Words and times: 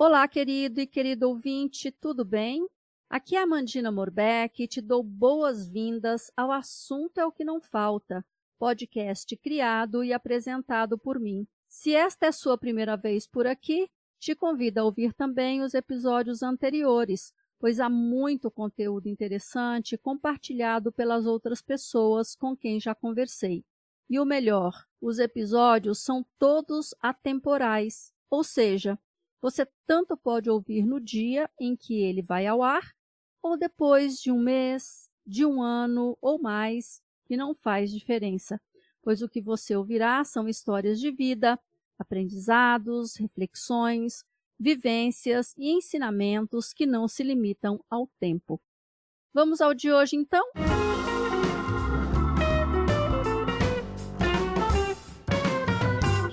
Olá, 0.00 0.28
querido 0.28 0.80
e 0.80 0.86
querido 0.86 1.28
ouvinte, 1.28 1.90
tudo 1.90 2.24
bem? 2.24 2.64
Aqui 3.10 3.34
é 3.34 3.42
a 3.42 3.46
Mandina 3.46 3.90
Morbeck 3.90 4.62
e 4.62 4.68
te 4.68 4.80
dou 4.80 5.02
boas-vindas 5.02 6.30
ao 6.36 6.52
Assunto 6.52 7.18
é 7.18 7.26
o 7.26 7.32
que 7.32 7.44
não 7.44 7.60
falta, 7.60 8.24
podcast 8.60 9.36
criado 9.36 10.04
e 10.04 10.12
apresentado 10.12 10.96
por 10.96 11.18
mim. 11.18 11.48
Se 11.66 11.96
esta 11.96 12.26
é 12.26 12.32
sua 12.32 12.56
primeira 12.56 12.96
vez 12.96 13.26
por 13.26 13.44
aqui, 13.44 13.90
te 14.20 14.36
convido 14.36 14.78
a 14.78 14.84
ouvir 14.84 15.12
também 15.12 15.62
os 15.62 15.74
episódios 15.74 16.44
anteriores, 16.44 17.32
pois 17.58 17.80
há 17.80 17.90
muito 17.90 18.52
conteúdo 18.52 19.08
interessante 19.08 19.98
compartilhado 19.98 20.92
pelas 20.92 21.26
outras 21.26 21.60
pessoas 21.60 22.36
com 22.36 22.56
quem 22.56 22.78
já 22.78 22.94
conversei. 22.94 23.64
E 24.08 24.20
o 24.20 24.24
melhor, 24.24 24.86
os 25.00 25.18
episódios 25.18 25.98
são 25.98 26.24
todos 26.38 26.94
atemporais, 27.02 28.12
ou 28.30 28.44
seja, 28.44 28.96
você 29.40 29.66
tanto 29.86 30.16
pode 30.16 30.50
ouvir 30.50 30.84
no 30.84 31.00
dia 31.00 31.48
em 31.58 31.76
que 31.76 32.02
ele 32.02 32.22
vai 32.22 32.46
ao 32.46 32.62
ar, 32.62 32.94
ou 33.42 33.56
depois 33.56 34.18
de 34.20 34.32
um 34.32 34.38
mês, 34.38 35.08
de 35.26 35.44
um 35.44 35.62
ano 35.62 36.16
ou 36.20 36.40
mais, 36.40 37.00
que 37.26 37.36
não 37.36 37.54
faz 37.54 37.90
diferença, 37.90 38.60
pois 39.02 39.22
o 39.22 39.28
que 39.28 39.40
você 39.40 39.76
ouvirá 39.76 40.24
são 40.24 40.48
histórias 40.48 40.98
de 40.98 41.10
vida, 41.10 41.58
aprendizados, 41.98 43.16
reflexões, 43.16 44.24
vivências 44.58 45.54
e 45.56 45.70
ensinamentos 45.70 46.72
que 46.72 46.86
não 46.86 47.06
se 47.06 47.22
limitam 47.22 47.82
ao 47.88 48.08
tempo. 48.18 48.60
Vamos 49.32 49.60
ao 49.60 49.72
de 49.72 49.92
hoje, 49.92 50.16
então? 50.16 50.44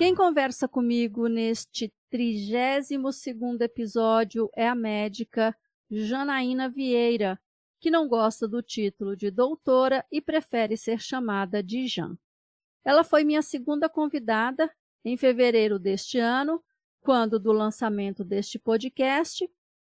Quem 0.06 0.14
conversa 0.14 0.68
comigo 0.68 1.26
neste 1.26 1.92
32º 2.12 3.60
episódio 3.62 4.48
é 4.54 4.68
a 4.68 4.72
médica 4.72 5.52
Janaína 5.90 6.68
Vieira, 6.68 7.40
que 7.80 7.90
não 7.90 8.06
gosta 8.06 8.46
do 8.46 8.62
título 8.62 9.16
de 9.16 9.32
doutora 9.32 10.06
e 10.08 10.20
prefere 10.20 10.76
ser 10.76 11.00
chamada 11.00 11.60
de 11.60 11.88
Jan. 11.88 12.16
Ela 12.84 13.02
foi 13.02 13.24
minha 13.24 13.42
segunda 13.42 13.88
convidada 13.88 14.72
em 15.04 15.16
fevereiro 15.16 15.76
deste 15.76 16.20
ano, 16.20 16.62
quando 17.00 17.36
do 17.36 17.50
lançamento 17.50 18.22
deste 18.22 18.60
podcast, 18.60 19.44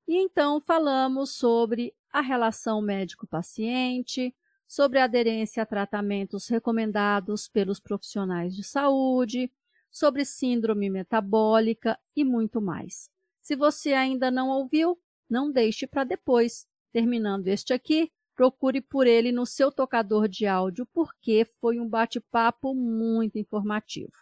e 0.08 0.16
então 0.16 0.60
falamos 0.60 1.36
sobre 1.36 1.94
a 2.10 2.20
relação 2.20 2.82
médico-paciente, 2.82 4.34
sobre 4.66 4.98
a 4.98 5.04
aderência 5.04 5.62
a 5.62 5.66
tratamentos 5.66 6.48
recomendados 6.48 7.46
pelos 7.46 7.78
profissionais 7.78 8.56
de 8.56 8.64
saúde, 8.64 9.48
sobre 9.90 10.24
síndrome 10.24 10.88
metabólica 10.88 11.98
e 12.14 12.24
muito 12.24 12.60
mais. 12.60 13.10
Se 13.40 13.56
você 13.56 13.92
ainda 13.92 14.30
não 14.30 14.48
ouviu, 14.48 14.98
não 15.28 15.50
deixe 15.50 15.86
para 15.86 16.04
depois. 16.04 16.66
Terminando 16.92 17.48
este 17.48 17.72
aqui, 17.72 18.10
procure 18.34 18.80
por 18.80 19.06
ele 19.06 19.32
no 19.32 19.44
seu 19.44 19.70
tocador 19.70 20.28
de 20.28 20.46
áudio, 20.46 20.86
porque 20.92 21.46
foi 21.60 21.78
um 21.78 21.88
bate-papo 21.88 22.74
muito 22.74 23.38
informativo. 23.38 24.12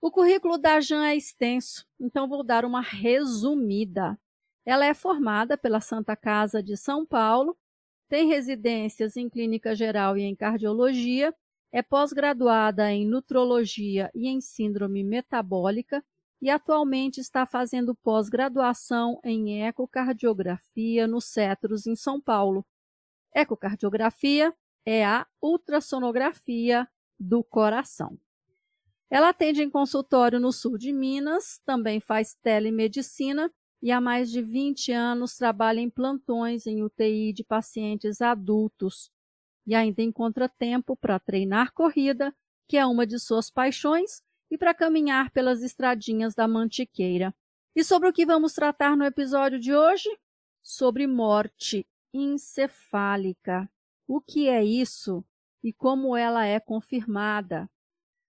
O 0.00 0.10
currículo 0.10 0.58
da 0.58 0.80
Jan 0.80 1.06
é 1.06 1.16
extenso, 1.16 1.84
então 1.98 2.28
vou 2.28 2.44
dar 2.44 2.64
uma 2.64 2.80
resumida. 2.80 4.18
Ela 4.64 4.86
é 4.86 4.94
formada 4.94 5.56
pela 5.56 5.80
Santa 5.80 6.14
Casa 6.14 6.62
de 6.62 6.76
São 6.76 7.04
Paulo, 7.04 7.56
tem 8.08 8.28
residências 8.28 9.16
em 9.16 9.28
clínica 9.28 9.74
geral 9.74 10.16
e 10.16 10.22
em 10.22 10.34
cardiologia 10.34 11.34
é 11.72 11.82
pós-graduada 11.82 12.90
em 12.90 13.06
nutrologia 13.06 14.10
e 14.14 14.26
em 14.28 14.40
síndrome 14.40 15.04
metabólica 15.04 16.02
e 16.40 16.48
atualmente 16.48 17.20
está 17.20 17.44
fazendo 17.44 17.94
pós-graduação 17.96 19.20
em 19.24 19.64
ecocardiografia 19.66 21.06
no 21.06 21.20
Cetros, 21.20 21.86
em 21.86 21.96
São 21.96 22.20
Paulo. 22.20 22.64
Ecocardiografia 23.34 24.54
é 24.84 25.04
a 25.04 25.26
ultrassonografia 25.42 26.88
do 27.18 27.42
coração. 27.42 28.16
Ela 29.10 29.30
atende 29.30 29.62
em 29.62 29.70
consultório 29.70 30.38
no 30.38 30.52
sul 30.52 30.78
de 30.78 30.92
Minas, 30.92 31.60
também 31.64 31.98
faz 31.98 32.34
telemedicina 32.42 33.50
e 33.82 33.90
há 33.90 34.00
mais 34.00 34.30
de 34.30 34.40
20 34.40 34.92
anos 34.92 35.36
trabalha 35.36 35.80
em 35.80 35.90
plantões 35.90 36.66
em 36.66 36.82
UTI 36.82 37.32
de 37.32 37.44
pacientes 37.44 38.20
adultos 38.20 39.10
e 39.68 39.74
ainda 39.74 40.00
encontra 40.00 40.48
tempo 40.48 40.96
para 40.96 41.20
treinar 41.20 41.74
corrida, 41.74 42.34
que 42.66 42.78
é 42.78 42.86
uma 42.86 43.06
de 43.06 43.18
suas 43.18 43.50
paixões, 43.50 44.22
e 44.50 44.56
para 44.56 44.72
caminhar 44.72 45.30
pelas 45.30 45.60
estradinhas 45.60 46.34
da 46.34 46.48
Mantiqueira. 46.48 47.34
E 47.76 47.84
sobre 47.84 48.08
o 48.08 48.12
que 48.12 48.24
vamos 48.24 48.54
tratar 48.54 48.96
no 48.96 49.04
episódio 49.04 49.60
de 49.60 49.74
hoje? 49.74 50.08
Sobre 50.62 51.06
morte 51.06 51.86
encefálica. 52.14 53.70
O 54.06 54.22
que 54.22 54.48
é 54.48 54.64
isso 54.64 55.22
e 55.62 55.70
como 55.70 56.16
ela 56.16 56.46
é 56.46 56.58
confirmada? 56.58 57.68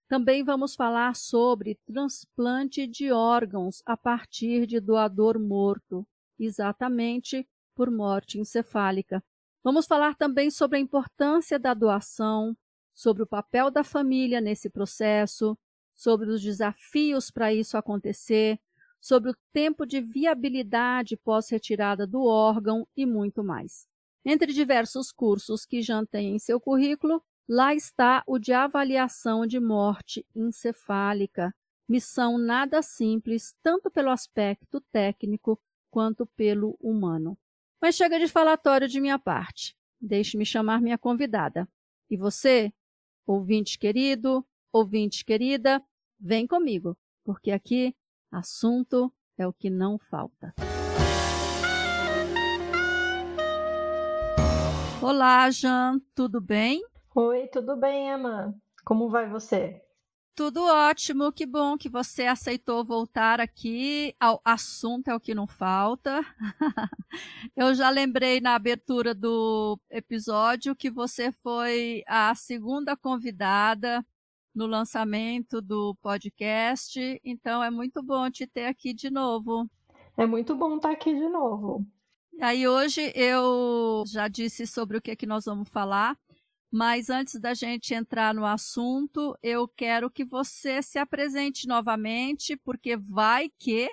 Também 0.08 0.44
vamos 0.44 0.74
falar 0.74 1.16
sobre 1.16 1.80
transplante 1.86 2.86
de 2.86 3.10
órgãos 3.12 3.82
a 3.86 3.96
partir 3.96 4.66
de 4.66 4.78
doador 4.78 5.38
morto, 5.38 6.06
exatamente 6.38 7.48
por 7.74 7.90
morte 7.90 8.38
encefálica. 8.38 9.24
Vamos 9.62 9.86
falar 9.86 10.14
também 10.14 10.50
sobre 10.50 10.78
a 10.78 10.80
importância 10.80 11.58
da 11.58 11.74
doação, 11.74 12.56
sobre 12.94 13.22
o 13.22 13.26
papel 13.26 13.70
da 13.70 13.84
família 13.84 14.40
nesse 14.40 14.70
processo, 14.70 15.56
sobre 15.94 16.30
os 16.30 16.42
desafios 16.42 17.30
para 17.30 17.52
isso 17.52 17.76
acontecer, 17.76 18.58
sobre 19.00 19.30
o 19.30 19.36
tempo 19.52 19.84
de 19.84 20.00
viabilidade 20.00 21.16
pós-retirada 21.16 22.06
do 22.06 22.24
órgão 22.24 22.86
e 22.96 23.04
muito 23.04 23.44
mais. 23.44 23.86
Entre 24.24 24.52
diversos 24.52 25.12
cursos 25.12 25.64
que 25.64 25.82
já 25.82 26.04
tem 26.06 26.34
em 26.34 26.38
seu 26.38 26.60
currículo, 26.60 27.22
lá 27.48 27.74
está 27.74 28.22
o 28.26 28.38
de 28.38 28.52
avaliação 28.52 29.46
de 29.46 29.60
morte 29.60 30.26
encefálica, 30.34 31.54
missão 31.88 32.38
nada 32.38 32.82
simples, 32.82 33.54
tanto 33.62 33.90
pelo 33.90 34.10
aspecto 34.10 34.80
técnico 34.92 35.60
quanto 35.90 36.24
pelo 36.24 36.76
humano. 36.80 37.36
Mas 37.80 37.94
chega 37.94 38.18
de 38.18 38.28
falatório 38.28 38.86
de 38.86 39.00
minha 39.00 39.18
parte. 39.18 39.74
Deixe-me 39.98 40.44
chamar 40.44 40.82
minha 40.82 40.98
convidada. 40.98 41.66
E 42.10 42.16
você, 42.16 42.70
ouvinte 43.26 43.78
querido, 43.78 44.46
ouvinte 44.70 45.24
querida, 45.24 45.82
vem 46.18 46.46
comigo, 46.46 46.94
porque 47.24 47.50
aqui 47.50 47.96
assunto 48.30 49.10
é 49.38 49.46
o 49.46 49.52
que 49.52 49.70
não 49.70 49.98
falta. 49.98 50.54
Olá, 55.00 55.50
Jan, 55.50 55.98
tudo 56.14 56.38
bem? 56.38 56.84
Oi, 57.14 57.46
tudo 57.48 57.76
bem, 57.76 58.10
Emma? 58.10 58.54
Como 58.84 59.08
vai 59.08 59.26
você? 59.26 59.80
Tudo 60.40 60.64
ótimo, 60.64 61.30
que 61.30 61.44
bom 61.44 61.76
que 61.76 61.90
você 61.90 62.24
aceitou 62.24 62.82
voltar 62.82 63.42
aqui 63.42 64.16
ao 64.18 64.40
assunto 64.42 65.08
é 65.08 65.14
o 65.14 65.20
que 65.20 65.34
não 65.34 65.46
falta. 65.46 66.24
Eu 67.54 67.74
já 67.74 67.90
lembrei 67.90 68.40
na 68.40 68.54
abertura 68.54 69.14
do 69.14 69.78
episódio 69.90 70.74
que 70.74 70.90
você 70.90 71.30
foi 71.30 72.02
a 72.06 72.34
segunda 72.34 72.96
convidada 72.96 74.02
no 74.54 74.64
lançamento 74.64 75.60
do 75.60 75.94
podcast, 75.96 77.20
então 77.22 77.62
é 77.62 77.70
muito 77.70 78.02
bom 78.02 78.30
te 78.30 78.46
ter 78.46 78.64
aqui 78.64 78.94
de 78.94 79.10
novo. 79.10 79.68
É 80.16 80.24
muito 80.24 80.56
bom 80.56 80.76
estar 80.76 80.92
aqui 80.92 81.12
de 81.12 81.28
novo. 81.28 81.84
Aí 82.40 82.66
hoje 82.66 83.12
eu 83.14 84.04
já 84.06 84.26
disse 84.26 84.66
sobre 84.66 84.96
o 84.96 85.02
que, 85.02 85.10
é 85.10 85.16
que 85.16 85.26
nós 85.26 85.44
vamos 85.44 85.68
falar. 85.68 86.16
Mas 86.70 87.10
antes 87.10 87.40
da 87.40 87.52
gente 87.52 87.92
entrar 87.94 88.32
no 88.32 88.46
assunto, 88.46 89.36
eu 89.42 89.66
quero 89.66 90.08
que 90.08 90.24
você 90.24 90.80
se 90.80 90.98
apresente 90.98 91.66
novamente, 91.66 92.56
porque 92.56 92.96
vai 92.96 93.50
que 93.58 93.90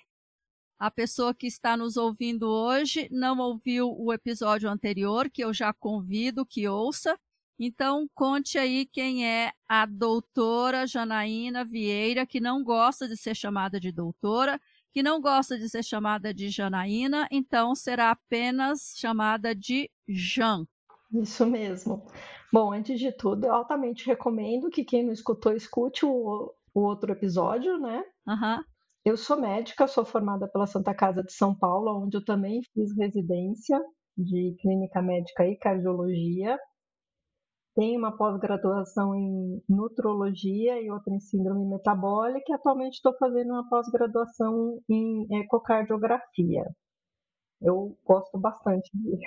a 0.78 0.92
pessoa 0.92 1.34
que 1.34 1.48
está 1.48 1.76
nos 1.76 1.98
ouvindo 1.98 2.48
hoje 2.48 3.10
não 3.12 3.40
ouviu 3.40 3.90
o 3.98 4.14
episódio 4.14 4.70
anterior, 4.70 5.28
que 5.28 5.44
eu 5.44 5.52
já 5.52 5.74
convido 5.74 6.46
que 6.46 6.68
ouça. 6.68 7.18
Então, 7.60 8.08
conte 8.14 8.60
aí 8.60 8.86
quem 8.86 9.28
é 9.28 9.52
a 9.68 9.88
doutora 9.88 10.86
Janaína 10.86 11.66
Vieira, 11.66 12.28
que 12.28 12.40
não 12.40 12.64
gosta 12.64 13.08
de 13.08 13.18
ser 13.18 13.36
chamada 13.36 13.80
de 13.80 13.92
doutora, 13.92 14.62
que 14.92 15.02
não 15.02 15.20
gosta 15.20 15.58
de 15.58 15.68
ser 15.68 15.84
chamada 15.84 16.32
de 16.32 16.50
Janaína, 16.50 17.28
então 17.32 17.74
será 17.74 18.12
apenas 18.12 18.94
chamada 18.96 19.56
de 19.56 19.90
Jan. 20.08 20.68
Isso 21.12 21.46
mesmo. 21.46 22.06
Bom, 22.52 22.72
antes 22.72 23.00
de 23.00 23.12
tudo, 23.12 23.46
eu 23.46 23.54
altamente 23.54 24.06
recomendo 24.06 24.70
que 24.70 24.84
quem 24.86 25.04
não 25.04 25.14
escutou, 25.14 25.54
escute 25.54 26.06
o, 26.06 26.54
o 26.74 26.82
outro 26.82 27.12
episódio, 27.12 27.78
né? 27.80 28.04
Uhum. 28.28 28.64
Eu 29.06 29.18
sou 29.18 29.40
médica, 29.40 29.88
sou 29.88 30.06
formada 30.06 30.48
pela 30.50 30.68
Santa 30.68 30.94
Casa 30.94 31.24
de 31.24 31.32
São 31.34 31.56
Paulo, 31.58 32.04
onde 32.04 32.18
eu 32.18 32.26
também 32.26 32.62
fiz 32.74 32.96
residência 32.98 33.82
de 34.18 34.56
clínica 34.60 35.02
médica 35.02 35.46
e 35.48 35.58
cardiologia. 35.58 36.58
tem 37.76 37.96
uma 37.96 38.16
pós-graduação 38.18 39.14
em 39.16 39.62
nutrologia 39.70 40.82
e 40.82 40.90
outra 40.90 41.14
em 41.14 41.20
síndrome 41.20 41.64
metabólica, 41.66 42.46
e 42.50 42.54
atualmente 42.54 42.96
estou 42.96 43.16
fazendo 43.18 43.52
uma 43.52 43.70
pós-graduação 43.70 44.82
em 44.90 45.28
ecocardiografia. 45.42 46.66
Eu 47.62 47.96
gosto 48.06 48.40
bastante 48.40 48.90
de 48.94 49.18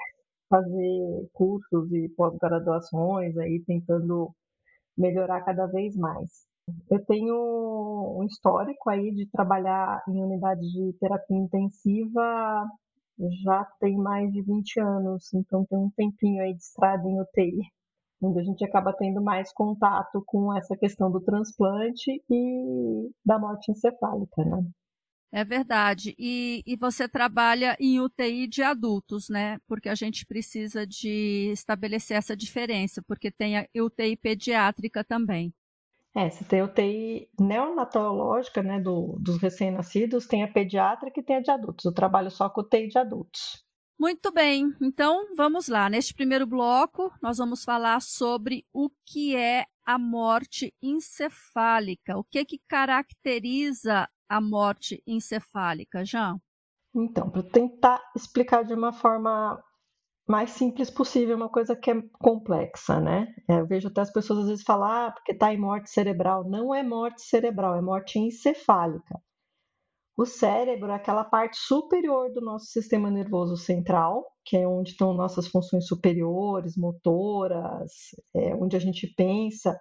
fazer 0.51 1.31
cursos 1.33 1.93
e 1.93 2.11
pós-graduações 2.11 3.39
aí 3.39 3.63
tentando 3.67 4.35
melhorar 4.99 5.43
cada 5.43 5.67
vez 5.67 5.97
mais. 5.97 6.47
Eu 6.91 7.05
tenho 7.07 8.17
um 8.19 8.25
histórico 8.25 8.91
aí 8.91 9.13
de 9.13 9.27
trabalhar 9.31 10.03
em 10.09 10.23
unidade 10.23 10.61
de 10.61 10.93
terapia 11.01 11.37
intensiva 11.39 12.67
já 13.43 13.65
tem 13.81 13.97
mais 13.97 14.33
de 14.33 14.43
20 14.43 14.81
anos, 14.81 15.33
então 15.35 15.65
tem 15.67 15.79
um 15.79 15.91
tempinho 15.91 16.43
aí 16.43 16.55
de 16.55 16.63
estrada 16.63 17.07
em 17.09 17.21
UTI, 17.21 17.61
onde 18.23 18.41
a 18.41 18.43
gente 18.43 18.65
acaba 18.65 18.93
tendo 18.95 19.23
mais 19.23 19.53
contato 19.53 20.23
com 20.27 20.55
essa 20.57 20.77
questão 20.77 21.11
do 21.11 21.21
transplante 21.21 22.23
e 22.31 23.11
da 23.25 23.39
morte 23.39 23.71
encefálica, 23.71 24.45
né? 24.45 24.65
É 25.33 25.45
verdade. 25.45 26.15
E, 26.19 26.63
e, 26.67 26.77
você 26.77 27.09
trabalha 27.09 27.77
em 27.79 28.01
UTI 28.01 28.49
de 28.49 28.63
adultos, 28.63 29.29
né? 29.29 29.59
Porque 29.67 29.89
a 29.89 29.95
gente 29.95 30.27
precisa 30.27 30.85
de 30.85 31.51
estabelecer 31.53 32.17
essa 32.17 32.37
diferença, 32.37 33.01
porque 33.07 33.31
tem 33.31 33.59
a 33.59 33.67
UTI 33.77 34.17
pediátrica 34.17 35.05
também. 35.05 35.55
É, 36.13 36.29
você 36.29 36.45
tem 36.45 36.61
a 36.61 36.65
UTI 36.65 37.29
neonatológica, 37.39 38.61
né, 38.63 38.81
do, 38.81 39.17
dos 39.21 39.41
recém-nascidos, 39.41 40.27
tem 40.27 40.43
a 40.43 40.49
pediátrica 40.49 41.21
e 41.21 41.23
tem 41.23 41.37
a 41.37 41.41
de 41.41 41.51
adultos. 41.53 41.85
Eu 41.85 41.93
trabalho 41.93 42.31
só 42.31 42.51
com 42.51 42.63
UTI 42.63 42.89
de 42.89 42.99
adultos. 42.99 43.65
Muito 43.97 44.33
bem, 44.33 44.75
então 44.81 45.33
vamos 45.37 45.69
lá. 45.69 45.89
Neste 45.89 46.13
primeiro 46.13 46.47
bloco, 46.47 47.13
nós 47.23 47.39
vamos 47.39 47.63
falar 47.63 48.01
sobre 48.01 48.67
o 48.73 48.91
que 49.07 49.37
é 49.37 49.67
a 49.85 49.99
morte 49.99 50.75
encefálica. 50.83 52.17
O 52.17 52.25
que, 52.25 52.45
que 52.45 52.59
caracteriza 52.67 54.09
a 54.31 54.41
morte 54.41 55.03
encefálica, 55.05 56.05
Jean? 56.05 56.41
Então, 56.95 57.29
para 57.29 57.43
tentar 57.43 58.01
explicar 58.17 58.65
de 58.65 58.73
uma 58.73 58.93
forma 58.93 59.63
mais 60.27 60.51
simples 60.51 60.89
possível, 60.89 61.37
uma 61.37 61.49
coisa 61.49 61.75
que 61.75 61.91
é 61.91 62.01
complexa, 62.21 63.01
né? 63.01 63.27
É, 63.49 63.59
eu 63.59 63.67
vejo 63.67 63.89
até 63.89 64.01
as 64.01 64.13
pessoas 64.13 64.41
às 64.41 64.49
vezes 64.49 64.65
falar, 64.65 65.09
ah, 65.09 65.11
porque 65.13 65.33
está 65.33 65.53
em 65.53 65.59
morte 65.59 65.91
cerebral. 65.91 66.49
Não 66.49 66.73
é 66.73 66.83
morte 66.85 67.23
cerebral, 67.23 67.75
é 67.75 67.83
morte 67.83 68.19
encefálica. 68.19 69.21
O 70.17 70.25
cérebro 70.27 70.93
é 70.93 70.95
aquela 70.95 71.25
parte 71.25 71.57
superior 71.57 72.33
do 72.33 72.41
nosso 72.41 72.67
sistema 72.67 73.11
nervoso 73.11 73.57
central, 73.57 74.25
que 74.45 74.57
é 74.57 74.69
onde 74.69 74.91
estão 74.91 75.15
nossas 75.15 75.49
funções 75.49 75.87
superiores, 75.87 76.77
motoras, 76.77 77.91
é, 78.37 78.55
onde 78.55 78.77
a 78.77 78.79
gente 78.79 79.07
pensa. 79.17 79.81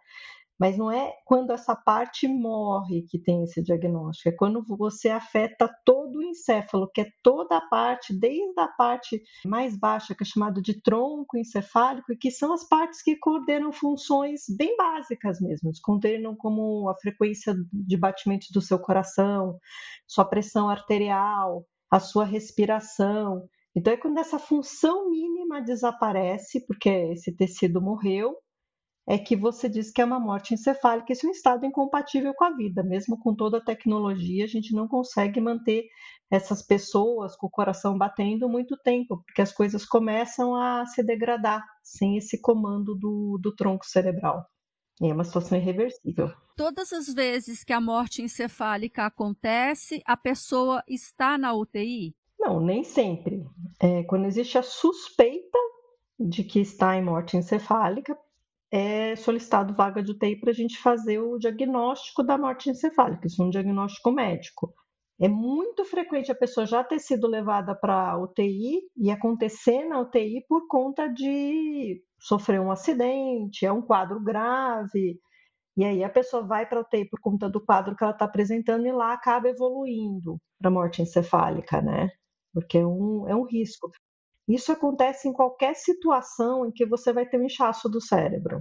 Mas 0.60 0.78
não 0.78 0.92
é 0.92 1.14
quando 1.26 1.52
essa 1.52 1.76
parte 1.76 2.28
morre 2.28 3.04
que 3.10 3.18
tem 3.18 3.44
esse 3.44 3.64
diagnóstico, 3.64 4.30
é 4.30 4.32
quando 4.34 4.62
você 4.68 5.10
afeta 5.10 5.70
todo 5.86 6.18
o 6.18 6.24
encéfalo, 6.24 6.90
que 6.94 7.02
é 7.02 7.08
toda 7.24 7.58
a 7.58 7.68
parte, 7.70 8.14
desde 8.14 8.60
a 8.60 8.68
parte 8.68 9.22
mais 9.46 9.80
baixa, 9.80 10.14
que 10.14 10.24
é 10.24 10.26
chamado 10.26 10.62
de 10.62 10.82
tronco 10.82 11.38
encefálico, 11.38 12.12
e 12.12 12.18
que 12.18 12.30
são 12.30 12.52
as 12.54 12.68
partes 12.68 13.02
que 13.02 13.16
coordenam 13.16 13.72
funções 13.72 14.44
bem 14.50 14.76
básicas 14.76 15.40
mesmo, 15.40 15.72
coordenam 15.82 16.36
como 16.36 16.90
a 16.90 16.96
frequência 16.96 17.56
de 17.72 17.98
batimentos 17.98 18.50
do 18.52 18.62
seu 18.62 18.80
coração, 18.80 19.58
sua 20.06 20.26
pressão 20.26 20.70
arterial, 20.70 21.66
a 21.90 22.00
sua 22.00 22.26
respiração. 22.26 23.48
Então 23.76 23.94
é 23.94 23.98
quando 23.98 24.18
essa 24.18 24.38
função 24.40 25.10
mínima 25.10 25.62
desaparece, 25.62 26.66
porque 26.68 26.90
esse 26.90 27.34
tecido 27.36 27.82
morreu, 27.82 28.36
é 29.10 29.18
que 29.18 29.36
você 29.36 29.68
diz 29.68 29.90
que 29.90 30.04
é 30.04 30.06
uma 30.06 30.20
morte 30.20 30.54
encefálica, 30.54 31.12
esse 31.12 31.26
é 31.26 31.30
um 31.30 31.32
estado 31.32 31.66
incompatível 31.66 32.32
com 32.36 32.44
a 32.44 32.56
vida. 32.56 32.84
Mesmo 32.84 33.18
com 33.18 33.34
toda 33.34 33.58
a 33.58 33.64
tecnologia, 33.64 34.44
a 34.44 34.48
gente 34.48 34.72
não 34.72 34.88
consegue 34.88 35.42
manter 35.42 35.86
essas 36.30 36.62
pessoas 36.62 37.36
com 37.36 37.48
o 37.48 37.50
coração 37.50 37.98
batendo 37.98 38.48
muito 38.48 38.78
tempo, 38.78 39.24
porque 39.26 39.42
as 39.42 39.52
coisas 39.52 39.84
começam 39.84 40.56
a 40.56 40.86
se 40.86 41.02
degradar 41.02 41.66
sem 41.82 42.18
esse 42.18 42.40
comando 42.40 42.94
do, 42.94 43.40
do 43.42 43.56
tronco 43.56 43.84
cerebral. 43.84 44.46
É 45.02 45.12
uma 45.12 45.24
situação 45.24 45.58
irreversível. 45.58 46.32
Todas 46.56 46.94
as 46.94 47.12
vezes 47.12 47.64
que 47.64 47.74
a 47.74 47.82
morte 47.82 48.22
encefálica 48.22 49.08
acontece, 49.08 50.04
a 50.06 50.16
pessoa 50.16 50.84
está 50.88 51.36
na 51.36 51.52
UTI? 51.56 52.14
Não, 52.40 52.60
nem 52.60 52.84
sempre. 52.84 53.44
É, 53.80 54.04
quando 54.04 54.26
existe 54.26 54.56
a 54.60 54.62
suspeita 54.62 55.58
de 56.20 56.44
que 56.44 56.60
está 56.60 56.96
em 56.96 57.04
morte 57.04 57.38
encefálica, 57.38 58.16
é 58.72 59.16
solicitado 59.16 59.74
vaga 59.74 60.04
de 60.04 60.12
UTI 60.12 60.40
para 60.40 60.52
a 60.52 60.54
gente 60.54 60.78
fazer 60.78 61.20
o 61.20 61.38
diagnóstico 61.38 62.24
da 62.24 62.38
morte 62.38 62.70
encefálica, 62.70 63.28
isso 63.28 63.42
é 63.42 63.46
um 63.46 63.50
diagnóstico 63.50 64.12
médico. 64.12 64.74
É 65.22 65.28
muito 65.28 65.84
frequente 65.86 66.32
a 66.32 66.36
pessoa 66.36 66.66
já 66.66 66.84
ter 66.84 67.00
sido 67.00 67.28
levada 67.28 67.76
para 67.76 68.18
UTI 68.18 68.82
e 68.98 69.12
acontecer 69.12 69.84
na 69.86 70.00
UTI 70.00 70.46
por 70.48 70.68
conta 70.68 71.08
de 71.08 72.02
sofrer 72.20 72.62
um 72.62 72.72
acidente, 72.72 73.66
é 73.66 73.72
um 73.72 73.82
quadro 73.82 74.22
grave, 74.24 75.20
e 75.78 75.86
aí 75.86 76.04
a 76.04 76.10
pessoa 76.10 76.44
vai 76.46 76.66
para 76.68 76.80
a 76.80 76.82
UTI 76.82 77.10
por 77.10 77.20
conta 77.22 77.50
do 77.50 77.64
quadro 77.64 77.96
que 77.96 78.04
ela 78.04 78.14
está 78.14 78.26
apresentando 78.26 78.86
e 78.86 78.92
lá 78.92 79.14
acaba 79.14 79.50
evoluindo 79.50 80.38
para 80.60 80.70
morte 80.72 81.02
encefálica, 81.02 81.82
né? 81.82 82.10
Porque 82.54 82.78
é 82.80 82.86
um, 82.86 83.28
é 83.30 83.36
um 83.36 83.46
risco. 83.46 83.90
Isso 84.50 84.72
acontece 84.72 85.30
em 85.30 85.32
qualquer 85.32 85.76
situação 85.76 86.66
em 86.66 86.72
que 86.72 86.84
você 86.84 87.14
vai 87.14 87.24
ter 87.24 87.40
um 87.40 87.46
inchaço 87.46 87.88
do 87.88 88.02
cérebro. 88.02 88.60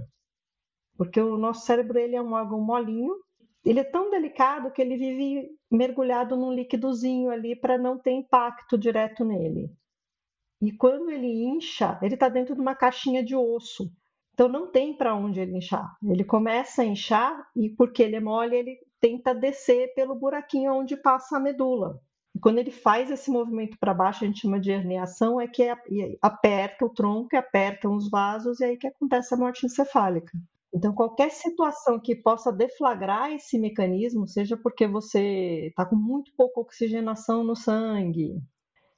Porque 0.95 1.19
o 1.19 1.35
nosso 1.35 1.65
cérebro 1.65 1.97
ele 1.97 2.15
é 2.15 2.21
um 2.21 2.33
órgão 2.33 2.61
molinho, 2.61 3.15
ele 3.65 3.79
é 3.79 3.83
tão 3.83 4.11
delicado 4.11 4.71
que 4.71 4.83
ele 4.83 4.95
vive 4.97 5.49
mergulhado 5.71 6.37
num 6.37 6.53
líquidozinho 6.53 7.31
ali 7.31 7.55
para 7.55 7.75
não 7.75 7.97
ter 7.97 8.11
impacto 8.11 8.77
direto 8.77 9.25
nele. 9.25 9.71
E 10.61 10.71
quando 10.71 11.09
ele 11.09 11.27
incha, 11.27 11.97
ele 12.03 12.13
está 12.13 12.29
dentro 12.29 12.53
de 12.53 12.61
uma 12.61 12.75
caixinha 12.75 13.23
de 13.23 13.35
osso. 13.35 13.91
Então 14.33 14.47
não 14.47 14.71
tem 14.71 14.95
para 14.95 15.15
onde 15.15 15.39
ele 15.39 15.57
inchar. 15.57 15.97
Ele 16.03 16.23
começa 16.23 16.83
a 16.83 16.85
inchar 16.85 17.35
e 17.55 17.69
porque 17.69 18.03
ele 18.03 18.15
é 18.15 18.19
mole, 18.19 18.55
ele 18.55 18.77
tenta 18.99 19.33
descer 19.33 19.91
pelo 19.95 20.13
buraquinho 20.13 20.73
onde 20.73 20.95
passa 20.95 21.37
a 21.37 21.39
medula. 21.39 21.99
E 22.39 22.41
quando 22.41 22.57
ele 22.57 22.71
faz 22.71 23.11
esse 23.11 23.29
movimento 23.29 23.77
para 23.77 23.93
baixo, 23.93 24.23
a 24.23 24.27
gente 24.27 24.39
chama 24.39 24.61
de 24.61 24.71
herniação, 24.71 25.41
é 25.41 25.45
que 25.45 25.67
aperta 26.21 26.85
o 26.85 26.89
tronco, 26.89 27.35
apertam 27.35 27.97
os 27.97 28.09
vasos 28.09 28.61
e 28.61 28.63
aí 28.63 28.77
que 28.77 28.87
acontece 28.87 29.33
a 29.33 29.37
morte 29.37 29.65
encefálica. 29.65 30.31
Então, 30.73 30.93
qualquer 30.93 31.31
situação 31.31 31.99
que 31.99 32.15
possa 32.15 32.49
deflagrar 32.49 33.29
esse 33.33 33.59
mecanismo, 33.59 34.25
seja 34.25 34.55
porque 34.55 34.87
você 34.87 35.67
está 35.67 35.85
com 35.85 35.97
muito 35.97 36.31
pouca 36.37 36.61
oxigenação 36.61 37.43
no 37.43 37.57
sangue, 37.57 38.41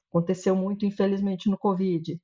aconteceu 0.08 0.54
muito, 0.54 0.86
infelizmente, 0.86 1.50
no 1.50 1.58
Covid, 1.58 2.20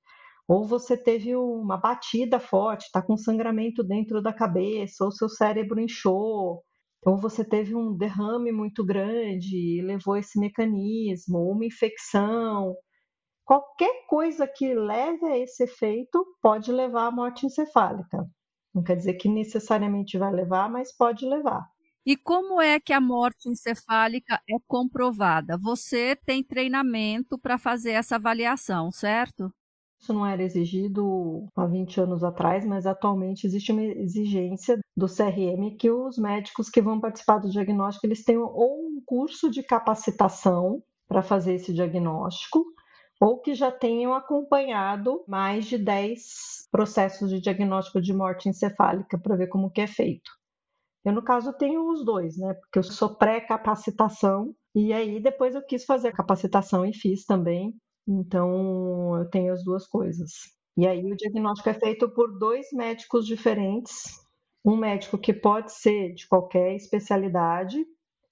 ou 0.47 0.65
você 0.65 0.97
teve 0.97 1.35
uma 1.35 1.77
batida 1.77 2.39
forte, 2.39 2.85
está 2.85 3.03
com 3.03 3.17
sangramento 3.17 3.83
dentro 3.83 4.23
da 4.23 4.33
cabeça, 4.33 5.05
ou 5.05 5.11
seu 5.11 5.29
cérebro 5.29 5.81
inchou, 5.81 6.63
ou 7.09 7.17
você 7.17 7.43
teve 7.45 7.75
um 7.75 7.97
derrame 7.97 8.53
muito 8.53 8.85
grande 8.85 9.57
e 9.57 9.81
levou 9.83 10.17
esse 10.17 10.39
mecanismo, 10.39 11.51
uma 11.51 11.65
infecção. 11.65 12.77
Qualquer 13.45 14.07
coisa 14.07 14.47
que 14.47 14.75
leve 14.75 15.25
a 15.25 15.39
esse 15.39 15.65
efeito 15.65 16.25
pode 16.43 16.71
levar 16.71 17.07
à 17.07 17.11
morte 17.11 17.47
encefálica. 17.47 18.27
Não 18.75 18.83
quer 18.83 18.97
dizer 18.97 19.15
que 19.15 19.29
necessariamente 19.29 20.19
vai 20.19 20.31
levar, 20.31 20.71
mas 20.71 20.95
pode 20.95 21.27
levar. 21.27 21.67
E 22.05 22.17
como 22.17 22.61
é 22.61 22.79
que 22.79 22.93
a 22.93 23.01
morte 23.01 23.49
encefálica 23.49 24.41
é 24.49 24.57
comprovada? 24.67 25.57
Você 25.59 26.15
tem 26.15 26.45
treinamento 26.45 27.39
para 27.39 27.59
fazer 27.59 27.93
essa 27.93 28.17
avaliação, 28.17 28.91
certo? 28.93 29.51
Isso 30.01 30.13
não 30.15 30.25
era 30.25 30.43
exigido 30.43 31.47
há 31.57 31.67
20 31.67 32.01
anos 32.01 32.23
atrás, 32.23 32.65
mas 32.65 32.87
atualmente 32.87 33.47
existe 33.47 33.73
uma 33.73 33.83
exigência 33.83 34.79
do 34.97 35.07
CRM 35.07 35.77
que 35.77 35.91
os 35.91 36.17
médicos 36.17 36.71
que 36.71 36.81
vão 36.81 37.01
participar 37.01 37.39
do 37.39 37.51
diagnóstico 37.51 38.07
eles 38.07 38.25
tenham 38.25 38.45
ou 38.45 38.87
um 38.87 39.03
curso 39.05 39.51
de 39.51 39.63
capacitação 39.63 40.83
para 41.09 41.23
fazer 41.23 41.55
esse 41.55 41.73
diagnóstico, 41.73 42.65
ou 43.21 43.41
que 43.41 43.55
já 43.55 43.73
tenham 43.73 44.15
acompanhado 44.15 45.25
mais 45.27 45.67
de 45.67 45.79
10 45.79 46.69
processos 46.71 47.31
de 47.31 47.41
diagnóstico 47.41 48.01
de 48.01 48.13
morte 48.13 48.49
encefálica 48.49 49.19
para 49.19 49.37
ver 49.37 49.49
como 49.49 49.71
que 49.71 49.81
é 49.81 49.87
feito. 49.87 50.31
Eu, 51.05 51.13
no 51.13 51.23
caso, 51.23 51.53
tenho 51.55 51.91
os 51.91 52.05
dois, 52.05 52.37
né? 52.37 52.55
Porque 52.55 52.79
eu 52.79 52.83
sou 52.83 53.17
pré-capacitação 53.17 54.55
e 54.75 54.93
aí 54.93 55.21
depois 55.21 55.55
eu 55.55 55.65
quis 55.65 55.85
fazer 55.85 56.09
a 56.09 56.13
capacitação 56.13 56.85
e 56.85 56.93
fiz 56.93 57.25
também 57.25 57.75
então, 58.09 59.19
eu 59.19 59.29
tenho 59.29 59.53
as 59.53 59.63
duas 59.63 59.87
coisas. 59.87 60.31
E 60.77 60.87
aí, 60.87 61.05
o 61.05 61.17
diagnóstico 61.17 61.69
é 61.69 61.75
feito 61.75 62.09
por 62.09 62.39
dois 62.39 62.67
médicos 62.73 63.27
diferentes. 63.27 64.05
Um 64.65 64.77
médico 64.77 65.19
que 65.19 65.35
pode 65.35 65.73
ser 65.73 66.15
de 66.15 66.27
qualquer 66.27 66.75
especialidade, 66.75 67.77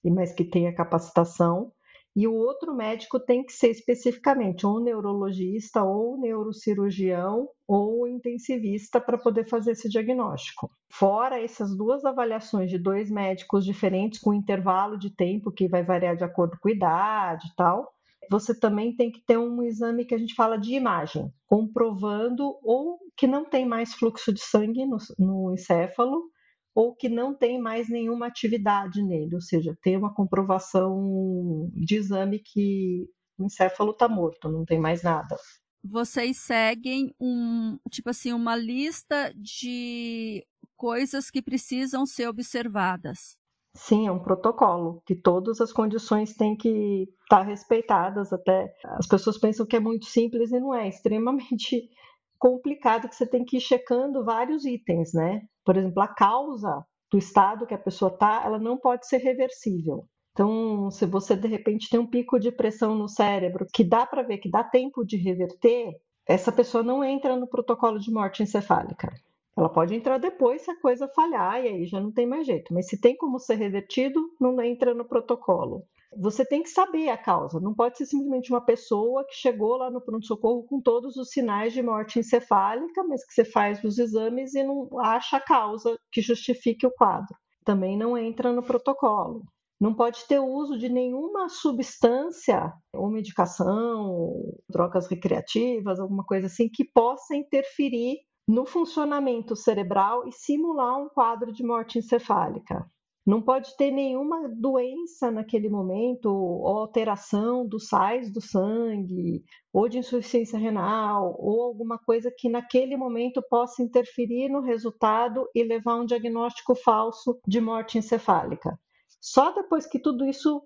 mas 0.04 0.33
que 0.33 0.45
tenha 0.45 0.75
capacitação, 0.75 1.73
e 2.16 2.26
o 2.26 2.35
outro 2.35 2.75
médico 2.75 3.21
tem 3.21 3.45
que 3.45 3.52
ser 3.52 3.68
especificamente 3.68 4.66
ou 4.66 4.80
neurologista, 4.80 5.85
ou 5.85 6.18
neurocirurgião, 6.18 7.47
ou 7.68 8.09
intensivista 8.09 8.99
para 8.99 9.18
poder 9.18 9.47
fazer 9.47 9.73
esse 9.73 9.87
diagnóstico. 9.90 10.71
Fora 10.90 11.38
essas 11.38 11.76
duas 11.76 12.06
avaliações 12.06 12.71
de 12.71 12.78
dois 12.78 13.11
médicos 13.11 13.66
diferentes, 13.66 14.18
com 14.18 14.33
intervalo 14.33 14.99
de 14.99 15.14
tempo 15.14 15.52
que 15.52 15.68
vai 15.68 15.83
variar 15.83 16.16
de 16.16 16.25
acordo 16.25 16.56
com 16.59 16.71
a 16.71 16.73
idade 16.73 17.49
e 17.49 17.54
tal, 17.54 17.92
você 18.30 18.59
também 18.59 18.95
tem 18.95 19.11
que 19.11 19.25
ter 19.25 19.38
um 19.38 19.62
exame 19.62 20.04
que 20.04 20.14
a 20.14 20.18
gente 20.18 20.35
fala 20.35 20.56
de 20.56 20.75
imagem, 20.75 21.33
comprovando 21.47 22.59
ou 22.62 22.99
que 23.16 23.26
não 23.26 23.45
tem 23.49 23.66
mais 23.66 23.95
fluxo 23.95 24.33
de 24.33 24.40
sangue 24.40 24.85
no, 24.87 24.97
no 25.18 25.52
encéfalo, 25.52 26.30
ou 26.75 26.95
que 26.95 27.09
não 27.09 27.35
tem 27.35 27.59
mais 27.59 27.88
nenhuma 27.88 28.26
atividade 28.26 29.02
nele, 29.02 29.35
ou 29.35 29.40
seja, 29.40 29.75
tem 29.83 29.97
uma 29.97 30.12
comprovação 30.12 31.71
de 31.73 31.97
exame 31.97 32.38
que 32.38 33.09
o 33.38 33.47
encéfalo 33.47 33.92
está 33.92 34.06
morto, 34.06 34.50
não 34.50 34.64
tem 34.64 34.78
mais 34.78 35.02
nada. 35.02 35.37
Vocês 35.83 36.37
seguem 36.37 37.14
um, 37.18 37.78
tipo 37.90 38.11
assim, 38.11 38.33
uma 38.33 38.54
lista 38.56 39.33
de 39.35 40.45
coisas 40.76 41.30
que 41.30 41.40
precisam 41.40 42.04
ser 42.04 42.28
observadas. 42.28 43.38
Sim, 43.76 44.06
é 44.06 44.12
um 44.12 44.18
protocolo 44.18 45.02
que 45.04 45.14
todas 45.14 45.61
as 45.61 45.71
condições 45.71 46.35
têm 46.35 46.56
que 46.56 47.02
estar 47.23 47.38
tá 47.38 47.42
respeitadas. 47.42 48.33
Até 48.33 48.73
as 48.85 49.06
pessoas 49.06 49.38
pensam 49.38 49.66
que 49.66 49.76
é 49.76 49.80
muito 49.80 50.06
simples 50.06 50.50
e 50.50 50.59
não 50.59 50.75
é, 50.75 50.87
é 50.87 50.88
extremamente 50.88 51.88
complicado 52.38 53.09
que 53.09 53.14
você 53.14 53.26
tem 53.26 53.45
que 53.45 53.59
ir 53.59 53.61
checando 53.61 54.25
vários 54.25 54.64
itens, 54.64 55.12
né? 55.12 55.42
Por 55.64 55.76
exemplo, 55.76 56.02
a 56.02 56.09
causa 56.09 56.85
do 57.11 57.18
estado 57.18 57.66
que 57.66 57.75
a 57.75 57.78
pessoa 57.78 58.11
está, 58.11 58.42
ela 58.45 58.59
não 58.59 58.78
pode 58.78 59.06
ser 59.06 59.18
reversível. 59.18 60.06
Então, 60.33 60.90
se 60.90 61.06
você 61.06 61.37
de 61.37 61.49
repente 61.49 61.88
tem 61.88 62.00
um 62.00 62.06
pico 62.06 62.38
de 62.38 62.50
pressão 62.50 62.95
no 62.95 63.09
cérebro 63.09 63.66
que 63.73 63.85
dá 63.85 64.06
para 64.06 64.23
ver 64.23 64.38
que 64.38 64.50
dá 64.50 64.64
tempo 64.64 65.04
de 65.04 65.16
reverter, 65.16 65.95
essa 66.26 66.50
pessoa 66.50 66.83
não 66.83 67.04
entra 67.04 67.37
no 67.37 67.49
protocolo 67.49 67.99
de 67.99 68.11
morte 68.11 68.42
encefálica. 68.42 69.12
Ela 69.56 69.68
pode 69.68 69.94
entrar 69.94 70.18
depois 70.18 70.62
se 70.62 70.70
a 70.70 70.80
coisa 70.80 71.08
falhar 71.08 71.64
e 71.64 71.68
aí 71.68 71.86
já 71.86 72.00
não 72.00 72.12
tem 72.12 72.26
mais 72.26 72.46
jeito. 72.46 72.75
Mas 72.75 72.88
se 72.88 73.00
tem 73.00 73.16
como 73.16 73.38
ser 73.38 73.54
revertido, 73.54 74.20
não 74.40 74.60
entra 74.60 74.94
no 74.94 75.04
protocolo 75.04 75.84
você 76.18 76.44
tem 76.44 76.62
que 76.62 76.70
saber 76.70 77.08
a 77.08 77.16
causa. 77.16 77.60
Não 77.60 77.75
pode 77.75 77.98
ser 77.98 78.06
simplesmente 78.06 78.50
uma 78.50 78.60
pessoa 78.60 79.25
que 79.26 79.34
chegou 79.34 79.76
lá 79.76 79.90
no 79.90 80.00
pronto-socorro 80.00 80.64
com 80.64 80.80
todos 80.80 81.16
os 81.16 81.30
sinais 81.30 81.72
de 81.72 81.82
morte 81.82 82.18
encefálica, 82.18 83.04
mas 83.04 83.25
que 83.25 83.34
você 83.34 83.44
faz 83.44 83.82
os 83.84 83.98
exames 83.98 84.54
e 84.54 84.62
não 84.62 84.88
acha 85.00 85.36
a 85.36 85.40
causa 85.40 85.98
que 86.10 86.22
justifique 86.22 86.86
o 86.86 86.92
quadro. 86.92 87.36
Também 87.64 87.96
não 87.96 88.16
entra 88.16 88.52
no 88.52 88.62
protocolo. 88.62 89.42
Não 89.78 89.92
pode 89.92 90.26
ter 90.26 90.38
uso 90.38 90.78
de 90.78 90.88
nenhuma 90.88 91.50
substância 91.50 92.72
ou 92.94 93.10
medicação, 93.10 94.32
drogas 94.70 95.06
recreativas, 95.06 96.00
alguma 96.00 96.25
coisa 96.25 96.46
assim, 96.46 96.66
que 96.72 96.82
possa 96.82 97.36
interferir 97.36 98.16
no 98.46 98.64
funcionamento 98.64 99.56
cerebral 99.56 100.26
e 100.26 100.32
simular 100.32 101.00
um 101.00 101.08
quadro 101.08 101.52
de 101.52 101.64
morte 101.64 101.98
encefálica. 101.98 102.88
Não 103.26 103.42
pode 103.42 103.76
ter 103.76 103.90
nenhuma 103.90 104.48
doença 104.48 105.32
naquele 105.32 105.68
momento, 105.68 106.26
ou 106.26 106.78
alteração 106.78 107.66
dos 107.66 107.88
sais 107.88 108.32
do 108.32 108.40
sangue, 108.40 109.42
ou 109.72 109.88
de 109.88 109.98
insuficiência 109.98 110.56
renal, 110.56 111.34
ou 111.36 111.60
alguma 111.62 111.98
coisa 111.98 112.30
que 112.30 112.48
naquele 112.48 112.96
momento 112.96 113.42
possa 113.50 113.82
interferir 113.82 114.48
no 114.48 114.60
resultado 114.60 115.48
e 115.52 115.64
levar 115.64 115.94
a 115.94 115.96
um 115.96 116.06
diagnóstico 116.06 116.76
falso 116.76 117.40
de 117.48 117.60
morte 117.60 117.98
encefálica. 117.98 118.78
Só 119.20 119.50
depois 119.50 119.86
que 119.88 119.98
tudo 119.98 120.24
isso. 120.24 120.62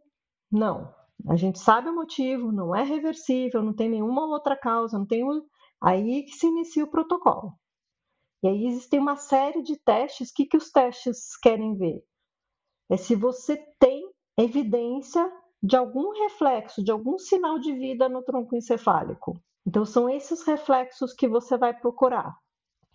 Não. 0.52 0.92
A 1.28 1.36
gente 1.36 1.58
sabe 1.58 1.88
o 1.88 1.94
motivo, 1.94 2.52
não 2.52 2.76
é 2.76 2.82
reversível, 2.82 3.62
não 3.62 3.74
tem 3.74 3.88
nenhuma 3.88 4.26
outra 4.26 4.54
causa, 4.54 4.98
não 4.98 5.06
tem. 5.06 5.24
Aí 5.82 6.24
que 6.24 6.32
se 6.32 6.46
inicia 6.46 6.84
o 6.84 6.90
protocolo. 6.90 7.54
E 8.42 8.48
aí 8.48 8.66
existem 8.66 8.98
uma 8.98 9.16
série 9.16 9.62
de 9.62 9.76
testes. 9.78 10.30
O 10.30 10.34
que, 10.34 10.46
que 10.46 10.56
os 10.56 10.70
testes 10.70 11.36
querem 11.36 11.76
ver? 11.76 12.02
é 12.90 12.96
se 12.96 13.14
você 13.14 13.56
tem 13.78 14.10
evidência 14.36 15.24
de 15.62 15.76
algum 15.76 16.10
reflexo, 16.24 16.82
de 16.82 16.90
algum 16.90 17.18
sinal 17.18 17.58
de 17.58 17.72
vida 17.72 18.08
no 18.08 18.22
tronco 18.22 18.56
encefálico. 18.56 19.40
Então, 19.64 19.84
são 19.84 20.10
esses 20.10 20.42
reflexos 20.44 21.14
que 21.14 21.28
você 21.28 21.56
vai 21.56 21.72
procurar. 21.72 22.34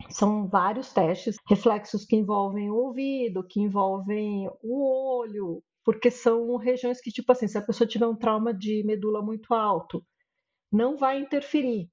São 0.09 0.47
vários 0.47 0.91
testes, 0.91 1.37
reflexos 1.47 2.03
que 2.03 2.17
envolvem 2.17 2.69
o 2.69 2.75
ouvido, 2.75 3.47
que 3.47 3.61
envolvem 3.61 4.49
o 4.61 5.19
olho, 5.19 5.63
porque 5.85 6.11
são 6.11 6.57
regiões 6.57 6.99
que, 6.99 7.11
tipo 7.11 7.31
assim, 7.31 7.47
se 7.47 7.57
a 7.57 7.61
pessoa 7.61 7.87
tiver 7.87 8.07
um 8.07 8.17
trauma 8.17 8.53
de 8.53 8.83
medula 8.83 9.21
muito 9.21 9.53
alto, 9.53 10.03
não 10.69 10.97
vai 10.97 11.19
interferir. 11.19 11.87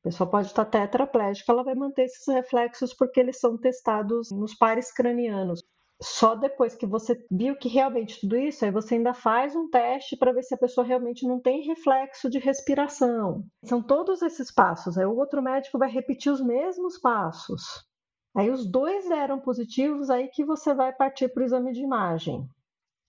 A 0.00 0.08
pessoa 0.08 0.30
pode 0.30 0.46
estar 0.48 0.64
tetraplégica, 0.64 1.52
ela 1.52 1.64
vai 1.64 1.74
manter 1.74 2.04
esses 2.04 2.26
reflexos 2.26 2.94
porque 2.94 3.20
eles 3.20 3.38
são 3.38 3.56
testados 3.58 4.30
nos 4.30 4.54
pares 4.54 4.92
cranianos 4.92 5.60
só 6.02 6.34
depois 6.34 6.74
que 6.74 6.86
você 6.86 7.22
viu 7.30 7.56
que 7.56 7.68
realmente 7.68 8.20
tudo 8.20 8.36
isso, 8.36 8.64
aí 8.64 8.70
você 8.70 8.94
ainda 8.94 9.12
faz 9.12 9.54
um 9.54 9.68
teste 9.68 10.16
para 10.16 10.32
ver 10.32 10.42
se 10.42 10.54
a 10.54 10.58
pessoa 10.58 10.86
realmente 10.86 11.26
não 11.26 11.38
tem 11.38 11.66
reflexo 11.66 12.30
de 12.30 12.38
respiração. 12.38 13.44
São 13.64 13.82
todos 13.82 14.22
esses 14.22 14.50
passos. 14.50 14.96
Aí 14.96 15.04
o 15.04 15.16
outro 15.16 15.42
médico 15.42 15.78
vai 15.78 15.90
repetir 15.90 16.32
os 16.32 16.40
mesmos 16.40 16.98
passos. 16.98 17.86
Aí 18.34 18.50
os 18.50 18.64
dois 18.64 19.08
deram 19.08 19.40
positivos, 19.40 20.08
aí 20.08 20.28
que 20.28 20.44
você 20.44 20.72
vai 20.72 20.92
partir 20.92 21.28
para 21.28 21.42
o 21.42 21.44
exame 21.44 21.72
de 21.72 21.82
imagem. 21.82 22.48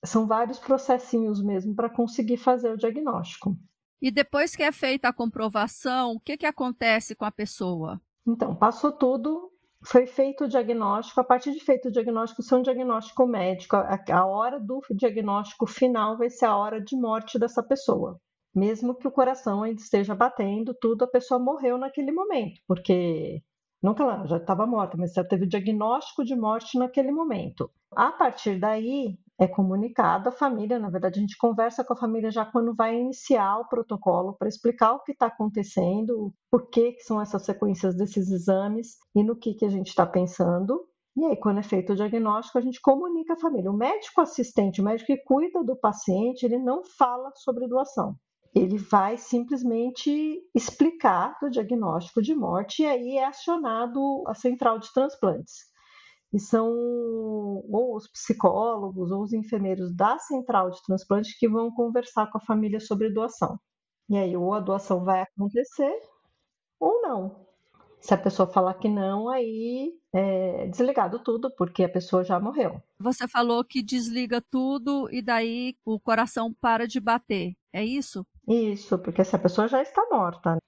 São 0.03 0.27
vários 0.27 0.59
processinhos 0.59 1.41
mesmo 1.41 1.73
para 1.73 1.89
conseguir 1.89 2.37
fazer 2.37 2.73
o 2.73 2.77
diagnóstico. 2.77 3.55
E 4.01 4.09
depois 4.09 4.55
que 4.55 4.63
é 4.63 4.71
feita 4.71 5.09
a 5.09 5.13
comprovação, 5.13 6.13
o 6.13 6.19
que, 6.19 6.37
que 6.37 6.45
acontece 6.45 7.13
com 7.15 7.23
a 7.23 7.31
pessoa? 7.31 8.01
Então, 8.27 8.55
passou 8.55 8.91
tudo, 8.91 9.51
foi 9.83 10.07
feito 10.07 10.45
o 10.45 10.47
diagnóstico, 10.47 11.19
a 11.21 11.23
partir 11.23 11.51
de 11.51 11.59
feito 11.59 11.87
o 11.87 11.91
diagnóstico, 11.91 12.41
isso 12.41 12.55
é 12.55 12.57
um 12.57 12.63
diagnóstico 12.63 13.27
médico, 13.27 13.75
a, 13.75 13.99
a 14.11 14.25
hora 14.25 14.59
do 14.59 14.81
diagnóstico 14.91 15.67
final 15.67 16.17
vai 16.17 16.29
ser 16.29 16.45
a 16.45 16.55
hora 16.55 16.81
de 16.81 16.95
morte 16.95 17.37
dessa 17.37 17.61
pessoa. 17.61 18.19
Mesmo 18.53 18.95
que 18.95 19.07
o 19.07 19.11
coração 19.11 19.63
ainda 19.63 19.81
esteja 19.81 20.13
batendo, 20.13 20.73
tudo, 20.73 21.03
a 21.03 21.07
pessoa 21.07 21.39
morreu 21.39 21.77
naquele 21.77 22.11
momento, 22.11 22.59
porque 22.67 23.41
não 23.81 23.93
que 23.93 24.01
ela 24.01 24.25
já 24.27 24.37
estava 24.37 24.67
morta, 24.67 24.95
mas 24.97 25.13
já 25.13 25.23
teve 25.23 25.45
o 25.45 25.49
diagnóstico 25.49 26.23
de 26.23 26.35
morte 26.35 26.77
naquele 26.77 27.11
momento. 27.11 27.69
A 27.95 28.11
partir 28.11 28.59
daí, 28.59 29.17
é 29.39 29.47
comunicado 29.47 30.29
à 30.29 30.31
família, 30.31 30.77
na 30.77 30.89
verdade, 30.89 31.17
a 31.17 31.21
gente 31.21 31.35
conversa 31.35 31.83
com 31.83 31.93
a 31.93 31.97
família 31.97 32.29
já 32.29 32.45
quando 32.45 32.75
vai 32.75 32.95
iniciar 32.95 33.57
o 33.57 33.67
protocolo 33.67 34.33
para 34.33 34.47
explicar 34.47 34.93
o 34.93 34.99
que 34.99 35.13
está 35.13 35.25
acontecendo, 35.25 36.31
por 36.51 36.69
que, 36.69 36.91
que 36.91 37.01
são 37.01 37.19
essas 37.19 37.43
sequências 37.43 37.95
desses 37.95 38.29
exames 38.29 38.97
e 39.15 39.23
no 39.23 39.35
que, 39.35 39.55
que 39.55 39.65
a 39.65 39.69
gente 39.69 39.87
está 39.87 40.05
pensando. 40.05 40.85
E 41.17 41.25
aí, 41.25 41.35
quando 41.35 41.59
é 41.59 41.63
feito 41.63 41.93
o 41.93 41.95
diagnóstico, 41.95 42.59
a 42.59 42.61
gente 42.61 42.79
comunica 42.79 43.33
à 43.33 43.39
família. 43.39 43.71
O 43.71 43.75
médico 43.75 44.21
assistente, 44.21 44.79
o 44.79 44.83
médico 44.83 45.07
que 45.07 45.17
cuida 45.17 45.63
do 45.63 45.75
paciente, 45.75 46.43
ele 46.45 46.59
não 46.59 46.83
fala 46.83 47.31
sobre 47.35 47.67
doação. 47.67 48.15
Ele 48.53 48.77
vai 48.77 49.17
simplesmente 49.17 50.41
explicar 50.53 51.37
do 51.41 51.49
diagnóstico 51.49 52.21
de 52.21 52.35
morte 52.35 52.83
e 52.83 52.85
aí 52.85 53.17
é 53.17 53.25
acionado 53.25 54.23
a 54.27 54.33
central 54.33 54.77
de 54.77 54.91
transplantes 54.93 55.71
e 56.33 56.39
são 56.39 56.69
ou 56.69 57.95
os 57.95 58.07
psicólogos 58.09 59.11
ou 59.11 59.21
os 59.21 59.33
enfermeiros 59.33 59.93
da 59.93 60.17
central 60.19 60.69
de 60.69 60.81
transplante 60.83 61.37
que 61.37 61.47
vão 61.47 61.71
conversar 61.71 62.29
com 62.31 62.37
a 62.37 62.41
família 62.41 62.79
sobre 62.79 63.11
doação. 63.11 63.59
E 64.09 64.17
aí, 64.17 64.35
ou 64.35 64.53
a 64.53 64.59
doação 64.59 65.03
vai 65.03 65.21
acontecer 65.21 65.93
ou 66.79 67.01
não. 67.01 67.45
Se 67.99 68.13
a 68.13 68.17
pessoa 68.17 68.51
falar 68.51 68.73
que 68.75 68.89
não, 68.89 69.29
aí 69.29 69.93
é 70.13 70.67
desligado 70.67 71.19
tudo, 71.19 71.53
porque 71.55 71.83
a 71.83 71.89
pessoa 71.89 72.23
já 72.23 72.39
morreu. 72.39 72.81
Você 72.99 73.27
falou 73.27 73.63
que 73.63 73.83
desliga 73.83 74.41
tudo 74.41 75.07
e 75.11 75.21
daí 75.21 75.75
o 75.85 75.99
coração 75.99 76.51
para 76.59 76.87
de 76.87 76.99
bater. 76.99 77.53
É 77.71 77.85
isso? 77.85 78.25
Isso, 78.51 78.99
porque 78.99 79.21
essa 79.21 79.39
pessoa 79.39 79.67
já 79.67 79.81
está 79.81 80.05
morta. 80.11 80.55
Né? 80.55 80.59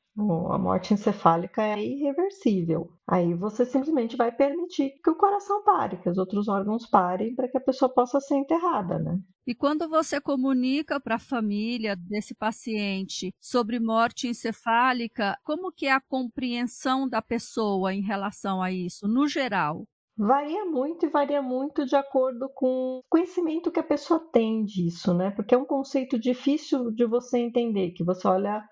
A 0.52 0.58
morte 0.58 0.94
encefálica 0.94 1.62
é 1.62 1.84
irreversível. 1.84 2.98
Aí 3.08 3.34
você 3.34 3.66
simplesmente 3.66 4.16
vai 4.16 4.32
permitir 4.32 4.92
que 5.04 5.10
o 5.10 5.16
coração 5.16 5.63
pare, 5.63 5.98
que 5.98 6.10
os 6.10 6.18
outros 6.18 6.48
órgãos 6.48 6.86
parem 6.88 7.36
para 7.36 7.50
que 7.50 7.58
a 7.58 7.62
pessoa 7.62 7.94
possa 7.94 8.22
ser 8.22 8.36
enterrada, 8.36 9.00
né? 9.00 9.20
E 9.46 9.54
quando 9.54 9.90
você 9.90 10.22
comunica 10.22 11.02
para 11.02 11.16
a 11.16 11.20
família 11.20 11.98
desse 11.98 12.34
paciente 12.34 13.34
sobre 13.42 13.78
morte 13.80 14.28
encefálica, 14.28 15.38
como 15.44 15.70
que 15.72 15.88
é 15.88 15.92
a 15.92 16.00
compreensão 16.00 17.10
da 17.10 17.22
pessoa 17.22 17.94
em 17.94 18.02
relação 18.02 18.62
a 18.62 18.72
isso, 18.72 19.06
no 19.06 19.28
geral? 19.28 19.86
Varia 20.17 20.65
muito 20.65 21.05
e 21.05 21.10
varia 21.10 21.41
muito 21.41 21.86
de 21.86 21.96
acordo 21.96 22.50
com 22.53 23.00
o 23.00 23.03
conhecimento 23.10 23.72
que 23.72 23.79
a 23.79 23.84
pessoa 23.84 24.20
tem 24.32 24.63
disso, 24.63 25.13
né? 25.13 25.32
Porque 25.32 25.55
é 25.55 25.58
um 25.58 25.65
conceito 25.65 26.20
difícil 26.20 26.91
de 26.91 27.05
você 27.05 27.39
entender, 27.39 27.91
que 27.91 28.03
você 28.03 28.27
olha 28.27 28.63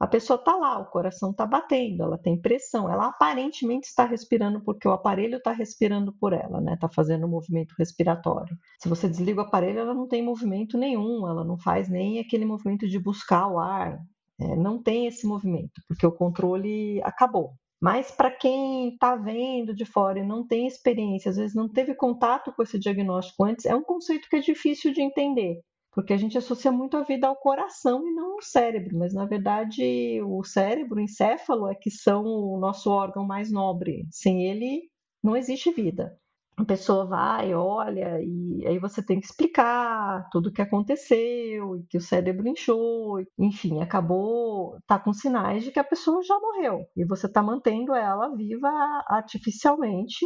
A 0.00 0.06
pessoa 0.08 0.38
está 0.38 0.56
lá, 0.56 0.78
o 0.80 0.90
coração 0.90 1.32
está 1.32 1.46
batendo, 1.46 2.02
ela 2.04 2.18
tem 2.18 2.40
pressão, 2.40 2.90
ela 2.90 3.08
aparentemente 3.08 3.88
está 3.88 4.04
respirando 4.06 4.62
porque 4.64 4.88
o 4.88 4.92
aparelho 4.92 5.38
está 5.38 5.52
respirando 5.52 6.14
por 6.20 6.32
ela, 6.34 6.60
né? 6.60 6.74
Está 6.74 6.88
fazendo 6.90 7.26
um 7.26 7.30
movimento 7.30 7.74
respiratório. 7.78 8.56
Se 8.80 8.88
você 8.88 9.08
desliga 9.08 9.42
o 9.42 9.44
aparelho, 9.46 9.80
ela 9.80 9.94
não 9.94 10.08
tem 10.08 10.22
movimento 10.24 10.78
nenhum, 10.78 11.28
ela 11.28 11.44
não 11.44 11.58
faz 11.58 11.88
nem 11.90 12.20
aquele 12.20 12.46
movimento 12.46 12.88
de 12.88 12.98
buscar 13.00 13.48
o 13.48 13.58
ar. 13.60 13.98
É, 14.40 14.56
não 14.56 14.82
tem 14.82 15.06
esse 15.06 15.26
movimento, 15.26 15.82
porque 15.88 16.06
o 16.06 16.12
controle 16.12 17.00
acabou. 17.04 17.54
Mas 17.80 18.10
para 18.10 18.30
quem 18.30 18.90
está 18.90 19.16
vendo 19.16 19.74
de 19.74 19.84
fora 19.84 20.18
e 20.18 20.26
não 20.26 20.46
tem 20.46 20.66
experiência, 20.66 21.30
às 21.30 21.36
vezes 21.36 21.54
não 21.54 21.68
teve 21.68 21.94
contato 21.94 22.52
com 22.52 22.62
esse 22.62 22.78
diagnóstico 22.78 23.44
antes, 23.44 23.66
é 23.66 23.74
um 23.74 23.82
conceito 23.82 24.28
que 24.28 24.36
é 24.36 24.40
difícil 24.40 24.92
de 24.92 25.02
entender 25.02 25.60
porque 25.96 26.12
a 26.12 26.16
gente 26.18 26.36
associa 26.36 26.70
muito 26.70 26.94
a 26.94 27.02
vida 27.02 27.26
ao 27.26 27.34
coração 27.34 28.06
e 28.06 28.12
não 28.12 28.34
ao 28.34 28.42
cérebro, 28.42 28.98
mas 28.98 29.14
na 29.14 29.24
verdade 29.24 30.20
o 30.22 30.44
cérebro, 30.44 30.98
o 30.98 31.00
encéfalo, 31.00 31.68
é 31.68 31.74
que 31.74 31.90
são 31.90 32.22
o 32.22 32.58
nosso 32.58 32.90
órgão 32.90 33.24
mais 33.24 33.50
nobre. 33.50 34.06
Sem 34.10 34.46
ele, 34.46 34.90
não 35.22 35.34
existe 35.34 35.72
vida. 35.72 36.14
A 36.58 36.64
pessoa 36.64 37.04
vai, 37.04 37.54
olha, 37.54 38.18
e 38.22 38.66
aí 38.66 38.78
você 38.78 39.04
tem 39.04 39.20
que 39.20 39.26
explicar 39.26 40.26
tudo 40.30 40.48
o 40.48 40.52
que 40.52 40.62
aconteceu, 40.62 41.76
e 41.76 41.82
que 41.86 41.98
o 41.98 42.00
cérebro 42.00 42.48
inchou, 42.48 43.20
enfim, 43.38 43.82
acabou, 43.82 44.78
tá 44.86 44.98
com 44.98 45.12
sinais 45.12 45.64
de 45.64 45.70
que 45.70 45.78
a 45.78 45.84
pessoa 45.84 46.22
já 46.22 46.34
morreu, 46.40 46.86
e 46.96 47.04
você 47.04 47.26
está 47.26 47.42
mantendo 47.42 47.94
ela 47.94 48.34
viva 48.34 48.68
artificialmente 49.06 50.24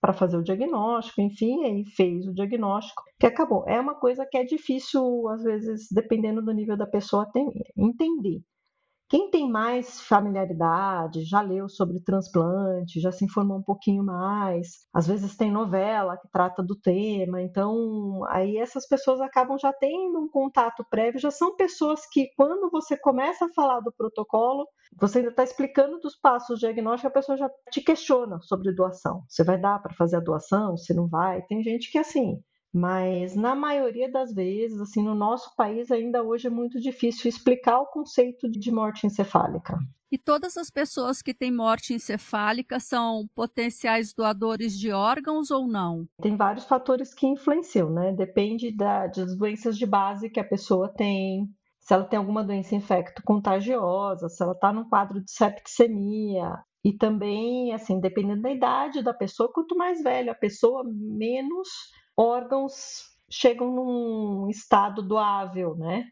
para 0.00 0.12
fazer 0.12 0.36
o 0.36 0.42
diagnóstico, 0.42 1.20
enfim, 1.20 1.64
aí 1.64 1.84
fez 1.96 2.26
o 2.26 2.34
diagnóstico, 2.34 3.02
que 3.20 3.26
acabou. 3.26 3.64
É 3.68 3.80
uma 3.80 3.94
coisa 3.94 4.26
que 4.28 4.36
é 4.36 4.44
difícil, 4.44 5.28
às 5.28 5.44
vezes, 5.44 5.86
dependendo 5.92 6.42
do 6.42 6.52
nível 6.52 6.76
da 6.76 6.88
pessoa, 6.88 7.30
entender. 7.76 8.42
Quem 9.12 9.28
tem 9.28 9.46
mais 9.46 10.00
familiaridade, 10.00 11.22
já 11.26 11.42
leu 11.42 11.68
sobre 11.68 12.02
transplante, 12.02 12.98
já 12.98 13.12
se 13.12 13.26
informou 13.26 13.58
um 13.58 13.62
pouquinho 13.62 14.02
mais, 14.02 14.86
às 14.90 15.06
vezes 15.06 15.36
tem 15.36 15.52
novela 15.52 16.16
que 16.16 16.26
trata 16.32 16.62
do 16.62 16.74
tema, 16.74 17.42
então 17.42 18.24
aí 18.30 18.56
essas 18.56 18.88
pessoas 18.88 19.20
acabam 19.20 19.58
já 19.58 19.70
tendo 19.70 20.18
um 20.18 20.30
contato 20.30 20.82
prévio, 20.88 21.20
já 21.20 21.30
são 21.30 21.54
pessoas 21.56 22.06
que, 22.10 22.30
quando 22.38 22.70
você 22.70 22.96
começa 22.96 23.44
a 23.44 23.52
falar 23.54 23.80
do 23.80 23.92
protocolo, 23.92 24.66
você 24.98 25.18
ainda 25.18 25.28
está 25.28 25.44
explicando 25.44 25.98
dos 25.98 26.16
passos 26.18 26.58
diagnósticos, 26.58 27.10
a 27.10 27.12
pessoa 27.12 27.36
já 27.36 27.50
te 27.70 27.82
questiona 27.82 28.40
sobre 28.40 28.74
doação. 28.74 29.24
Você 29.28 29.44
vai 29.44 29.60
dar 29.60 29.78
para 29.82 29.92
fazer 29.92 30.16
a 30.16 30.20
doação? 30.20 30.74
Se 30.78 30.94
não 30.94 31.06
vai? 31.06 31.42
Tem 31.42 31.62
gente 31.62 31.92
que 31.92 31.98
é 31.98 32.00
assim 32.00 32.42
mas 32.72 33.36
na 33.36 33.54
maioria 33.54 34.10
das 34.10 34.32
vezes, 34.32 34.80
assim, 34.80 35.02
no 35.02 35.14
nosso 35.14 35.54
país 35.54 35.90
ainda 35.90 36.22
hoje 36.22 36.46
é 36.46 36.50
muito 36.50 36.80
difícil 36.80 37.28
explicar 37.28 37.80
o 37.80 37.86
conceito 37.86 38.50
de 38.50 38.70
morte 38.72 39.06
encefálica. 39.06 39.78
E 40.10 40.18
todas 40.18 40.58
as 40.58 40.70
pessoas 40.70 41.22
que 41.22 41.32
têm 41.32 41.50
morte 41.50 41.94
encefálica 41.94 42.78
são 42.78 43.26
potenciais 43.34 44.12
doadores 44.12 44.78
de 44.78 44.92
órgãos 44.92 45.50
ou 45.50 45.66
não? 45.66 46.06
Tem 46.20 46.36
vários 46.36 46.66
fatores 46.66 47.14
que 47.14 47.26
influenciam, 47.26 47.90
né? 47.90 48.12
Depende 48.12 48.70
da, 48.70 49.06
das 49.06 49.36
doenças 49.36 49.78
de 49.78 49.86
base 49.86 50.28
que 50.28 50.38
a 50.38 50.44
pessoa 50.44 50.92
tem, 50.94 51.48
se 51.80 51.94
ela 51.94 52.04
tem 52.04 52.18
alguma 52.18 52.44
doença 52.44 52.74
infecto-contagiosa, 52.74 54.28
se 54.28 54.42
ela 54.42 54.52
está 54.52 54.70
num 54.70 54.86
quadro 54.86 55.18
de 55.18 55.30
septicemia. 55.30 56.58
E 56.84 56.92
também, 56.92 57.72
assim, 57.72 57.98
dependendo 57.98 58.42
da 58.42 58.50
idade 58.50 59.02
da 59.02 59.14
pessoa, 59.14 59.52
quanto 59.52 59.76
mais 59.76 60.02
velha 60.02 60.32
a 60.32 60.34
pessoa, 60.34 60.82
menos 60.84 61.68
órgãos 62.16 63.10
chegam 63.30 63.72
num 63.72 64.48
estado 64.50 65.02
doável, 65.02 65.74
né? 65.76 66.06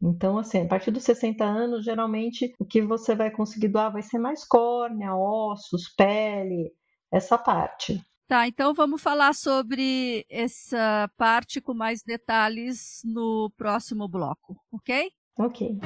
Então, 0.00 0.38
assim, 0.38 0.62
a 0.62 0.68
partir 0.68 0.90
dos 0.90 1.04
60 1.04 1.44
anos, 1.44 1.84
geralmente 1.84 2.52
o 2.58 2.64
que 2.64 2.82
você 2.82 3.14
vai 3.14 3.30
conseguir 3.30 3.68
doar 3.68 3.92
vai 3.92 4.02
ser 4.02 4.18
mais 4.18 4.44
córnea, 4.44 5.14
ossos, 5.14 5.88
pele, 5.96 6.72
essa 7.10 7.38
parte. 7.38 8.04
Tá, 8.26 8.48
então 8.48 8.72
vamos 8.72 9.02
falar 9.02 9.34
sobre 9.34 10.24
essa 10.28 11.08
parte 11.16 11.60
com 11.60 11.74
mais 11.74 12.02
detalhes 12.02 13.02
no 13.04 13.52
próximo 13.56 14.08
bloco, 14.08 14.56
ok? 14.72 15.10
Ok. 15.38 15.78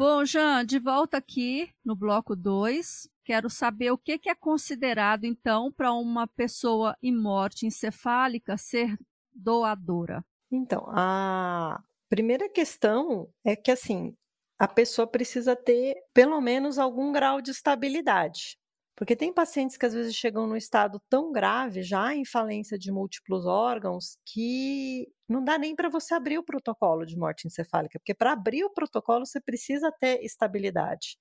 Bom, 0.00 0.24
Jean, 0.24 0.64
de 0.64 0.78
volta 0.78 1.18
aqui 1.18 1.70
no 1.84 1.94
bloco 1.94 2.34
2. 2.34 3.06
Quero 3.22 3.50
saber 3.50 3.90
o 3.90 3.98
que 3.98 4.18
é 4.30 4.34
considerado, 4.34 5.26
então, 5.26 5.70
para 5.70 5.92
uma 5.92 6.26
pessoa 6.26 6.96
em 7.02 7.14
morte 7.14 7.66
encefálica 7.66 8.56
ser 8.56 8.98
doadora. 9.30 10.24
Então, 10.50 10.86
a 10.88 11.82
primeira 12.08 12.48
questão 12.48 13.28
é 13.44 13.54
que, 13.54 13.70
assim, 13.70 14.16
a 14.58 14.66
pessoa 14.66 15.06
precisa 15.06 15.54
ter 15.54 15.94
pelo 16.14 16.40
menos 16.40 16.78
algum 16.78 17.12
grau 17.12 17.42
de 17.42 17.50
estabilidade. 17.50 18.56
Porque 19.00 19.16
tem 19.16 19.32
pacientes 19.32 19.78
que 19.78 19.86
às 19.86 19.94
vezes 19.94 20.14
chegam 20.14 20.46
num 20.46 20.56
estado 20.56 21.00
tão 21.08 21.32
grave, 21.32 21.82
já 21.82 22.14
em 22.14 22.22
falência 22.22 22.78
de 22.78 22.92
múltiplos 22.92 23.46
órgãos, 23.46 24.18
que 24.26 25.10
não 25.26 25.42
dá 25.42 25.56
nem 25.56 25.74
para 25.74 25.88
você 25.88 26.12
abrir 26.12 26.36
o 26.36 26.42
protocolo 26.42 27.06
de 27.06 27.16
morte 27.16 27.46
encefálica, 27.46 27.98
porque 27.98 28.12
para 28.12 28.32
abrir 28.32 28.62
o 28.62 28.68
protocolo 28.68 29.24
você 29.24 29.40
precisa 29.40 29.90
ter 29.90 30.22
estabilidade. 30.22 31.16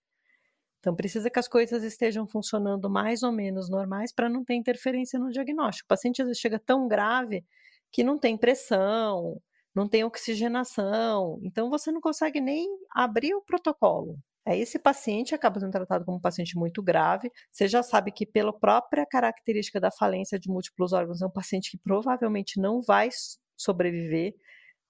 Então 0.79 0.93
precisa 0.93 1.29
que 1.29 1.39
as 1.39 1.47
coisas 1.47 1.81
estejam 1.83 2.27
funcionando 2.27 2.89
mais 2.89 3.23
ou 3.23 3.31
menos 3.31 3.69
normais 3.69 4.11
para 4.13 4.27
não 4.27 4.43
ter 4.43 4.55
interferência 4.55 5.17
no 5.17 5.31
diagnóstico. 5.31 5.85
O 5.85 5.87
paciente 5.87 6.21
às 6.21 6.27
vezes 6.27 6.41
chega 6.41 6.59
tão 6.59 6.85
grave 6.85 7.45
que 7.93 8.03
não 8.03 8.19
tem 8.19 8.37
pressão, 8.37 9.41
não 9.73 9.87
tem 9.87 10.03
oxigenação, 10.03 11.39
então 11.43 11.69
você 11.69 11.93
não 11.93 12.01
consegue 12.01 12.41
nem 12.41 12.67
abrir 12.93 13.33
o 13.35 13.41
protocolo. 13.41 14.19
Aí 14.45 14.61
esse 14.61 14.79
paciente 14.79 15.35
acaba 15.35 15.59
sendo 15.59 15.71
tratado 15.71 16.05
como 16.05 16.17
um 16.17 16.21
paciente 16.21 16.57
muito 16.57 16.81
grave. 16.81 17.31
Você 17.51 17.67
já 17.67 17.83
sabe 17.83 18.11
que, 18.11 18.25
pela 18.25 18.57
própria 18.57 19.05
característica 19.05 19.79
da 19.79 19.91
falência 19.91 20.39
de 20.39 20.49
múltiplos 20.49 20.93
órgãos, 20.93 21.21
é 21.21 21.25
um 21.25 21.31
paciente 21.31 21.71
que 21.71 21.77
provavelmente 21.77 22.59
não 22.59 22.81
vai 22.81 23.09
sobreviver. 23.57 24.33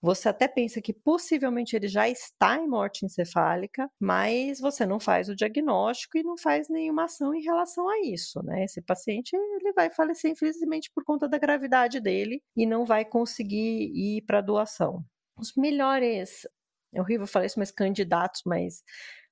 Você 0.02 0.30
até 0.30 0.48
pensa 0.48 0.82
que 0.82 0.94
possivelmente 0.94 1.76
ele 1.76 1.90
já 1.90 2.08
está 2.08 2.58
em 2.58 2.68
morte 2.68 3.06
encefálica, 3.06 3.90
mas 4.00 4.60
você 4.62 4.86
não 4.86 4.98
faz 4.98 5.28
o 5.28 5.36
diagnóstico 5.36 6.18
e 6.18 6.24
não 6.24 6.38
faz 6.38 6.70
nenhuma 6.70 7.04
ação 7.04 7.34
em 7.36 7.42
relação 7.42 7.90
a 7.90 8.00
isso, 8.06 8.42
né? 8.44 8.64
Esse 8.64 8.82
paciente 8.82 9.36
ele 9.36 9.74
vai 9.74 9.90
falecer 9.90 10.32
infelizmente 10.32 10.90
por 10.96 11.04
conta 11.04 11.28
da 11.28 11.38
gravidade 11.38 12.00
dele 12.00 12.42
e 12.56 12.66
não 12.66 12.86
vai 12.86 13.04
conseguir 13.04 13.92
ir 13.94 14.22
para 14.22 14.40
doação. 14.40 15.04
Os 15.38 15.54
melhores, 15.58 16.48
é 16.94 17.02
horrível 17.02 17.28
falar 17.28 17.48
isso, 17.48 17.60
mas 17.60 17.72
candidatos, 17.72 18.42
mas 18.46 18.82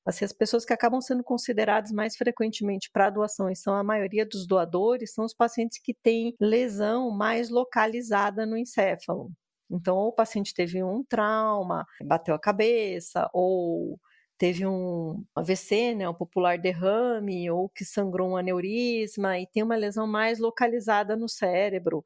Assim, 0.08 0.24
as 0.26 0.32
pessoas 0.34 0.64
que 0.66 0.72
acabam 0.74 1.02
sendo 1.02 1.24
consideradas 1.24 1.92
mais 1.92 2.16
frequentemente 2.16 2.90
para 2.92 3.10
doações 3.10 3.62
são 3.62 3.76
a 3.76 3.84
maioria 3.84 4.26
dos 4.26 4.48
doadores, 4.48 5.14
são 5.14 5.26
os 5.26 5.34
pacientes 5.34 5.80
que 5.84 5.94
têm 5.94 6.34
lesão 6.40 7.12
mais 7.12 7.50
localizada 7.50 8.46
no 8.46 8.58
encéfalo. 8.58 9.32
Então, 9.70 9.98
ou 9.98 10.08
o 10.10 10.14
paciente 10.14 10.54
teve 10.54 10.82
um 10.82 11.04
trauma, 11.04 11.86
bateu 12.08 12.34
a 12.34 12.40
cabeça, 12.40 13.30
ou 13.34 14.00
teve 14.38 14.66
um 14.66 15.26
AVC, 15.36 15.94
né, 15.96 16.08
um 16.08 16.14
popular 16.14 16.58
derrame, 16.58 17.50
ou 17.52 17.68
que 17.70 17.84
sangrou 17.84 18.30
um 18.32 18.38
aneurisma 18.38 19.38
e 19.40 19.46
tem 19.48 19.62
uma 19.64 19.76
lesão 19.76 20.08
mais 20.08 20.40
localizada 20.40 21.18
no 21.18 21.28
cérebro 21.28 22.04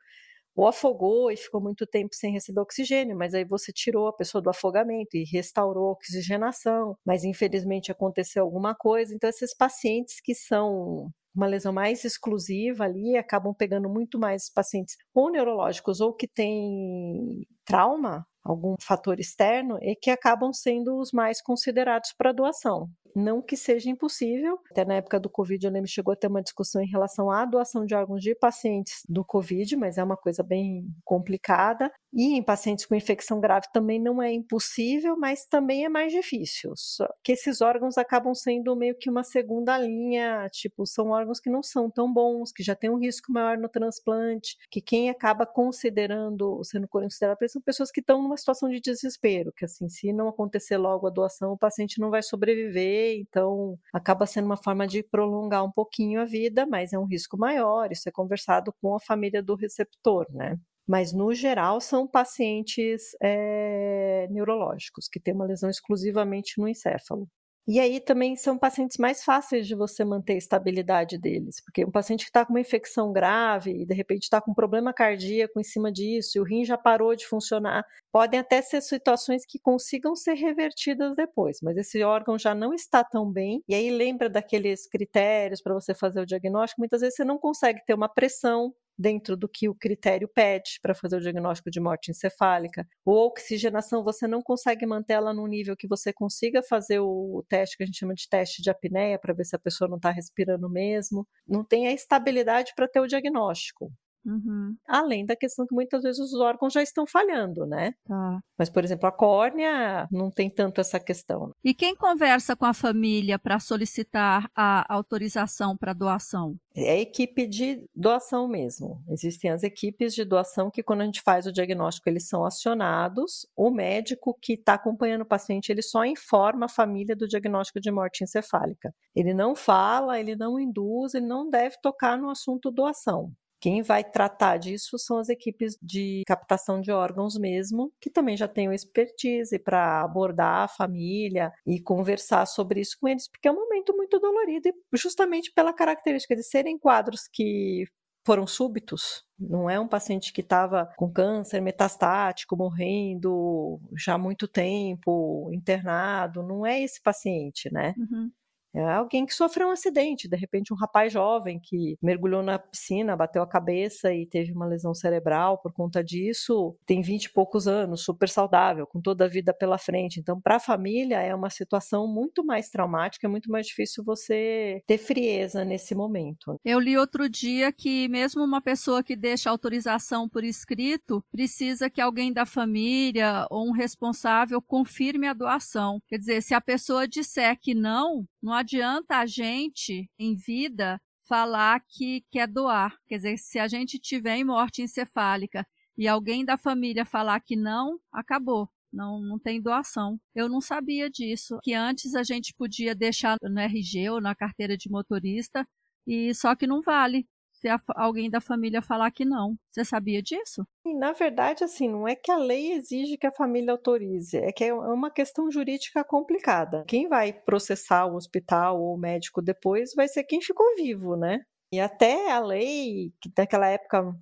ou 0.56 0.68
afogou 0.68 1.32
e 1.32 1.38
ficou 1.38 1.62
muito 1.62 1.86
tempo 1.88 2.14
sem 2.16 2.34
receber 2.34 2.62
oxigênio, 2.62 3.16
mas 3.18 3.34
aí 3.34 3.46
você 3.46 3.72
tirou 3.72 4.08
a 4.08 4.14
pessoa 4.14 4.42
do 4.42 4.50
afogamento 4.50 5.16
e 5.16 5.24
restaurou 5.24 5.90
a 5.90 5.92
oxigenação, 5.94 6.96
mas 7.06 7.24
infelizmente 7.24 7.92
aconteceu 7.92 8.44
alguma 8.44 8.76
coisa. 8.76 9.14
Então, 9.16 9.30
esses 9.30 9.56
pacientes 9.56 10.20
que 10.22 10.36
são 10.36 11.10
uma 11.34 11.48
lesão 11.48 11.72
mais 11.74 12.04
exclusiva 12.04 12.84
ali 12.84 13.16
acabam 13.18 13.54
pegando 13.58 13.90
muito 13.90 14.20
mais 14.20 14.50
pacientes 14.50 14.96
ou 15.14 15.32
neurológicos 15.32 16.02
ou 16.02 16.14
que 16.14 16.28
têm 16.28 17.46
trauma, 17.66 18.26
algum 18.44 18.76
fator 18.82 19.20
externo, 19.20 19.78
e 19.82 19.96
que 19.96 20.10
acabam 20.10 20.52
sendo 20.54 21.00
os 21.00 21.12
mais 21.12 21.42
considerados 21.42 22.14
para 22.18 22.32
doação. 22.34 22.90
Não 23.16 23.42
que 23.42 23.58
seja 23.58 23.90
impossível. 23.90 24.60
Até 24.72 24.86
na 24.86 24.96
época 24.96 25.20
do 25.20 25.30
Covid, 25.30 25.66
eu 25.66 25.72
lembro 25.72 25.90
chegou 25.90 26.14
a 26.14 26.16
ter 26.16 26.28
uma 26.28 26.42
discussão 26.42 26.82
em 26.82 26.88
relação 26.88 27.30
à 27.30 27.46
doação 27.46 27.86
de 27.86 27.94
órgãos 27.94 28.22
de 28.22 28.34
pacientes 28.36 29.04
do 29.08 29.24
Covid, 29.26 29.76
mas 29.76 29.98
é 29.98 30.04
uma 30.04 30.18
coisa 30.18 30.44
bem 30.44 30.88
complicada. 31.04 31.92
E 32.14 32.34
em 32.36 32.44
pacientes 32.44 32.86
com 32.86 32.94
infecção 32.94 33.40
grave 33.40 33.68
também 33.72 33.98
não 33.98 34.22
é 34.22 34.34
impossível, 34.34 35.16
mas 35.18 35.46
também 35.46 35.86
é 35.86 35.90
mais 35.90 36.12
difícil. 36.12 36.74
Só 36.76 37.08
que 37.24 37.32
esses 37.32 37.62
órgãos 37.62 37.98
acabam 37.98 38.36
sendo 38.36 38.76
meio 38.76 38.96
que 38.98 39.10
uma 39.10 39.24
segunda 39.24 39.78
linha, 39.78 40.50
tipo, 40.52 40.86
são 40.86 41.08
órgãos 41.12 41.40
que 41.40 41.50
não 41.50 41.64
são 41.64 41.90
tão 41.90 42.12
bons, 42.12 42.52
que 42.52 42.64
já 42.64 42.76
tem 42.76 42.90
um 42.90 42.98
risco 43.00 43.32
maior 43.32 43.58
no 43.58 43.70
transplante, 43.70 44.58
que 44.70 44.82
quem 44.82 45.10
acaba 45.10 45.46
considerando, 45.46 46.62
sendo 46.66 46.86
considerado, 46.86 47.38
são 47.48 47.62
pessoas 47.62 47.90
que 47.90 48.02
estão 48.02 48.22
numa 48.22 48.36
situação 48.36 48.68
de 48.70 48.82
desespero, 48.82 49.54
que 49.54 49.64
assim, 49.64 49.88
se 49.88 50.12
não 50.12 50.28
acontecer 50.28 50.76
logo 50.78 51.08
a 51.08 51.10
doação, 51.10 51.54
o 51.54 51.58
paciente 51.58 51.98
não 52.00 52.10
vai 52.10 52.22
sobreviver, 52.22 53.18
então 53.20 53.80
acaba 53.94 54.26
sendo 54.26 54.46
uma 54.48 54.58
forma 54.58 54.86
de 54.86 55.02
prolongar 55.02 55.64
um 55.64 55.72
pouquinho 55.72 56.20
a 56.20 56.26
vida, 56.26 56.66
mas 56.66 56.92
é 56.92 57.00
um 57.00 57.06
risco 57.06 57.38
maior, 57.38 57.90
isso 57.90 58.10
é 58.10 58.12
conversado 58.12 58.74
com 58.82 58.94
a 58.96 59.00
família 59.00 59.42
do 59.42 59.56
receptor, 59.56 60.26
né? 60.30 60.58
Mas 60.92 61.14
no 61.14 61.34
geral 61.34 61.80
são 61.80 62.06
pacientes 62.06 63.16
é, 63.24 64.28
neurológicos, 64.30 65.08
que 65.08 65.22
têm 65.22 65.34
uma 65.34 65.46
lesão 65.46 65.70
exclusivamente 65.70 66.60
no 66.60 66.68
encéfalo. 66.68 67.30
E 67.66 67.80
aí 67.80 68.02
também 68.02 68.36
são 68.36 68.58
pacientes 68.58 68.98
mais 68.98 69.24
fáceis 69.24 69.66
de 69.68 69.74
você 69.74 70.04
manter 70.04 70.34
a 70.34 70.38
estabilidade 70.38 71.18
deles, 71.18 71.64
porque 71.64 71.86
um 71.86 71.92
paciente 71.92 72.26
que 72.26 72.30
está 72.30 72.46
com 72.46 72.52
uma 72.52 72.60
infecção 72.60 73.14
grave 73.14 73.72
e 73.72 73.86
de 73.86 73.94
repente 73.94 74.24
está 74.24 74.42
com 74.42 74.52
um 74.52 74.54
problema 74.54 74.92
cardíaco 74.92 75.62
em 75.62 75.64
cima 75.64 75.90
disso, 75.90 76.38
e 76.38 76.42
o 76.42 76.44
rim 76.44 76.66
já 76.66 76.78
parou 76.78 77.16
de 77.16 77.26
funcionar, 77.26 77.86
podem 78.12 78.42
até 78.42 78.62
ser 78.62 78.82
situações 78.82 79.46
que 79.46 79.60
consigam 79.60 80.14
ser 80.14 80.34
revertidas 80.34 81.16
depois, 81.16 81.60
mas 81.64 81.78
esse 81.78 82.04
órgão 82.04 82.38
já 82.38 82.54
não 82.54 82.74
está 82.74 83.02
tão 83.02 83.32
bem, 83.32 83.64
e 83.66 83.74
aí 83.74 83.90
lembra 83.92 84.30
daqueles 84.30 84.86
critérios 84.88 85.62
para 85.62 85.74
você 85.74 85.94
fazer 85.96 86.20
o 86.20 86.26
diagnóstico, 86.26 86.82
muitas 86.82 87.00
vezes 87.00 87.16
você 87.16 87.24
não 87.24 87.38
consegue 87.38 87.80
ter 87.86 87.94
uma 87.94 88.10
pressão 88.10 88.74
dentro 88.98 89.36
do 89.36 89.48
que 89.50 89.68
o 89.70 89.76
critério 89.76 90.28
pede 90.28 90.80
para 90.82 90.94
fazer 90.94 91.18
o 91.18 91.22
diagnóstico 91.22 91.72
de 91.72 91.80
morte 91.80 92.12
encefálica. 92.12 92.88
Ou 93.06 93.28
oxigenação, 93.28 94.04
você 94.04 94.28
não 94.28 94.42
consegue 94.42 94.86
manter 94.86 95.14
ela 95.14 95.34
num 95.34 95.48
nível 95.48 95.76
que 95.76 95.88
você 95.88 96.14
consiga 96.14 96.62
fazer 96.64 97.00
o 97.00 97.44
teste 97.48 97.78
que 97.78 97.84
a 97.84 97.86
gente 97.86 97.98
chama 98.00 98.14
de 98.14 98.28
teste 98.30 98.62
de 98.62 98.70
apneia, 98.70 99.20
para 99.20 99.34
ver 99.34 99.46
se 99.46 99.56
a 99.56 99.60
pessoa 99.60 99.88
não 99.88 99.98
está 99.98 100.12
respirando 100.12 100.70
mesmo. 100.70 101.28
Não 101.48 101.64
tem 101.64 101.88
a 101.88 101.94
estabilidade 101.94 102.74
para 102.76 102.88
ter 102.88 103.00
o 103.00 103.08
diagnóstico. 103.08 103.92
Uhum. 104.26 104.76
Além 104.88 105.26
da 105.26 105.36
questão 105.36 105.66
que 105.66 105.74
muitas 105.74 106.04
vezes 106.04 106.20
os 106.20 106.34
órgãos 106.40 106.74
já 106.74 106.82
estão 106.82 107.06
falhando, 107.06 107.66
né? 107.66 107.94
Tá. 108.06 108.40
Mas, 108.58 108.70
por 108.70 108.84
exemplo, 108.84 109.08
a 109.08 109.12
córnea 109.12 110.08
não 110.12 110.30
tem 110.30 110.50
tanto 110.50 110.80
essa 110.80 111.00
questão. 111.00 111.52
E 111.64 111.74
quem 111.74 111.96
conversa 111.96 112.56
com 112.56 112.66
a 112.66 112.74
família 112.74 113.40
para 113.40 113.60
solicitar 113.60 114.50
a 114.56 114.86
autorização 114.94 115.76
para 115.76 115.94
doação? 115.94 116.56
É 116.76 116.92
a 116.92 117.00
equipe 117.00 117.46
de 117.48 117.84
doação 117.94 118.48
mesmo. 118.48 119.04
Existem 119.10 119.52
as 119.52 119.64
equipes 119.64 120.14
de 120.14 120.24
doação 120.24 120.72
que, 120.72 120.84
quando 120.84 121.02
a 121.02 121.06
gente 121.06 121.22
faz 121.22 121.46
o 121.46 121.52
diagnóstico, 121.52 122.08
eles 122.08 122.28
são 122.28 122.46
acionados. 122.46 123.46
O 123.56 123.70
médico 123.70 124.38
que 124.42 124.54
está 124.54 124.76
acompanhando 124.76 125.22
o 125.24 125.28
paciente, 125.28 125.72
ele 125.72 125.82
só 125.82 126.06
informa 126.06 126.66
a 126.66 126.70
família 126.70 127.16
do 127.16 127.28
diagnóstico 127.28 127.82
de 127.82 127.92
morte 127.92 128.24
encefálica. 128.24 128.94
Ele 129.14 129.34
não 129.34 129.56
fala, 129.56 130.20
ele 130.20 130.36
não 130.36 130.60
induz, 130.60 131.14
ele 131.14 131.26
não 131.26 131.50
deve 131.50 131.76
tocar 131.82 132.18
no 132.18 132.30
assunto 132.30 132.72
doação. 132.72 133.34
Quem 133.62 133.84
vai 133.84 134.04
tratar 134.04 134.58
disso 134.58 134.98
são 134.98 135.20
as 135.20 135.30
equipes 135.30 135.78
de 135.82 136.24
captação 136.26 136.82
de 136.82 136.92
órgãos 136.92 137.38
mesmo, 137.38 137.94
que 138.02 138.10
também 138.10 138.36
já 138.36 138.48
têm 138.48 138.74
expertise 138.74 139.60
para 139.60 140.02
abordar 140.02 140.64
a 140.64 140.68
família 140.68 141.52
e 141.66 141.80
conversar 141.80 142.48
sobre 142.48 142.82
isso 142.82 142.98
com 143.00 143.08
eles, 143.08 143.30
porque 143.30 143.48
é 143.48 143.52
um 143.52 143.56
momento 143.56 143.96
muito 143.96 144.20
dolorido 144.20 144.68
e 144.70 144.74
justamente 144.98 145.52
pela 145.54 145.74
característica 145.74 146.36
de 146.36 146.44
serem 146.44 146.78
quadros 146.78 147.28
que 147.32 147.86
foram 148.26 148.46
súbitos. 148.46 149.24
Não 149.40 149.70
é 149.70 149.80
um 149.80 149.88
paciente 149.88 150.32
que 150.34 150.42
estava 150.42 150.92
com 150.98 151.12
câncer 151.12 151.62
metastático, 151.62 152.56
morrendo 152.56 153.80
já 153.98 154.14
há 154.14 154.18
muito 154.18 154.48
tempo, 154.48 155.50
internado. 155.54 156.44
Não 156.44 156.66
é 156.66 156.82
esse 156.82 157.02
paciente, 157.02 157.72
né? 157.72 157.94
Uhum. 157.98 158.32
É 158.74 158.82
alguém 158.84 159.26
que 159.26 159.34
sofreu 159.34 159.68
um 159.68 159.72
acidente, 159.72 160.28
de 160.28 160.38
repente 160.38 160.74
um 160.74 160.78
rapaz 160.78 161.12
jovem 161.12 161.60
que 161.60 161.98
mergulhou 162.02 162.42
na 162.42 162.58
piscina, 162.58 163.16
bateu 163.16 163.42
a 163.42 163.48
cabeça 163.48 164.14
e 164.14 164.26
teve 164.26 164.52
uma 164.52 164.66
lesão 164.66 164.94
cerebral 164.94 165.58
por 165.58 165.74
conta 165.74 166.04
disso, 166.04 166.76
tem 166.86 167.02
20 167.02 167.26
e 167.26 167.34
poucos 167.34 167.68
anos, 167.68 168.04
super 168.04 168.30
saudável, 168.30 168.88
com 168.88 169.02
toda 169.02 169.26
a 169.26 169.28
vida 169.28 169.54
pela 169.54 169.78
frente. 169.78 170.20
Então, 170.20 170.40
para 170.40 170.56
a 170.56 170.60
família 170.60 171.20
é 171.22 171.36
uma 171.36 171.50
situação 171.50 172.08
muito 172.08 172.46
mais 172.46 172.70
traumática, 172.70 173.28
é 173.28 173.30
muito 173.30 173.52
mais 173.52 173.68
difícil 173.68 174.04
você 174.04 174.82
ter 174.88 174.98
frieza 174.98 175.66
nesse 175.66 175.94
momento. 175.94 176.60
Eu 176.64 176.80
li 176.80 176.98
outro 176.98 177.30
dia 177.30 177.72
que 177.72 178.08
mesmo 178.08 178.44
uma 178.44 178.62
pessoa 178.62 179.04
que 179.04 179.16
deixa 179.16 179.50
autorização 179.50 180.30
por 180.30 180.44
escrito 180.44 181.24
precisa 181.32 181.90
que 181.90 182.02
alguém 182.02 182.32
da 182.32 182.46
família 182.46 183.46
ou 183.50 183.68
um 183.68 183.72
responsável 183.72 184.62
confirme 184.62 185.28
a 185.28 185.34
doação. 185.34 186.02
Quer 186.08 186.18
dizer, 186.18 186.42
se 186.42 186.54
a 186.54 186.62
pessoa 186.62 187.08
disser 187.08 187.58
que 187.60 187.74
não, 187.74 188.26
não 188.42 188.54
adianta 188.54 189.18
a 189.18 189.26
gente, 189.26 190.10
em 190.18 190.36
vida, 190.36 191.00
falar 191.28 191.82
que 191.88 192.26
quer 192.32 192.48
doar. 192.48 192.98
Quer 193.08 193.18
dizer, 193.18 193.38
se 193.38 193.60
a 193.60 193.68
gente 193.68 194.00
tiver 194.00 194.38
em 194.38 194.44
morte 194.44 194.82
encefálica 194.82 195.66
e 195.98 196.08
alguém 196.08 196.44
da 196.44 196.58
família 196.58 197.06
falar 197.06 197.40
que 197.40 197.56
não, 197.56 198.00
acabou. 198.12 198.70
Não, 198.92 199.22
não 199.22 199.40
tem 199.40 199.62
doação. 199.62 200.20
Eu 200.36 200.50
não 200.50 200.60
sabia 200.60 201.10
disso. 201.10 201.58
Que 201.64 201.74
antes 201.74 202.16
a 202.16 202.24
gente 202.24 202.54
podia 202.58 202.94
deixar 202.94 203.38
no 203.42 203.60
RG 203.60 204.10
ou 204.10 204.20
na 204.20 204.36
carteira 204.36 204.76
de 204.76 204.90
motorista, 204.90 205.66
e 206.06 206.34
só 206.34 206.56
que 206.56 206.68
não 206.68 206.82
vale 206.82 207.28
se 207.62 207.68
alguém 207.96 208.30
da 208.30 208.42
família 208.42 208.82
falar 208.82 209.12
que 209.12 209.24
não. 209.24 209.56
Você 209.72 209.86
sabia 209.86 210.22
disso? 210.22 210.66
Na 210.84 211.12
verdade, 211.12 211.64
assim, 211.64 211.88
não 211.88 212.08
é 212.08 212.16
que 212.16 212.32
a 212.32 212.38
lei 212.38 212.74
exige 212.74 213.18
que 213.18 213.28
a 213.28 213.32
família 213.32 213.72
autorize, 213.72 214.36
é 214.36 214.52
que 214.52 214.64
é, 214.64 214.70
é 214.70 214.74
uma 214.74 215.12
questão 215.12 215.50
jurídica 215.52 216.04
complicada. 216.04 216.84
Quem 216.88 217.08
vai 217.08 217.32
processar 217.32 218.08
o 218.08 218.16
hospital 218.16 218.82
ou 218.82 218.96
o 218.96 218.98
médico 218.98 219.42
depois 219.42 219.94
vai 219.96 220.08
ser 220.08 220.24
quem 220.24 220.42
ficou 220.42 220.76
vivo, 220.76 221.16
né? 221.16 221.42
E 221.72 221.80
até 221.80 222.32
a 222.32 222.40
lei, 222.40 223.14
que 223.22 223.32
naquela 223.38 223.68
época, 223.68 224.14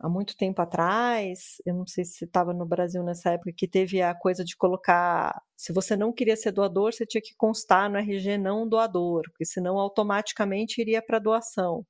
há 0.00 0.08
muito 0.08 0.36
tempo 0.36 0.60
atrás, 0.60 1.56
eu 1.64 1.74
não 1.74 1.86
sei 1.86 2.04
se 2.04 2.24
estava 2.24 2.52
no 2.52 2.66
Brasil 2.66 3.02
nessa 3.04 3.30
época, 3.30 3.52
que 3.56 3.68
teve 3.68 4.02
a 4.02 4.14
coisa 4.14 4.44
de 4.44 4.56
colocar, 4.56 5.40
se 5.56 5.72
você 5.72 5.96
não 5.96 6.12
queria 6.12 6.36
ser 6.36 6.52
doador, 6.52 6.92
você 6.92 7.06
tinha 7.06 7.22
que 7.22 7.34
constar 7.36 7.88
no 7.88 7.96
RG 7.96 8.36
não 8.38 8.68
doador, 8.68 9.22
porque 9.30 9.44
senão 9.44 9.78
automaticamente 9.78 10.80
iria 10.80 11.00
para 11.00 11.18
doação. 11.18 11.86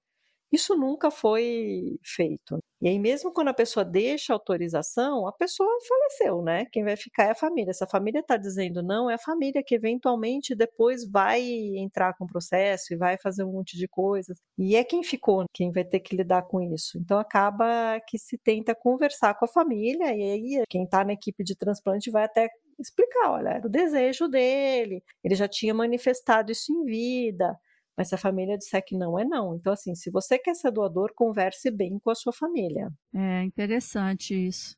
Isso 0.53 0.75
nunca 0.77 1.11
foi 1.11 1.99
feito. 2.03 2.59
E 2.81 2.89
aí, 2.89 2.99
mesmo 2.99 3.33
quando 3.33 3.49
a 3.49 3.55
pessoa 3.55 3.85
deixa 3.85 4.33
a 4.33 4.37
autorização, 4.37 5.27
a 5.27 5.33
pessoa 5.33 5.69
faleceu, 5.87 6.43
né? 6.43 6.65
Quem 6.73 6.85
vai 6.85 6.97
ficar 6.97 7.25
é 7.25 7.31
a 7.33 7.35
família. 7.35 7.73
Se 7.75 7.83
a 7.85 7.89
família 7.89 8.21
está 8.21 8.37
dizendo 8.37 8.83
não, 8.83 9.11
é 9.11 9.15
a 9.15 9.19
família 9.19 9.63
que 9.67 9.75
eventualmente 9.75 10.55
depois 10.55 11.09
vai 11.11 11.43
entrar 11.77 12.15
com 12.15 12.25
o 12.25 12.27
processo 12.27 12.95
e 12.95 12.97
vai 12.97 13.19
fazer 13.19 13.45
um 13.45 13.53
monte 13.53 13.77
de 13.77 13.89
coisas. 13.89 14.39
E 14.57 14.77
é 14.77 14.85
quem 14.85 15.03
ficou, 15.03 15.45
quem 15.53 15.73
vai 15.73 15.85
ter 15.85 16.01
que 16.01 16.17
lidar 16.17 16.43
com 16.43 16.61
isso. 16.63 16.99
Então, 16.99 17.19
acaba 17.19 18.01
que 18.07 18.17
se 18.19 18.39
tenta 18.39 18.75
conversar 18.75 19.35
com 19.35 19.45
a 19.45 19.49
família, 19.49 20.15
e 20.15 20.23
aí 20.23 20.65
quem 20.69 20.85
está 20.85 21.05
na 21.05 21.13
equipe 21.13 21.43
de 21.45 21.57
transplante 21.57 22.11
vai 22.11 22.25
até 22.25 22.49
explicar: 22.79 23.33
olha, 23.33 23.51
era 23.51 23.67
o 23.67 23.71
desejo 23.71 24.29
dele, 24.29 25.03
ele 25.25 25.35
já 25.35 25.49
tinha 25.49 25.75
manifestado 25.75 26.53
isso 26.53 26.73
em 26.73 26.85
vida 26.85 27.59
mas 27.99 28.11
se 28.11 28.15
a 28.15 28.19
família 28.19 28.57
disser 28.57 28.85
que 28.87 28.97
não, 28.97 29.19
é 29.19 29.25
não. 29.25 29.57
Então, 29.57 29.73
assim, 29.73 29.93
se 29.97 30.09
você 30.09 30.39
quer 30.39 30.55
ser 30.55 30.71
doador, 30.71 31.13
converse 31.17 31.69
bem 31.69 31.99
com 31.99 32.11
a 32.11 32.15
sua 32.15 32.33
família. 32.33 32.93
É 33.13 33.43
interessante 33.43 34.35
isso. 34.35 34.77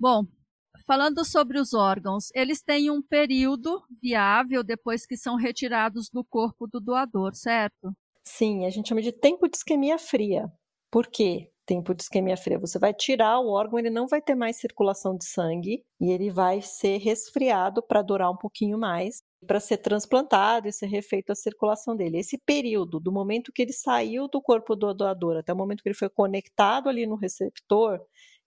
Bom, 0.00 0.24
falando 0.84 1.24
sobre 1.24 1.60
os 1.60 1.72
órgãos, 1.72 2.28
eles 2.34 2.60
têm 2.60 2.90
um 2.90 3.00
período 3.00 3.80
viável 4.02 4.64
depois 4.64 5.06
que 5.06 5.16
são 5.16 5.36
retirados 5.36 6.10
do 6.10 6.24
corpo 6.24 6.66
do 6.66 6.80
doador, 6.80 7.36
certo? 7.36 7.92
Sim, 8.24 8.66
a 8.66 8.70
gente 8.70 8.88
chama 8.88 9.00
de 9.00 9.12
tempo 9.12 9.48
de 9.48 9.56
isquemia 9.56 9.96
fria. 9.96 10.52
Por 10.90 11.06
quê? 11.06 11.52
Tempo 11.64 11.94
de 11.94 12.02
isquemia 12.02 12.36
fria. 12.36 12.58
Você 12.58 12.80
vai 12.80 12.92
tirar 12.92 13.38
o 13.38 13.48
órgão, 13.48 13.78
ele 13.78 13.90
não 13.90 14.08
vai 14.08 14.20
ter 14.20 14.34
mais 14.34 14.56
circulação 14.56 15.16
de 15.16 15.24
sangue 15.24 15.84
e 16.00 16.10
ele 16.10 16.30
vai 16.30 16.60
ser 16.60 16.98
resfriado 16.98 17.80
para 17.80 18.02
durar 18.02 18.28
um 18.28 18.36
pouquinho 18.36 18.76
mais 18.76 19.22
para 19.46 19.60
ser 19.60 19.78
transplantado 19.78 20.68
e 20.68 20.72
ser 20.72 20.86
refeito 20.86 21.32
a 21.32 21.34
circulação 21.34 21.96
dele. 21.96 22.18
Esse 22.18 22.38
período, 22.38 23.00
do 23.00 23.12
momento 23.12 23.52
que 23.52 23.62
ele 23.62 23.72
saiu 23.72 24.28
do 24.28 24.40
corpo 24.40 24.76
do 24.76 24.94
doador 24.94 25.36
até 25.36 25.52
o 25.52 25.56
momento 25.56 25.82
que 25.82 25.88
ele 25.88 25.96
foi 25.96 26.08
conectado 26.08 26.88
ali 26.88 27.06
no 27.06 27.16
receptor 27.16 28.00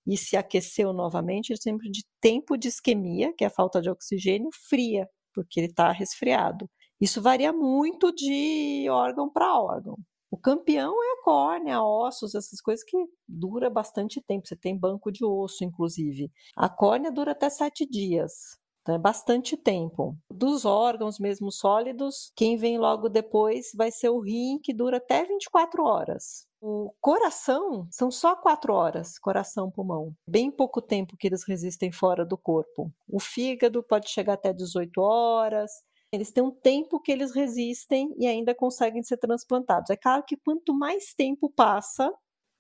e 0.08 0.18
se 0.18 0.36
aqueceu 0.36 0.92
novamente, 0.94 1.54
é 1.54 1.56
sempre 1.56 1.90
de 1.90 2.04
tempo 2.20 2.58
de 2.58 2.68
isquemia, 2.68 3.34
que 3.38 3.44
é 3.44 3.48
a 3.48 3.52
falta 3.52 3.82
de 3.82 3.90
oxigênio, 3.90 4.50
fria, 4.52 5.08
porque 5.34 5.60
ele 5.60 5.68
está 5.68 5.92
resfriado. 5.92 6.70
Isso 7.00 7.22
varia 7.22 7.54
muito 7.54 8.12
de 8.14 8.88
órgão 8.90 9.30
para 9.30 9.60
órgão. 9.62 9.96
O 10.32 10.38
campeão 10.38 10.94
é 11.04 11.14
a 11.14 11.24
córnea, 11.24 11.82
ossos, 11.82 12.36
essas 12.36 12.62
coisas 12.62 12.84
que 12.84 12.98
dura 13.28 13.70
bastante 13.70 14.22
tempo. 14.22 14.48
Você 14.48 14.56
tem 14.56 14.78
banco 14.78 15.12
de 15.12 15.26
osso, 15.26 15.64
inclusive. 15.64 16.32
A 16.56 16.70
córnea 16.70 17.12
dura 17.12 17.32
até 17.32 17.50
sete 17.50 17.86
dias. 17.86 18.60
Então, 18.90 18.96
é 18.96 19.00
bastante 19.00 19.56
tempo. 19.56 20.18
Dos 20.32 20.66
órgãos 20.66 21.20
mesmo 21.20 21.52
sólidos, 21.52 22.32
quem 22.36 22.58
vem 22.58 22.80
logo 22.80 23.08
depois 23.08 23.70
vai 23.76 23.92
ser 23.92 24.10
o 24.10 24.20
rim, 24.20 24.58
que 24.64 24.74
dura 24.74 24.98
até 24.98 25.24
24 25.24 25.84
horas. 25.84 26.48
O 26.60 26.92
coração 27.00 27.88
são 27.92 28.10
só 28.10 28.36
quatro 28.36 28.74
horas, 28.74 29.20
coração, 29.20 29.70
pulmão. 29.70 30.16
Bem 30.28 30.50
pouco 30.50 30.82
tempo 30.82 31.16
que 31.18 31.28
eles 31.28 31.44
resistem 31.48 31.92
fora 31.92 32.26
do 32.26 32.36
corpo. 32.36 32.92
O 33.08 33.20
fígado 33.20 33.84
pode 33.84 34.10
chegar 34.10 34.34
até 34.34 34.52
18 34.52 35.00
horas. 35.00 35.72
Eles 36.12 36.32
têm 36.32 36.44
um 36.44 36.52
tempo 36.52 37.00
que 37.00 37.12
eles 37.12 37.32
resistem 37.32 38.12
e 38.18 38.26
ainda 38.26 38.56
conseguem 38.56 39.04
ser 39.04 39.18
transplantados. 39.18 39.92
É 39.92 39.96
claro 39.96 40.24
que 40.26 40.36
quanto 40.36 40.74
mais 40.74 41.14
tempo 41.14 41.48
passa 41.56 42.12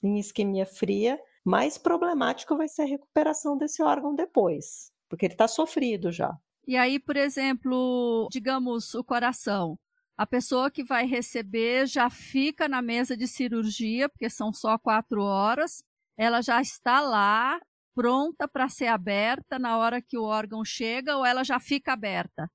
em 0.03 0.19
isquemia 0.19 0.67
fria, 0.67 1.19
mais 1.43 1.79
problemático 1.79 2.55
vai 2.55 2.67
ser 2.67 2.83
a 2.83 2.85
recuperação 2.85 3.57
desse 3.57 3.81
órgão 3.81 4.13
depois 4.13 4.91
porque 5.09 5.25
ele 5.25 5.33
está 5.33 5.47
sofrido 5.47 6.11
já. 6.11 6.37
E 6.67 6.77
aí, 6.77 6.99
por 6.99 7.17
exemplo, 7.17 8.27
digamos 8.31 8.93
o 8.93 9.03
coração. 9.03 9.77
A 10.15 10.27
pessoa 10.27 10.69
que 10.69 10.83
vai 10.83 11.05
receber 11.05 11.87
já 11.87 12.09
fica 12.09 12.67
na 12.67 12.81
mesa 12.81 13.17
de 13.17 13.27
cirurgia, 13.27 14.07
porque 14.07 14.29
são 14.29 14.53
só 14.53 14.77
quatro 14.77 15.23
horas, 15.23 15.83
ela 16.17 16.41
já 16.41 16.61
está 16.61 17.01
lá 17.01 17.59
pronta 17.95 18.47
para 18.47 18.69
ser 18.69 18.87
aberta 18.87 19.57
na 19.57 19.77
hora 19.77 20.01
que 20.01 20.17
o 20.17 20.23
órgão 20.23 20.63
chega 20.63 21.17
ou 21.17 21.25
ela 21.25 21.43
já 21.43 21.59
fica 21.59 21.93
aberta? 21.93 22.49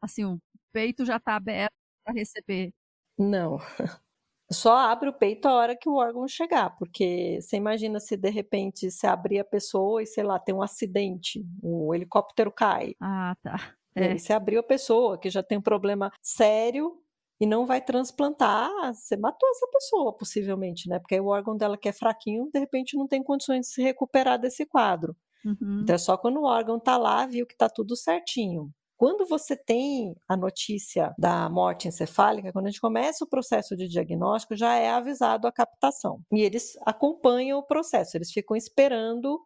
Assim, 0.00 0.24
o 0.24 0.38
peito 0.72 1.04
já 1.04 1.16
está 1.16 1.34
aberto 1.36 1.74
para 2.04 2.14
receber? 2.14 2.72
Não. 3.18 3.58
Só 4.50 4.76
abre 4.76 5.08
o 5.08 5.12
peito 5.12 5.46
a 5.46 5.54
hora 5.54 5.76
que 5.76 5.88
o 5.88 5.94
órgão 5.94 6.26
chegar, 6.28 6.70
porque 6.78 7.38
você 7.40 7.56
imagina 7.56 7.98
se 7.98 8.16
de 8.16 8.30
repente 8.30 8.90
você 8.90 9.06
abrir 9.06 9.40
a 9.40 9.44
pessoa 9.44 10.02
e, 10.02 10.06
sei 10.06 10.22
lá, 10.22 10.38
tem 10.38 10.54
um 10.54 10.62
acidente, 10.62 11.44
o 11.62 11.92
helicóptero 11.94 12.52
cai. 12.52 12.94
Ah, 13.00 13.36
tá. 13.42 13.76
É. 13.94 14.14
E 14.14 14.18
você 14.18 14.32
abriu 14.32 14.60
a 14.60 14.62
pessoa 14.62 15.18
que 15.18 15.30
já 15.30 15.42
tem 15.42 15.58
um 15.58 15.62
problema 15.62 16.12
sério 16.22 17.00
e 17.40 17.46
não 17.46 17.66
vai 17.66 17.80
transplantar, 17.80 18.70
você 18.94 19.16
matou 19.16 19.48
essa 19.50 19.66
pessoa, 19.68 20.16
possivelmente, 20.16 20.88
né? 20.88 20.98
Porque 20.98 21.14
aí 21.14 21.20
o 21.20 21.26
órgão 21.26 21.56
dela 21.56 21.76
que 21.76 21.88
é 21.88 21.92
fraquinho, 21.92 22.48
de 22.52 22.58
repente 22.58 22.96
não 22.96 23.06
tem 23.06 23.22
condições 23.22 23.66
de 23.66 23.66
se 23.72 23.82
recuperar 23.82 24.38
desse 24.38 24.64
quadro. 24.64 25.16
Uhum. 25.44 25.80
Então 25.82 25.94
é 25.94 25.98
só 25.98 26.16
quando 26.16 26.38
o 26.40 26.44
órgão 26.44 26.78
tá 26.78 26.96
lá, 26.96 27.26
viu 27.26 27.46
que 27.46 27.56
tá 27.56 27.68
tudo 27.68 27.96
certinho. 27.96 28.70
Quando 28.96 29.26
você 29.26 29.54
tem 29.54 30.16
a 30.26 30.36
notícia 30.36 31.14
da 31.18 31.50
morte 31.50 31.86
encefálica, 31.86 32.52
quando 32.52 32.66
a 32.66 32.70
gente 32.70 32.80
começa 32.80 33.24
o 33.24 33.28
processo 33.28 33.76
de 33.76 33.88
diagnóstico, 33.88 34.56
já 34.56 34.74
é 34.76 34.88
avisado 34.88 35.46
a 35.46 35.52
captação. 35.52 36.22
E 36.32 36.40
eles 36.40 36.78
acompanham 36.86 37.58
o 37.58 37.66
processo, 37.66 38.16
eles 38.16 38.32
ficam 38.32 38.56
esperando 38.56 39.38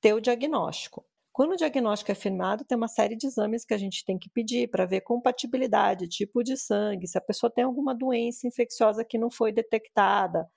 ter 0.00 0.14
o 0.14 0.20
diagnóstico. 0.20 1.04
Quando 1.32 1.52
o 1.54 1.56
diagnóstico 1.56 2.12
é 2.12 2.14
firmado, 2.14 2.64
tem 2.64 2.78
uma 2.78 2.86
série 2.86 3.16
de 3.16 3.26
exames 3.26 3.64
que 3.64 3.74
a 3.74 3.78
gente 3.78 4.04
tem 4.04 4.16
que 4.16 4.30
pedir 4.30 4.70
para 4.70 4.86
ver 4.86 5.00
compatibilidade, 5.00 6.06
tipo 6.06 6.44
de 6.44 6.56
sangue, 6.56 7.08
se 7.08 7.18
a 7.18 7.20
pessoa 7.20 7.50
tem 7.50 7.64
alguma 7.64 7.92
doença 7.92 8.46
infecciosa 8.46 9.04
que 9.04 9.18
não 9.18 9.28
foi 9.28 9.50
detectada, 9.50 10.48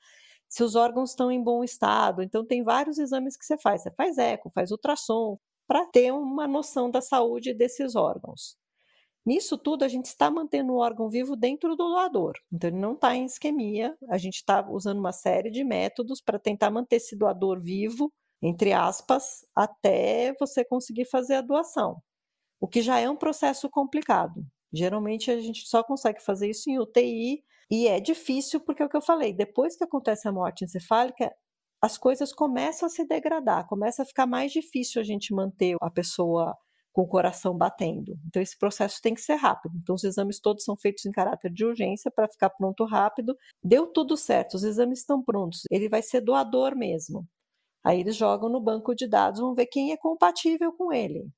se 0.47 0.63
os 0.63 0.75
órgãos 0.75 1.11
estão 1.11 1.31
em 1.31 1.43
bom 1.43 1.63
estado. 1.63 2.21
Então, 2.21 2.45
tem 2.45 2.61
vários 2.63 2.99
exames 2.99 3.35
que 3.35 3.45
você 3.45 3.57
faz. 3.57 3.81
Você 3.81 3.91
faz 3.91 4.19
eco, 4.19 4.51
faz 4.51 4.69
ultrassom, 4.71 5.37
para 5.67 5.85
ter 5.85 6.11
uma 6.13 6.47
noção 6.47 6.89
da 6.89 7.01
saúde 7.01 7.53
desses 7.53 7.95
órgãos. 7.95 8.55
Nisso 9.25 9.57
tudo, 9.57 9.83
a 9.83 9.87
gente 9.89 10.05
está 10.05 10.31
mantendo 10.31 10.73
o 10.73 10.77
órgão 10.77 11.09
vivo 11.09 11.35
dentro 11.35 11.75
do 11.75 11.89
doador. 11.89 12.33
Então, 12.51 12.69
ele 12.69 12.79
não 12.79 12.93
está 12.93 13.13
em 13.15 13.25
isquemia. 13.25 13.95
A 14.09 14.17
gente 14.17 14.35
está 14.35 14.65
usando 14.69 14.99
uma 14.99 15.11
série 15.11 15.51
de 15.51 15.65
métodos 15.65 16.21
para 16.21 16.39
tentar 16.39 16.71
manter 16.71 16.95
esse 16.95 17.15
doador 17.17 17.59
vivo 17.59 18.09
entre 18.41 18.71
aspas, 18.73 19.45
até 19.55 20.33
você 20.39 20.63
conseguir 20.63 21.05
fazer 21.05 21.35
a 21.35 21.41
doação, 21.41 22.01
o 22.59 22.67
que 22.67 22.81
já 22.81 22.99
é 22.99 23.09
um 23.09 23.15
processo 23.15 23.69
complicado. 23.69 24.45
Geralmente 24.71 25.31
a 25.31 25.39
gente 25.39 25.67
só 25.67 25.83
consegue 25.83 26.21
fazer 26.21 26.49
isso 26.49 26.69
em 26.69 26.79
UTI 26.79 27.43
e 27.71 27.87
é 27.87 27.99
difícil 27.99 28.59
porque 28.59 28.83
é 28.83 28.85
o 28.85 28.89
que 28.89 28.97
eu 28.97 29.01
falei, 29.01 29.33
depois 29.33 29.75
que 29.75 29.83
acontece 29.83 30.27
a 30.27 30.31
morte 30.31 30.65
encefálica, 30.65 31.33
as 31.81 31.97
coisas 31.97 32.33
começam 32.33 32.87
a 32.87 32.89
se 32.89 33.05
degradar, 33.05 33.67
começa 33.67 34.03
a 34.03 34.05
ficar 34.05 34.25
mais 34.25 34.51
difícil 34.51 35.01
a 35.01 35.03
gente 35.03 35.33
manter 35.33 35.75
a 35.81 35.89
pessoa 35.89 36.55
com 36.91 37.03
o 37.03 37.07
coração 37.07 37.55
batendo. 37.55 38.17
Então 38.25 38.41
esse 38.41 38.57
processo 38.57 38.99
tem 39.01 39.13
que 39.13 39.21
ser 39.21 39.35
rápido. 39.35 39.77
Então 39.77 39.93
os 39.93 40.03
exames 40.03 40.39
todos 40.39 40.63
são 40.63 40.75
feitos 40.75 41.05
em 41.05 41.11
caráter 41.11 41.51
de 41.51 41.63
urgência 41.63 42.09
para 42.09 42.27
ficar 42.27 42.49
pronto 42.49 42.83
rápido. 42.85 43.37
Deu 43.63 43.85
tudo 43.85 44.17
certo, 44.17 44.55
os 44.55 44.63
exames 44.63 44.99
estão 44.99 45.23
prontos. 45.23 45.61
Ele 45.69 45.87
vai 45.87 46.01
ser 46.01 46.21
doador 46.21 46.75
mesmo. 46.75 47.27
Aí 47.83 47.99
eles 47.99 48.15
jogam 48.15 48.49
no 48.49 48.59
banco 48.59 48.95
de 48.95 49.07
dados, 49.07 49.39
vão 49.39 49.53
ver 49.53 49.67
quem 49.67 49.91
é 49.91 49.97
compatível 49.97 50.73
com 50.73 50.91
ele. 50.91 51.29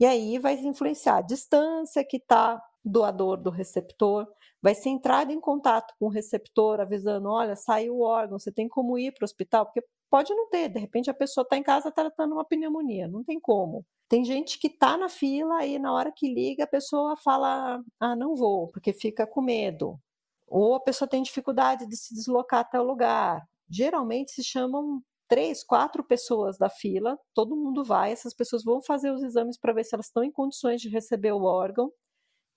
E 0.00 0.06
aí 0.06 0.38
vai 0.38 0.54
influenciar 0.54 1.18
a 1.18 1.22
distância 1.22 2.04
que 2.04 2.16
está 2.16 2.60
doador 2.84 3.36
do 3.36 3.50
receptor, 3.50 4.26
vai 4.60 4.74
ser 4.74 4.90
entrada 4.90 5.32
em 5.32 5.40
contato 5.40 5.94
com 5.98 6.06
o 6.06 6.10
receptor, 6.10 6.80
avisando: 6.80 7.28
olha, 7.28 7.56
saiu 7.56 7.96
o 7.96 8.02
órgão, 8.02 8.38
você 8.38 8.52
tem 8.52 8.68
como 8.68 8.98
ir 8.98 9.12
para 9.12 9.24
o 9.24 9.26
hospital? 9.26 9.66
Porque 9.66 9.82
pode 10.10 10.34
não 10.34 10.48
ter, 10.48 10.68
de 10.68 10.78
repente 10.78 11.10
a 11.10 11.14
pessoa 11.14 11.42
está 11.42 11.56
em 11.56 11.62
casa 11.62 11.90
tratando 11.90 12.32
uma 12.32 12.44
pneumonia, 12.44 13.08
não 13.08 13.24
tem 13.24 13.40
como. 13.40 13.84
Tem 14.08 14.24
gente 14.24 14.58
que 14.58 14.66
está 14.66 14.96
na 14.96 15.08
fila 15.08 15.64
e 15.64 15.78
na 15.78 15.92
hora 15.92 16.12
que 16.12 16.32
liga 16.32 16.64
a 16.64 16.66
pessoa 16.66 17.16
fala: 17.16 17.82
ah, 17.98 18.16
não 18.16 18.36
vou, 18.36 18.68
porque 18.68 18.92
fica 18.92 19.26
com 19.26 19.40
medo. 19.40 19.98
Ou 20.46 20.74
a 20.74 20.80
pessoa 20.80 21.08
tem 21.08 21.22
dificuldade 21.22 21.86
de 21.86 21.96
se 21.96 22.14
deslocar 22.14 22.60
até 22.60 22.78
o 22.78 22.84
lugar. 22.84 23.42
Geralmente 23.70 24.32
se 24.32 24.44
chamam 24.44 25.02
três, 25.26 25.64
quatro 25.64 26.04
pessoas 26.04 26.58
da 26.58 26.68
fila, 26.68 27.18
todo 27.32 27.56
mundo 27.56 27.82
vai, 27.82 28.12
essas 28.12 28.34
pessoas 28.34 28.62
vão 28.62 28.82
fazer 28.82 29.10
os 29.10 29.22
exames 29.22 29.56
para 29.56 29.72
ver 29.72 29.82
se 29.84 29.94
elas 29.94 30.06
estão 30.08 30.22
em 30.22 30.30
condições 30.30 30.82
de 30.82 30.90
receber 30.90 31.32
o 31.32 31.44
órgão. 31.44 31.90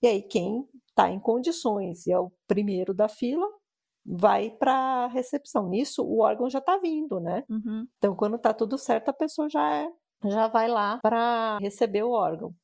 E 0.02 0.06
aí, 0.06 0.22
quem 0.22 0.66
está 0.88 1.10
em 1.10 1.20
condições 1.20 2.06
e 2.06 2.12
é 2.12 2.18
o 2.18 2.32
primeiro 2.46 2.94
da 2.94 3.08
fila, 3.08 3.46
vai 4.04 4.50
para 4.50 4.72
a 4.72 5.06
recepção. 5.08 5.68
Nisso, 5.68 6.02
o 6.02 6.20
órgão 6.20 6.48
já 6.48 6.58
está 6.58 6.78
vindo, 6.78 7.20
né? 7.20 7.44
Uhum. 7.50 7.86
Então, 7.98 8.14
quando 8.14 8.36
está 8.36 8.54
tudo 8.54 8.78
certo, 8.78 9.08
a 9.08 9.12
pessoa 9.12 9.48
já, 9.48 9.74
é, 9.74 9.88
já 10.24 10.48
vai 10.48 10.68
lá 10.68 10.98
para 11.02 11.58
receber 11.58 12.04
o 12.04 12.12
órgão. 12.12 12.54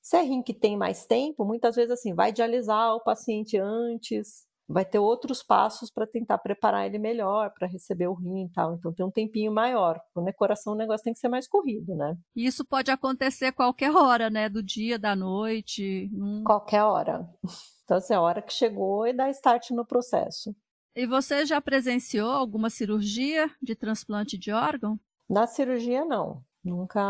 Se 0.00 0.16
é 0.16 0.22
rim 0.22 0.42
que 0.42 0.54
tem 0.54 0.76
mais 0.76 1.04
tempo, 1.04 1.44
muitas 1.44 1.76
vezes 1.76 1.90
assim, 1.90 2.14
vai 2.14 2.32
dialisar 2.32 2.94
o 2.94 3.02
paciente 3.02 3.58
antes, 3.58 4.46
vai 4.68 4.84
ter 4.84 4.98
outros 4.98 5.42
passos 5.42 5.90
para 5.90 6.06
tentar 6.06 6.38
preparar 6.38 6.86
ele 6.86 6.98
melhor 6.98 7.52
para 7.58 7.66
receber 7.66 8.06
o 8.06 8.14
rim 8.14 8.44
e 8.44 8.50
tal. 8.50 8.74
Então 8.74 8.92
tem 8.92 9.06
um 9.06 9.10
tempinho 9.10 9.50
maior. 9.50 9.98
Quando 10.12 10.28
é 10.28 10.32
coração, 10.32 10.74
o 10.74 10.76
negócio 10.76 11.04
tem 11.04 11.12
que 11.12 11.18
ser 11.18 11.28
mais 11.28 11.48
corrido, 11.48 11.96
né? 11.96 12.16
Isso 12.36 12.64
pode 12.64 12.90
acontecer 12.90 13.52
qualquer 13.52 13.90
hora, 13.90 14.28
né? 14.28 14.48
Do 14.48 14.62
dia, 14.62 14.98
da 14.98 15.16
noite. 15.16 16.10
Hum. 16.12 16.44
Qualquer 16.44 16.82
hora. 16.82 17.28
Então, 17.88 17.96
assim, 17.96 18.12
é 18.12 18.16
a 18.16 18.20
hora 18.20 18.42
que 18.42 18.52
chegou 18.52 19.06
e 19.06 19.14
dá 19.14 19.30
start 19.30 19.70
no 19.70 19.82
processo. 19.82 20.54
E 20.94 21.06
você 21.06 21.46
já 21.46 21.58
presenciou 21.58 22.30
alguma 22.30 22.68
cirurgia 22.68 23.50
de 23.62 23.74
transplante 23.74 24.36
de 24.36 24.52
órgão? 24.52 25.00
Na 25.26 25.46
cirurgia, 25.46 26.04
não. 26.04 26.42
Nunca 26.68 27.00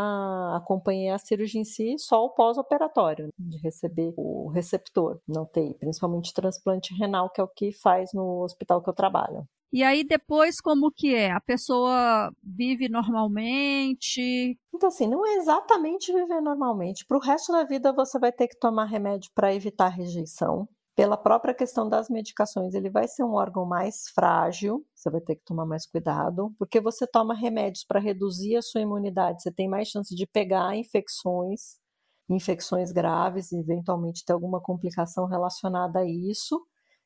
acompanhei 0.56 1.10
a 1.10 1.18
cirurgia 1.18 1.60
em 1.60 1.64
si, 1.64 1.96
só 1.98 2.24
o 2.24 2.30
pós-operatório, 2.30 3.28
de 3.38 3.58
receber 3.58 4.14
o 4.16 4.48
receptor 4.48 5.20
na 5.26 5.42
UTI, 5.42 5.74
principalmente 5.74 6.32
transplante 6.32 6.94
renal, 6.94 7.30
que 7.30 7.40
é 7.40 7.44
o 7.44 7.48
que 7.48 7.72
faz 7.72 8.12
no 8.12 8.42
hospital 8.42 8.82
que 8.82 8.88
eu 8.88 8.94
trabalho. 8.94 9.46
E 9.70 9.82
aí 9.82 10.02
depois 10.02 10.60
como 10.60 10.90
que 10.90 11.14
é? 11.14 11.30
A 11.30 11.40
pessoa 11.40 12.32
vive 12.42 12.88
normalmente? 12.88 14.58
Então 14.74 14.88
assim, 14.88 15.06
não 15.06 15.26
é 15.26 15.34
exatamente 15.34 16.12
viver 16.12 16.40
normalmente. 16.40 17.04
Para 17.04 17.18
o 17.18 17.20
resto 17.20 17.52
da 17.52 17.64
vida 17.64 17.92
você 17.92 18.18
vai 18.18 18.32
ter 18.32 18.48
que 18.48 18.58
tomar 18.58 18.86
remédio 18.86 19.30
para 19.34 19.54
evitar 19.54 19.88
rejeição 19.88 20.66
pela 20.98 21.16
própria 21.16 21.54
questão 21.54 21.88
das 21.88 22.08
medicações, 22.10 22.74
ele 22.74 22.90
vai 22.90 23.06
ser 23.06 23.22
um 23.22 23.34
órgão 23.34 23.64
mais 23.64 24.08
frágil, 24.12 24.84
você 24.92 25.08
vai 25.08 25.20
ter 25.20 25.36
que 25.36 25.44
tomar 25.44 25.64
mais 25.64 25.86
cuidado, 25.86 26.52
porque 26.58 26.80
você 26.80 27.06
toma 27.06 27.36
remédios 27.36 27.84
para 27.84 28.00
reduzir 28.00 28.56
a 28.56 28.62
sua 28.62 28.80
imunidade, 28.80 29.40
você 29.40 29.52
tem 29.52 29.68
mais 29.68 29.86
chance 29.86 30.12
de 30.12 30.26
pegar 30.26 30.76
infecções, 30.76 31.76
infecções 32.28 32.90
graves, 32.90 33.52
eventualmente 33.52 34.24
ter 34.24 34.32
alguma 34.32 34.60
complicação 34.60 35.26
relacionada 35.26 36.00
a 36.00 36.04
isso, 36.04 36.60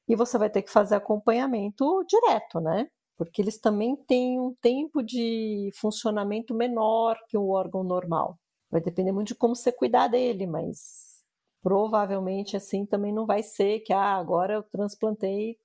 e 0.08 0.16
você 0.16 0.38
vai 0.38 0.48
ter 0.48 0.62
que 0.62 0.70
fazer 0.70 0.94
acompanhamento 0.94 2.02
direto, 2.08 2.60
né? 2.60 2.88
Porque 3.18 3.42
eles 3.42 3.60
também 3.60 3.94
têm 3.94 4.40
um 4.40 4.54
tempo 4.62 5.02
de 5.02 5.68
funcionamento 5.74 6.54
menor 6.54 7.18
que 7.28 7.36
o 7.36 7.50
órgão 7.50 7.84
normal. 7.84 8.38
Vai 8.70 8.80
depender 8.80 9.12
muito 9.12 9.28
de 9.28 9.34
como 9.34 9.54
você 9.54 9.70
cuidar 9.70 10.08
dele, 10.08 10.46
mas 10.46 11.11
provavelmente 11.62 12.56
assim 12.56 12.84
também 12.84 13.12
não 13.12 13.24
vai 13.24 13.42
ser 13.42 13.80
que 13.80 13.92
ah, 13.92 14.16
agora 14.16 14.54
eu 14.54 14.62
transplantei, 14.62 15.56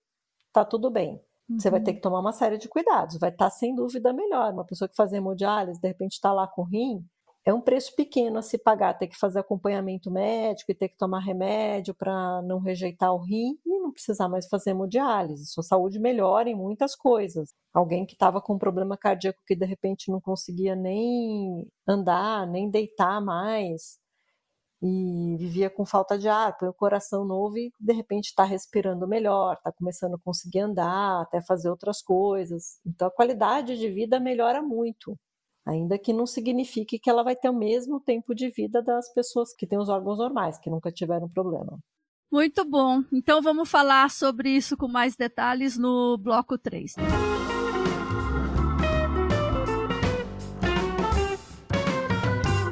tá 0.53 0.63
tudo 0.63 0.89
bem. 0.89 1.21
Uhum. 1.49 1.59
Você 1.59 1.69
vai 1.69 1.81
ter 1.81 1.91
uhum. 1.91 1.95
que 1.95 2.01
tomar 2.01 2.19
uma 2.19 2.33
série 2.33 2.57
de 2.57 2.69
cuidados, 2.69 3.17
vai 3.17 3.29
estar 3.29 3.45
tá, 3.45 3.51
sem 3.51 3.73
dúvida 3.75 4.13
melhor. 4.13 4.53
Uma 4.53 4.65
pessoa 4.65 4.87
que 4.87 4.95
faz 4.95 5.11
hemodiálise, 5.13 5.81
de 5.81 5.87
repente 5.87 6.13
está 6.13 6.31
lá 6.31 6.47
com 6.47 6.63
rim, 6.63 7.03
é 7.47 7.53
um 7.53 7.61
preço 7.61 7.95
pequeno 7.95 8.39
a 8.39 8.41
se 8.41 8.57
pagar, 8.57 8.93
ter 8.97 9.07
que 9.07 9.17
fazer 9.17 9.39
acompanhamento 9.39 10.11
médico 10.11 10.69
e 10.69 10.75
ter 10.75 10.89
que 10.89 10.97
tomar 10.97 11.19
remédio 11.21 11.95
para 11.95 12.41
não 12.41 12.59
rejeitar 12.59 13.13
o 13.13 13.23
rim 13.23 13.57
e 13.65 13.79
não 13.79 13.89
precisar 13.89 14.27
mais 14.27 14.47
fazer 14.49 14.71
hemodiálise. 14.71 15.45
Sua 15.45 15.63
saúde 15.63 15.97
melhora 15.97 16.49
em 16.49 16.55
muitas 16.55 16.93
coisas. 16.93 17.53
Alguém 17.73 18.05
que 18.05 18.15
estava 18.15 18.41
com 18.41 18.55
um 18.55 18.59
problema 18.59 18.97
cardíaco 18.97 19.39
que 19.47 19.55
de 19.55 19.65
repente 19.65 20.11
não 20.11 20.19
conseguia 20.19 20.75
nem 20.75 21.65
andar, 21.87 22.45
nem 22.45 22.69
deitar 22.69 23.21
mais, 23.21 23.97
e 24.81 25.35
vivia 25.37 25.69
com 25.69 25.85
falta 25.85 26.17
de 26.17 26.27
ar, 26.27 26.57
põe 26.57 26.69
o 26.69 26.73
coração 26.73 27.25
novo 27.25 27.57
e 27.57 27.71
de 27.79 27.93
repente 27.93 28.25
está 28.25 28.43
respirando 28.43 29.07
melhor, 29.07 29.53
está 29.53 29.71
começando 29.71 30.15
a 30.15 30.19
conseguir 30.19 30.59
andar, 30.59 31.21
até 31.21 31.41
fazer 31.41 31.69
outras 31.69 32.01
coisas. 32.01 32.79
Então 32.85 33.07
a 33.07 33.11
qualidade 33.11 33.77
de 33.77 33.89
vida 33.89 34.19
melhora 34.19 34.61
muito, 34.61 35.17
ainda 35.65 35.97
que 35.97 36.13
não 36.13 36.25
signifique 36.25 36.99
que 36.99 37.09
ela 37.09 37.23
vai 37.23 37.35
ter 37.35 37.49
o 37.49 37.57
mesmo 37.57 37.99
tempo 37.99 38.35
de 38.35 38.49
vida 38.49 38.81
das 38.81 39.11
pessoas 39.13 39.53
que 39.53 39.65
têm 39.65 39.79
os 39.79 39.89
órgãos 39.89 40.19
normais, 40.19 40.59
que 40.59 40.69
nunca 40.69 40.91
tiveram 40.91 41.27
problema. 41.27 41.79
Muito 42.31 42.65
bom. 42.65 43.03
Então 43.11 43.41
vamos 43.41 43.69
falar 43.69 44.11
sobre 44.11 44.49
isso 44.49 44.75
com 44.77 44.87
mais 44.87 45.15
detalhes 45.15 45.77
no 45.77 46.17
bloco 46.17 46.57
3. 46.57 46.93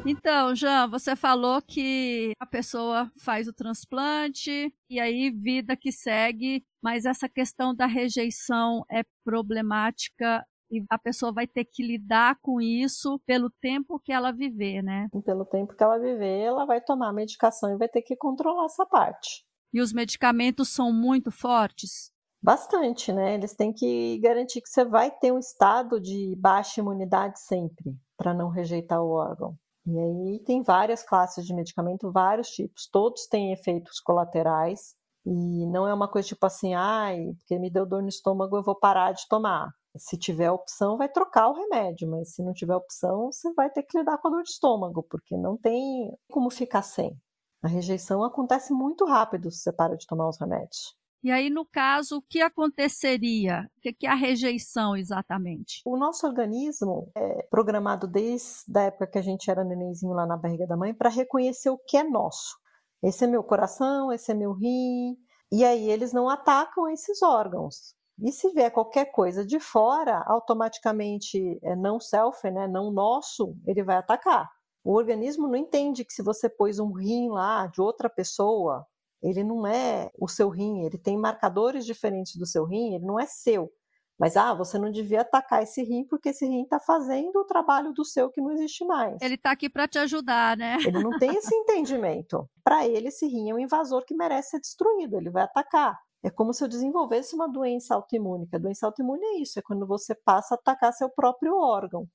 Então, 0.08 0.54
Jean, 0.54 0.88
você 0.88 1.16
falou 1.16 1.60
que 1.64 2.34
a 2.40 2.46
pessoa 2.46 3.12
faz 3.20 3.48
o 3.48 3.54
transplante 3.54 4.72
e 4.88 5.00
aí 5.00 5.32
vida 5.32 5.76
que 5.76 5.92
segue, 5.92 6.64
mas 6.80 7.06
essa 7.06 7.28
questão 7.28 7.74
da 7.74 7.88
rejeição 7.88 8.86
é 8.90 9.02
problemática 9.24 10.46
e 10.70 10.84
a 10.92 11.00
pessoa 11.00 11.34
vai 11.34 11.48
ter 11.48 11.66
que 11.66 11.82
lidar 11.82 12.38
com 12.40 12.62
isso 12.62 13.20
pelo 13.26 13.50
tempo 13.60 14.00
que 14.00 14.12
ela 14.12 14.32
viver, 14.32 14.84
né? 14.84 15.08
E 15.12 15.22
pelo 15.24 15.44
tempo 15.44 15.76
que 15.76 15.84
ela 15.84 15.98
viver, 15.98 16.42
ela 16.42 16.66
vai 16.66 16.80
tomar 16.82 17.12
medicação 17.12 17.74
e 17.74 17.78
vai 17.78 17.90
ter 17.90 18.04
que 18.04 18.16
controlar 18.16 18.66
essa 18.66 18.86
parte. 18.86 19.44
E 19.74 19.82
os 19.82 19.92
medicamentos 19.92 20.70
são 20.70 20.94
muito 20.94 21.32
fortes? 21.32 22.12
Bastante, 22.44 23.12
né? 23.12 23.34
Eles 23.34 23.56
têm 23.56 23.74
que 23.74 24.20
garantir 24.20 24.62
que 24.62 24.70
você 24.70 24.86
vai 24.86 25.10
ter 25.10 25.32
um 25.32 25.40
estado 25.40 26.00
de 26.00 26.36
baixa 26.38 26.80
imunidade 26.80 27.40
sempre, 27.40 27.98
para 28.16 28.36
não 28.36 28.50
rejeitar 28.50 29.02
o 29.02 29.10
órgão. 29.10 29.58
E 29.88 30.00
aí 30.00 30.40
tem 30.46 30.64
várias 30.64 31.04
classes 31.04 31.46
de 31.46 31.54
medicamento, 31.54 32.12
vários 32.12 32.50
tipos, 32.50 32.88
todos 32.88 33.28
têm 33.28 33.54
efeitos 33.54 34.00
colaterais 34.00 34.96
e 35.26 35.66
não 35.68 35.88
é 35.88 35.94
uma 35.94 36.08
coisa 36.08 36.28
tipo 36.28 36.46
assim, 36.46 36.74
ai, 36.74 37.34
porque 37.38 37.60
me 37.60 37.70
deu 37.70 37.86
dor 37.86 38.02
no 38.02 38.10
estômago, 38.10 38.58
eu 38.58 38.64
vou 38.64 38.76
parar 38.76 39.12
de 39.12 39.28
tomar. 39.28 39.72
Se 39.98 40.18
tiver 40.18 40.52
opção, 40.52 40.98
vai 40.98 41.08
trocar 41.08 41.48
o 41.50 41.54
remédio, 41.54 42.10
mas 42.10 42.34
se 42.34 42.44
não 42.44 42.54
tiver 42.54 42.76
opção, 42.76 43.32
você 43.32 43.54
vai 43.54 43.70
ter 43.70 43.84
que 43.84 43.98
lidar 43.98 44.18
com 44.18 44.28
a 44.28 44.32
dor 44.32 44.44
de 44.44 44.50
estômago, 44.50 45.04
porque 45.04 45.38
não 45.38 45.58
tem 45.58 46.12
como 46.30 46.50
ficar 46.50 46.82
sem. 46.82 47.18
A 47.64 47.68
rejeição 47.68 48.24
acontece 48.24 48.74
muito 48.74 49.06
rápido 49.06 49.50
se 49.52 49.60
você 49.60 49.72
para 49.72 49.96
de 49.96 50.06
tomar 50.06 50.28
os 50.30 50.38
remédios. 50.40 50.96
E 51.26 51.32
aí, 51.32 51.50
no 51.50 51.66
caso, 51.66 52.18
o 52.18 52.22
que 52.22 52.40
aconteceria? 52.40 53.68
O 53.78 53.82
que 53.82 54.06
é 54.06 54.10
a 54.12 54.14
rejeição 54.14 54.96
exatamente? 54.96 55.82
O 55.84 55.98
nosso 55.98 56.28
organismo 56.28 57.12
é 57.18 57.42
programado 57.50 58.06
desde 58.06 58.78
a 58.78 58.84
época 58.84 59.08
que 59.08 59.18
a 59.18 59.24
gente 59.24 59.50
era 59.50 59.64
nenenzinho 59.64 60.14
lá 60.14 60.28
na 60.28 60.38
barriga 60.38 60.68
da 60.68 60.78
mãe 60.78 60.94
para 60.94 61.10
reconhecer 61.10 61.72
o 61.72 61.80
que 61.80 61.98
é 61.98 62.04
nosso. 62.04 62.56
Esse 63.02 63.24
é 63.24 63.28
meu 63.28 63.44
coração, 63.44 64.14
esse 64.14 64.32
é 64.32 64.36
meu 64.36 64.54
rim. 64.54 65.18
E 65.52 65.66
aí 65.66 65.90
eles 65.90 66.14
não 66.14 66.30
atacam 66.30 66.88
esses 66.90 67.24
órgãos. 67.24 67.96
E 68.22 68.32
se 68.32 68.52
vier 68.52 68.70
qualquer 68.70 69.06
coisa 69.06 69.44
de 69.44 69.60
fora, 69.60 70.24
automaticamente 70.28 71.60
é 71.64 71.76
não 71.76 72.00
self, 72.00 72.48
né, 72.52 72.68
não 72.68 72.92
nosso, 72.92 73.58
ele 73.66 73.82
vai 73.82 73.96
atacar. 73.96 74.48
O 74.84 74.94
organismo 74.94 75.48
não 75.48 75.56
entende 75.56 76.06
que 76.06 76.14
se 76.14 76.22
você 76.22 76.48
pôs 76.48 76.78
um 76.78 76.92
rim 76.92 77.30
lá 77.30 77.66
de 77.66 77.82
outra 77.82 78.12
pessoa, 78.12 78.86
ele 79.26 79.44
não 79.44 79.66
é 79.66 80.12
o 80.20 80.28
seu 80.28 80.50
rim, 80.50 80.86
ele 80.86 80.98
tem 80.98 81.18
marcadores 81.18 81.86
diferentes 81.86 82.36
do 82.36 82.46
seu 82.46 82.64
rim, 82.64 82.94
ele 82.94 83.06
não 83.06 83.20
é 83.20 83.26
seu. 83.26 83.72
Mas, 84.18 84.38
ah, 84.38 84.54
você 84.54 84.78
não 84.78 84.92
devia 84.92 85.22
atacar 85.22 85.62
esse 85.62 85.84
rim 85.84 86.06
porque 86.06 86.30
esse 86.30 86.46
rim 86.46 86.64
está 86.64 86.80
fazendo 86.80 87.36
o 87.38 87.44
trabalho 87.44 87.92
do 87.92 88.06
seu 88.06 88.30
que 88.30 88.40
não 88.40 88.52
existe 88.52 88.86
mais. 88.86 89.22
Ele 89.22 89.34
está 89.34 89.52
aqui 89.52 89.70
para 89.70 89.88
te 89.88 89.98
ajudar, 90.00 90.56
né? 90.56 90.78
Ele 90.86 91.04
não 91.04 91.18
tem 91.20 91.36
esse 91.36 91.54
entendimento. 91.54 92.48
Para 92.64 92.88
ele, 92.88 93.10
esse 93.10 93.28
rim 93.28 93.50
é 93.50 93.54
um 93.54 93.60
invasor 93.60 94.06
que 94.06 94.16
merece 94.16 94.52
ser 94.52 94.60
destruído, 94.62 95.18
ele 95.18 95.30
vai 95.30 95.44
atacar. 95.44 96.00
É 96.24 96.30
como 96.30 96.54
se 96.54 96.64
eu 96.64 96.68
desenvolvesse 96.68 97.36
uma 97.36 97.48
doença 97.48 97.94
autoimune. 97.94 98.48
A 98.54 98.58
doença 98.58 98.86
autoimune 98.86 99.24
é 99.24 99.42
isso, 99.42 99.60
é 99.60 99.62
quando 99.62 99.86
você 99.86 100.16
passa 100.16 100.56
a 100.56 100.58
atacar 100.58 100.94
seu 100.94 101.10
próprio 101.10 101.58
órgão. 101.58 102.08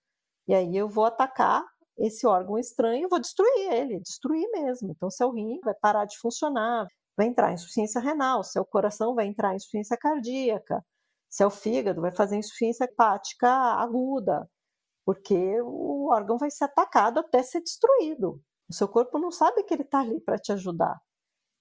E 0.49 0.55
aí 0.55 0.77
eu 0.77 0.89
vou 0.89 1.05
atacar 1.05 1.65
esse 1.99 2.27
órgão 2.27 2.59
estranho, 2.59 3.09
vou 3.09 3.21
destruir 3.21 3.73
ele, 3.73 4.01
destruir 4.01 4.49
mesmo. 4.51 4.91
Então, 4.91 5.11
seu 5.11 5.31
rim 5.31 5.61
vai 5.63 5.75
parar 5.75 6.07
de 6.07 6.19
funcionar, 6.19 6.87
vai 7.17 7.27
entrar 7.27 7.51
em 7.51 7.55
insuficiência 7.55 8.01
renal, 8.01 8.43
seu 8.43 8.65
coração 8.65 9.15
vai 9.15 9.27
entrar 9.27 9.53
em 9.53 9.57
insuficiência 9.57 9.97
cardíaca, 9.97 10.85
seu 11.29 11.51
fígado 11.51 12.01
vai 12.01 12.11
fazer 12.11 12.37
insuficiência 12.37 12.85
hepática 12.85 13.49
aguda, 13.49 14.49
porque 15.05 15.61
o 15.63 16.11
órgão 16.11 16.39
vai 16.39 16.51
ser 16.51 16.65
atacado 16.65 17.21
até 17.21 17.43
ser 17.43 17.61
destruído. 17.61 18.41
O 18.69 18.75
seu 18.75 18.89
corpo 18.89 19.19
não 19.19 19.31
sabe 19.31 19.65
que 19.65 19.75
ele 19.75 19.83
está 19.83 20.01
ali 20.01 20.21
para 20.21 20.39
te 20.39 20.53
ajudar. 20.53 21.01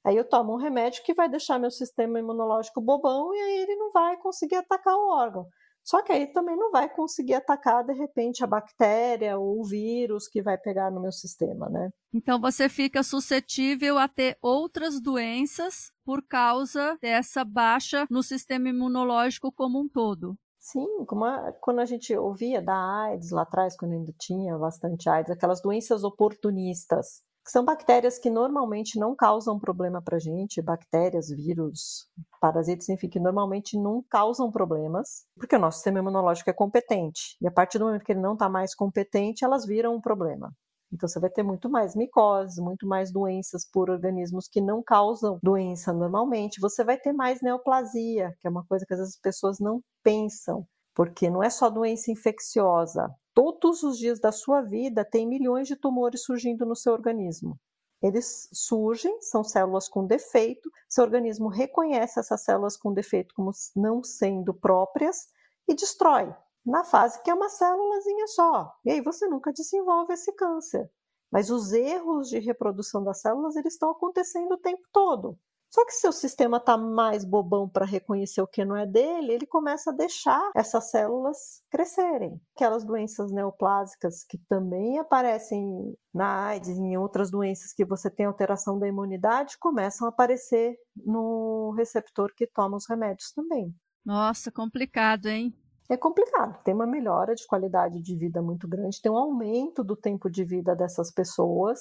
Aí 0.06 0.16
eu 0.16 0.28
tomo 0.28 0.54
um 0.54 0.58
remédio 0.58 1.04
que 1.04 1.14
vai 1.14 1.30
deixar 1.30 1.60
meu 1.60 1.72
sistema 1.72 2.20
imunológico 2.20 2.82
bobão 2.82 3.34
e 3.34 3.40
aí 3.40 3.58
ele 3.64 3.76
não 3.76 3.92
vai 3.92 4.18
conseguir 4.18 4.56
atacar 4.56 4.96
o 4.96 5.10
órgão. 5.10 5.48
Só 5.84 6.04
que 6.04 6.12
aí 6.12 6.28
também 6.28 6.56
não 6.56 6.72
vai 6.72 6.88
conseguir 6.88 7.36
atacar, 7.36 7.84
de 7.84 7.94
repente, 7.94 8.44
a 8.44 8.48
bactéria 8.48 9.38
ou 9.38 9.60
o 9.60 9.64
vírus 9.64 10.28
que 10.28 10.42
vai 10.42 10.58
pegar 10.58 10.92
no 10.92 11.02
meu 11.02 11.12
sistema, 11.12 11.68
né? 11.70 11.90
Então 12.14 12.40
você 12.40 12.70
fica 12.70 13.02
suscetível 13.02 13.98
a 13.98 14.08
ter 14.08 14.38
outras 14.42 15.02
doenças 15.02 15.92
por 16.06 16.22
causa 16.22 16.98
dessa 17.02 17.44
baixa 17.44 18.06
no 18.10 18.22
sistema 18.22 18.70
imunológico 18.70 19.52
como 19.52 19.80
um 19.80 19.88
todo. 19.88 20.36
Sim, 20.60 21.06
como 21.06 21.24
a, 21.24 21.54
quando 21.62 21.80
a 21.80 21.86
gente 21.86 22.16
ouvia 22.16 22.62
da 22.62 22.76
AIDS 23.04 23.32
lá 23.32 23.44
atrás, 23.44 23.78
quando 23.78 23.94
ainda 23.94 24.14
tinha 24.20 24.58
bastante 24.58 25.10
AIDS, 25.10 25.32
aquelas 25.32 25.62
doenças 25.62 26.04
oportunistas 26.04 27.24
que 27.50 27.54
são 27.54 27.66
bactérias 27.66 28.20
que 28.20 28.30
normalmente 28.30 29.00
não 29.00 29.16
causam 29.16 29.58
problema 29.58 30.00
para 30.00 30.18
a 30.18 30.20
gente, 30.20 30.62
bactérias, 30.62 31.30
vírus, 31.30 32.08
parasitas, 32.40 32.88
enfim, 32.90 33.10
que 33.10 33.20
normalmente 33.20 33.76
não 33.76 34.06
causam 34.08 34.52
problemas, 34.52 35.26
porque 35.36 35.56
o 35.56 35.60
nosso 35.60 35.78
sistema 35.78 35.98
imunológico 35.98 36.52
é 36.52 36.54
competente. 36.54 37.36
E 37.42 37.48
a 37.48 37.52
partir 37.52 37.80
do 37.80 37.86
momento 37.86 38.06
que 38.06 38.12
ele 38.12 38.22
não 38.22 38.34
está 38.34 38.48
mais 38.48 38.76
competente, 38.76 39.44
elas 39.44 39.66
viram 39.66 39.96
um 39.96 40.00
problema. 40.00 40.54
Então 40.94 41.10
você 41.10 41.20
vai 41.20 41.32
ter 41.32 41.42
muito 41.42 41.68
mais 41.68 41.96
micose, 41.96 42.62
muito 42.62 42.86
mais 42.88 43.12
doenças 43.12 43.66
por 43.66 43.90
organismos 43.90 44.48
que 44.48 44.62
não 44.62 44.84
causam 44.84 45.40
doença 45.42 45.92
normalmente. 45.92 46.62
Você 46.62 46.84
vai 46.84 47.00
ter 47.00 47.14
mais 47.14 47.42
neoplasia, 47.42 48.32
que 48.40 48.48
é 48.48 48.50
uma 48.52 48.64
coisa 48.68 48.86
que 48.86 48.94
às 48.94 49.00
vezes 49.00 49.16
as 49.16 49.22
pessoas 49.22 49.60
não 49.60 49.82
pensam, 50.04 50.68
porque 50.94 51.32
não 51.32 51.42
é 51.42 51.50
só 51.50 51.68
doença 51.68 52.12
infecciosa, 52.12 53.10
todos 53.40 53.84
os 53.84 53.98
dias 53.98 54.20
da 54.20 54.32
sua 54.32 54.62
vida 54.62 55.06
tem 55.06 55.26
milhões 55.26 55.68
de 55.68 55.76
tumores 55.78 56.24
surgindo 56.24 56.66
no 56.66 56.76
seu 56.76 56.92
organismo. 56.92 57.58
Eles 58.02 58.50
surgem, 58.52 59.22
são 59.22 59.44
células 59.44 59.88
com 59.88 60.06
defeito, 60.06 60.70
seu 60.90 61.04
organismo 61.04 61.48
reconhece 61.48 62.20
essas 62.20 62.44
células 62.44 62.76
com 62.76 62.94
defeito 62.94 63.34
como 63.34 63.52
não 63.76 64.04
sendo 64.04 64.54
próprias 64.54 65.28
e 65.68 65.74
destrói, 65.74 66.34
na 66.66 66.84
fase 66.84 67.22
que 67.22 67.30
é 67.30 67.34
uma 67.34 67.50
célulazinha 67.50 68.28
só. 68.28 68.74
E 68.86 68.92
aí 68.92 69.02
você 69.02 69.28
nunca 69.28 69.54
desenvolve 69.54 70.14
esse 70.14 70.34
câncer. 70.34 70.90
Mas 71.32 71.50
os 71.50 71.72
erros 71.72 72.28
de 72.30 72.40
reprodução 72.40 73.04
das 73.04 73.22
células 73.22 73.56
eles 73.56 73.74
estão 73.74 73.92
acontecendo 73.92 74.54
o 74.54 74.58
tempo 74.58 74.84
todo. 74.92 75.38
Só 75.70 75.86
que 75.86 75.92
se 75.92 76.08
o 76.08 76.12
sistema 76.12 76.58
está 76.58 76.78
mais 76.78 77.24
bobão 77.24 77.70
para 77.70 77.86
reconhecer 77.86 78.42
o 78.42 78.48
que 78.48 78.66
não 78.66 78.76
é 78.76 78.88
dele, 78.88 79.34
ele 79.34 79.46
começa 79.46 79.92
a 79.92 79.94
deixar 79.94 80.50
essas 80.56 80.90
células 80.90 81.62
crescerem. 81.70 82.42
Aquelas 82.56 82.84
doenças 82.84 83.32
neoplásicas 83.32 84.24
que 84.24 84.38
também 84.50 84.98
aparecem 84.98 85.96
na 86.14 86.48
AIDS 86.48 86.78
e 86.78 86.82
em 86.82 86.98
outras 86.98 87.30
doenças 87.30 87.72
que 87.72 87.86
você 87.86 88.10
tem 88.10 88.26
alteração 88.26 88.80
da 88.80 88.88
imunidade 88.88 89.58
começam 89.60 90.08
a 90.08 90.10
aparecer 90.10 90.76
no 90.96 91.72
receptor 91.78 92.34
que 92.36 92.48
toma 92.48 92.78
os 92.78 92.88
remédios 92.90 93.32
também. 93.32 93.74
Nossa, 94.04 94.52
complicado, 94.52 95.28
hein? 95.28 95.54
É 95.88 95.98
complicado. 95.98 96.62
Tem 96.64 96.74
uma 96.74 96.88
melhora 96.88 97.36
de 97.36 97.46
qualidade 97.46 98.02
de 98.02 98.16
vida 98.16 98.42
muito 98.42 98.68
grande, 98.68 99.02
tem 99.02 99.12
um 99.12 99.18
aumento 99.18 99.84
do 99.84 99.96
tempo 99.96 100.30
de 100.30 100.44
vida 100.44 100.76
dessas 100.76 101.12
pessoas 101.12 101.80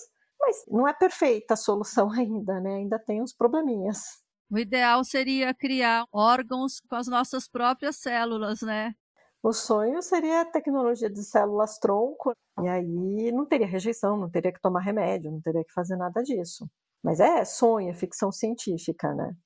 mas 0.49 0.65
não 0.67 0.89
é 0.89 0.95
perfeita 0.95 1.55
a 1.55 1.57
solução 1.57 2.11
ainda, 2.13 2.61
né? 2.61 2.77
Ainda 2.77 2.99
tem 2.99 3.23
uns 3.23 3.35
probleminhas. 3.35 4.23
O 4.51 4.59
ideal 4.59 5.05
seria 5.05 5.53
criar 5.53 6.07
órgãos 6.11 6.81
com 6.89 6.97
as 6.97 7.07
nossas 7.07 7.47
próprias 7.47 7.97
células, 7.97 8.63
né? 8.63 8.95
O 9.43 9.53
sonho 9.53 10.01
seria 10.03 10.41
a 10.41 10.45
tecnologia 10.45 11.11
de 11.11 11.23
células 11.23 11.79
tronco, 11.79 12.33
e 12.63 12.67
aí 12.67 13.31
não 13.31 13.47
teria 13.47 13.67
rejeição, 13.67 14.17
não 14.17 14.29
teria 14.29 14.53
que 14.53 14.61
tomar 14.61 14.81
remédio, 14.81 15.31
não 15.31 15.41
teria 15.41 15.63
que 15.63 15.73
fazer 15.73 15.97
nada 15.97 16.23
disso. 16.23 16.67
Mas 17.05 17.21
é 17.21 17.45
sonho, 17.45 17.91
é 17.91 17.95
ficção 17.95 18.33
científica, 18.33 19.15
né? 19.15 19.37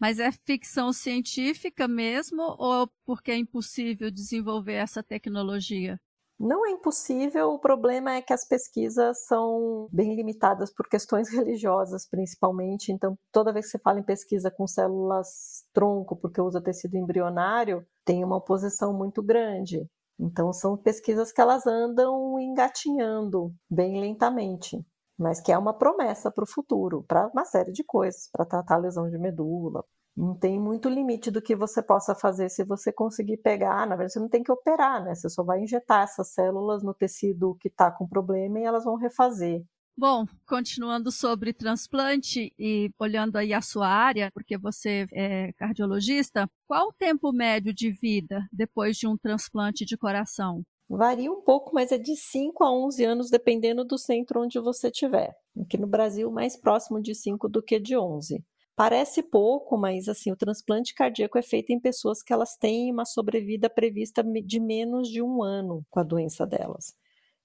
Mas 0.00 0.18
é 0.18 0.30
ficção 0.46 0.92
científica 0.92 1.86
mesmo 1.86 2.42
ou 2.58 2.88
porque 3.04 3.32
é 3.32 3.36
impossível 3.36 4.10
desenvolver 4.10 4.74
essa 4.74 5.02
tecnologia? 5.02 6.00
Não 6.38 6.66
é 6.66 6.70
impossível, 6.70 7.50
o 7.52 7.58
problema 7.58 8.14
é 8.14 8.22
que 8.22 8.32
as 8.32 8.44
pesquisas 8.44 9.24
são 9.26 9.88
bem 9.92 10.14
limitadas 10.16 10.72
por 10.72 10.88
questões 10.88 11.28
religiosas, 11.32 12.06
principalmente. 12.08 12.90
Então, 12.92 13.16
toda 13.32 13.52
vez 13.52 13.66
que 13.66 13.72
você 13.72 13.78
fala 13.78 14.00
em 14.00 14.02
pesquisa 14.02 14.50
com 14.50 14.66
células 14.66 15.64
tronco, 15.72 16.16
porque 16.16 16.40
usa 16.40 16.60
tecido 16.60 16.96
embrionário, 16.96 17.86
tem 18.04 18.24
uma 18.24 18.36
oposição 18.36 18.92
muito 18.92 19.22
grande. 19.22 19.88
Então, 20.18 20.52
são 20.52 20.76
pesquisas 20.76 21.32
que 21.32 21.40
elas 21.40 21.66
andam 21.66 22.38
engatinhando 22.40 23.52
bem 23.70 24.00
lentamente, 24.00 24.84
mas 25.18 25.40
que 25.40 25.52
é 25.52 25.58
uma 25.58 25.76
promessa 25.76 26.30
para 26.30 26.44
o 26.44 26.50
futuro, 26.50 27.04
para 27.04 27.28
uma 27.28 27.44
série 27.44 27.72
de 27.72 27.84
coisas, 27.84 28.28
para 28.32 28.44
tratar 28.44 28.76
lesão 28.78 29.08
de 29.08 29.18
medula, 29.18 29.84
não 30.16 30.34
tem 30.34 30.58
muito 30.60 30.88
limite 30.88 31.30
do 31.30 31.42
que 31.42 31.56
você 31.56 31.82
possa 31.82 32.14
fazer 32.14 32.48
se 32.48 32.64
você 32.64 32.92
conseguir 32.92 33.38
pegar. 33.38 33.86
Na 33.86 33.96
verdade, 33.96 34.12
você 34.12 34.20
não 34.20 34.28
tem 34.28 34.42
que 34.42 34.52
operar, 34.52 35.04
né? 35.04 35.14
Você 35.14 35.28
só 35.28 35.42
vai 35.42 35.62
injetar 35.62 36.04
essas 36.04 36.28
células 36.28 36.82
no 36.82 36.94
tecido 36.94 37.56
que 37.60 37.68
está 37.68 37.90
com 37.90 38.06
problema 38.06 38.60
e 38.60 38.64
elas 38.64 38.84
vão 38.84 38.96
refazer. 38.96 39.64
Bom, 39.96 40.26
continuando 40.46 41.12
sobre 41.12 41.52
transplante 41.52 42.52
e 42.58 42.90
olhando 42.98 43.36
aí 43.36 43.52
a 43.52 43.60
sua 43.60 43.86
área, 43.86 44.30
porque 44.32 44.58
você 44.58 45.06
é 45.12 45.52
cardiologista, 45.52 46.50
qual 46.66 46.88
o 46.88 46.92
tempo 46.92 47.32
médio 47.32 47.72
de 47.72 47.92
vida 47.92 48.44
depois 48.52 48.96
de 48.96 49.06
um 49.06 49.16
transplante 49.16 49.84
de 49.84 49.96
coração? 49.96 50.62
Varia 50.88 51.30
um 51.30 51.40
pouco, 51.40 51.72
mas 51.72 51.92
é 51.92 51.98
de 51.98 52.16
5 52.16 52.64
a 52.64 52.72
11 52.72 53.04
anos, 53.04 53.30
dependendo 53.30 53.84
do 53.84 53.96
centro 53.96 54.42
onde 54.42 54.58
você 54.58 54.88
estiver. 54.88 55.32
Aqui 55.60 55.78
no 55.78 55.86
Brasil, 55.86 56.30
mais 56.30 56.56
próximo 56.56 57.00
de 57.00 57.14
5 57.14 57.48
do 57.48 57.62
que 57.62 57.78
de 57.78 57.96
11. 57.96 58.44
Parece 58.76 59.22
pouco, 59.22 59.76
mas 59.78 60.08
assim, 60.08 60.32
o 60.32 60.36
transplante 60.36 60.94
cardíaco 60.94 61.38
é 61.38 61.42
feito 61.42 61.70
em 61.70 61.78
pessoas 61.78 62.22
que 62.22 62.32
elas 62.32 62.56
têm 62.56 62.90
uma 62.92 63.04
sobrevida 63.04 63.70
prevista 63.70 64.22
de 64.24 64.60
menos 64.60 65.08
de 65.08 65.22
um 65.22 65.42
ano 65.42 65.84
com 65.90 66.00
a 66.00 66.02
doença 66.02 66.44
delas. 66.44 66.94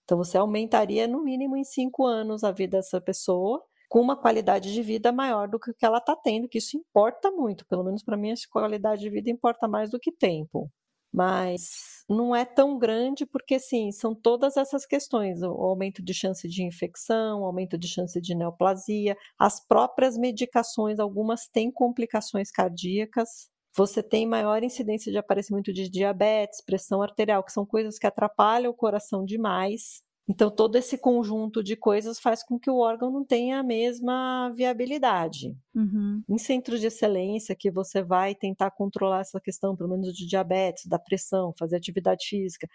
Então 0.03 0.17
você 0.17 0.37
aumentaria 0.37 1.07
no 1.07 1.23
mínimo 1.23 1.55
em 1.55 1.63
cinco 1.63 2.05
anos 2.05 2.43
a 2.43 2.51
vida 2.51 2.77
dessa 2.77 2.99
pessoa 2.99 3.63
com 3.87 4.01
uma 4.01 4.17
qualidade 4.17 4.73
de 4.73 4.81
vida 4.83 5.11
maior 5.11 5.47
do 5.47 5.59
que 5.59 5.73
ela 5.85 5.99
está 5.99 6.15
tendo, 6.15 6.47
que 6.49 6.59
isso 6.59 6.77
importa 6.77 7.31
muito. 7.31 7.65
Pelo 7.67 7.83
menos 7.83 8.03
para 8.03 8.17
mim, 8.17 8.31
essa 8.31 8.47
qualidade 8.49 9.01
de 9.01 9.09
vida 9.09 9.29
importa 9.29 9.67
mais 9.67 9.91
do 9.91 9.99
que 9.99 10.11
tempo 10.11 10.71
mas 11.13 12.03
não 12.09 12.35
é 12.35 12.45
tão 12.45 12.77
grande 12.77 13.25
porque, 13.25 13.59
sim, 13.59 13.91
são 13.91 14.13
todas 14.15 14.57
essas 14.57 14.85
questões: 14.85 15.41
o 15.41 15.47
aumento 15.47 16.03
de 16.03 16.13
chance 16.13 16.47
de 16.47 16.63
infecção, 16.63 17.41
o 17.41 17.45
aumento 17.45 17.77
de 17.77 17.87
chance 17.87 18.19
de 18.21 18.35
neoplasia, 18.35 19.17
as 19.37 19.59
próprias 19.59 20.17
medicações, 20.17 20.99
algumas 20.99 21.47
têm 21.47 21.71
complicações 21.71 22.51
cardíacas. 22.51 23.49
Você 23.75 24.01
tem 24.03 24.27
maior 24.27 24.63
incidência 24.63 25.11
de 25.11 25.17
aparecimento 25.17 25.71
de 25.71 25.89
diabetes, 25.89 26.61
pressão 26.61 27.01
arterial, 27.01 27.43
que 27.43 27.51
são 27.51 27.65
coisas 27.65 27.97
que 27.99 28.07
atrapalham 28.07 28.71
o 28.71 28.75
coração 28.75 29.23
demais. 29.25 30.01
Então, 30.29 30.51
todo 30.51 30.75
esse 30.75 30.95
conjunto 30.95 31.63
de 31.63 31.75
coisas 31.75 32.19
faz 32.19 32.43
com 32.43 32.59
que 32.59 32.69
o 32.69 32.77
órgão 32.77 33.09
não 33.09 33.25
tenha 33.25 33.59
a 33.59 33.63
mesma 33.63 34.51
viabilidade. 34.55 35.57
Uhum. 35.73 36.21
Em 36.29 36.37
centros 36.37 36.79
de 36.79 36.85
excelência, 36.85 37.55
que 37.55 37.71
você 37.71 38.03
vai 38.03 38.35
tentar 38.35 38.69
controlar 38.69 39.21
essa 39.21 39.41
questão, 39.41 39.75
pelo 39.75 39.89
menos 39.89 40.13
de 40.13 40.27
diabetes, 40.27 40.85
da 40.85 40.99
pressão, 40.99 41.51
fazer 41.57 41.77
atividade 41.77 42.27
física, 42.27 42.69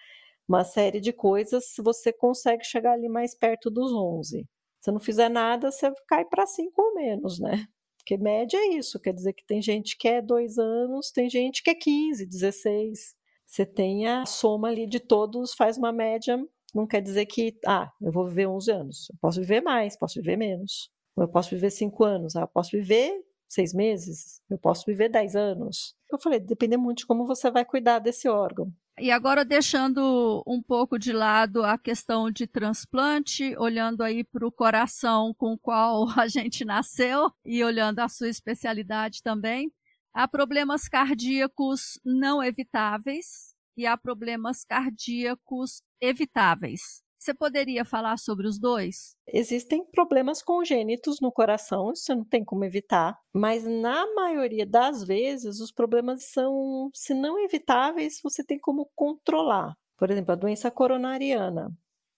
uma 0.49 0.65
série 0.65 1.01
de 1.01 1.13
coisas, 1.13 1.67
você 1.79 2.13
consegue 2.13 2.65
chegar 2.65 2.95
ali 2.95 3.09
mais 3.09 3.37
perto 3.37 3.71
dos 3.71 3.93
11. 3.93 4.45
Se 4.81 4.91
não 4.91 4.99
fizer 4.99 5.29
nada, 5.29 5.71
você 5.71 5.93
cai 6.09 6.25
para 6.25 6.47
5 6.47 6.83
ou 6.83 6.95
menos, 6.95 7.39
né? 7.39 7.67
Porque 7.99 8.19
média 8.19 8.59
é 8.59 8.75
isso, 8.75 9.01
quer 9.01 9.15
dizer 9.15 9.33
que 9.33 9.47
tem 9.47 9.63
gente 9.63 9.97
que 9.97 10.09
é 10.09 10.21
2 10.21 10.59
anos, 10.59 11.13
tem 11.13 11.31
gente 11.31 11.63
que 11.63 11.71
é 11.71 11.75
15, 11.75 12.27
16. 12.27 13.15
Você 13.47 13.65
tem 13.65 14.09
a 14.09 14.27
soma 14.27 14.69
ali 14.69 14.89
de 14.89 14.99
todos, 14.99 15.55
faz 15.55 15.79
uma 15.79 15.93
média 15.93 16.37
não 16.75 16.87
quer 16.87 17.01
dizer 17.01 17.27
que, 17.27 17.57
ah, 17.67 17.91
eu 18.03 18.11
vou 18.11 18.27
viver 18.27 18.47
11 18.47 18.71
anos. 18.71 19.09
Eu 19.11 19.17
posso 19.21 19.41
viver 19.41 19.61
mais, 19.61 19.97
posso 19.97 20.15
viver 20.21 20.37
menos. 20.37 20.91
Eu 21.17 21.29
posso 21.29 21.51
viver 21.51 21.71
5 21.71 22.05
anos, 22.05 22.35
ah, 22.37 22.41
eu 22.41 22.49
posso 22.49 22.73
viver 22.73 23.13
6 23.49 23.73
meses, 23.73 24.41
eu 24.51 24.59
posso 24.59 24.85
viver 24.87 25.09
10 25.09 25.37
anos. 25.37 25.95
Eu 26.11 26.19
falei, 26.19 26.41
depende 26.41 26.77
muito 26.77 26.99
de 26.99 27.07
como 27.07 27.27
você 27.27 27.51
vai 27.51 27.65
cuidar 27.65 28.01
desse 28.01 28.29
órgão. 28.29 28.73
E 28.99 29.11
agora, 29.11 29.45
deixando 29.45 30.43
um 30.47 30.63
pouco 30.63 30.99
de 30.99 31.13
lado 31.13 31.65
a 31.65 31.77
questão 31.77 32.31
de 32.31 32.47
transplante, 32.47 33.57
olhando 33.59 34.03
aí 34.03 34.23
para 34.23 34.47
o 34.47 34.53
coração 34.53 35.35
com 35.35 35.55
o 35.55 35.59
qual 35.59 36.07
a 36.19 36.29
gente 36.29 36.65
nasceu 36.65 37.31
e 37.45 37.63
olhando 37.65 38.01
a 38.01 38.09
sua 38.09 38.29
especialidade 38.29 39.23
também, 39.23 39.73
há 40.13 40.29
problemas 40.29 40.89
cardíacos 40.89 41.99
não 42.05 42.43
evitáveis, 42.43 43.54
e 43.77 43.87
há 43.87 43.97
problemas 43.97 44.65
cardíacos 44.65 45.83
evitáveis. 46.01 47.03
Você 47.25 47.33
poderia 47.33 47.87
falar 47.87 48.19
sobre 48.19 48.47
os 48.47 48.59
dois? 48.59 49.17
Existem 49.27 49.83
problemas 49.91 50.43
congênitos 50.43 51.23
no 51.23 51.33
coração, 51.33 51.91
isso 51.91 52.15
não 52.15 52.23
tem 52.23 52.45
como 52.45 52.67
evitar, 52.67 53.19
mas 53.33 53.65
na 53.65 54.05
maioria 54.15 54.67
das 54.67 55.03
vezes 55.03 55.59
os 55.59 55.73
problemas 55.73 56.25
são, 56.25 56.91
se 56.95 57.15
não 57.15 57.43
evitáveis, 57.43 58.21
você 58.23 58.45
tem 58.45 58.59
como 58.59 58.91
controlar. 58.95 59.75
Por 59.97 60.11
exemplo, 60.11 60.33
a 60.33 60.37
doença 60.37 60.71
coronariana. 60.71 61.73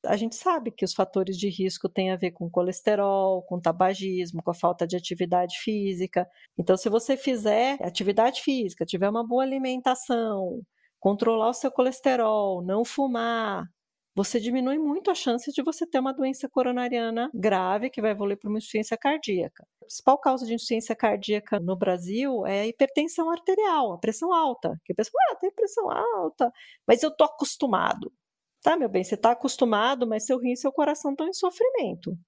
A 0.04 0.16
gente 0.16 0.34
sabe 0.34 0.72
que 0.72 0.84
os 0.84 0.92
fatores 0.92 1.36
de 1.36 1.48
risco 1.48 1.88
têm 1.88 2.10
a 2.10 2.16
ver 2.16 2.32
com 2.32 2.50
colesterol, 2.50 3.44
com 3.44 3.60
tabagismo, 3.60 4.42
com 4.42 4.50
a 4.50 4.54
falta 4.54 4.88
de 4.88 4.96
atividade 4.96 5.56
física. 5.60 6.28
Então, 6.58 6.76
se 6.76 6.88
você 6.88 7.16
fizer 7.16 7.78
atividade 7.80 8.42
física, 8.42 8.84
tiver 8.84 9.08
uma 9.08 9.24
boa 9.24 9.44
alimentação, 9.44 10.62
controlar 11.06 11.50
o 11.50 11.54
seu 11.54 11.70
colesterol, 11.70 12.60
não 12.64 12.84
fumar, 12.84 13.64
você 14.12 14.40
diminui 14.40 14.76
muito 14.76 15.08
a 15.08 15.14
chance 15.14 15.52
de 15.52 15.62
você 15.62 15.86
ter 15.86 16.00
uma 16.00 16.12
doença 16.12 16.48
coronariana 16.48 17.30
grave 17.32 17.90
que 17.90 18.00
vai 18.02 18.10
evoluir 18.10 18.36
para 18.36 18.48
uma 18.48 18.58
insuficiência 18.58 18.96
cardíaca. 18.96 19.62
A 19.80 19.84
principal 19.84 20.18
causa 20.18 20.44
de 20.44 20.54
insuficiência 20.54 20.96
cardíaca 20.96 21.60
no 21.60 21.76
Brasil 21.76 22.44
é 22.44 22.62
a 22.62 22.66
hipertensão 22.66 23.30
arterial, 23.30 23.92
a 23.92 23.98
pressão 23.98 24.34
alta. 24.34 24.76
Que 24.84 24.94
a 24.94 24.96
pessoa, 24.96 25.20
ah, 25.30 25.36
tem 25.36 25.52
pressão 25.52 25.88
alta, 25.88 26.52
mas 26.84 27.00
eu 27.04 27.16
tô 27.16 27.22
acostumado. 27.22 28.12
Tá, 28.60 28.76
meu 28.76 28.88
bem, 28.88 29.04
você 29.04 29.14
está 29.14 29.30
acostumado, 29.30 30.08
mas 30.08 30.26
seu 30.26 30.40
rim 30.40 30.54
e 30.54 30.56
seu 30.56 30.72
coração 30.72 31.12
estão 31.12 31.28
em 31.28 31.32
sofrimento. 31.32 32.18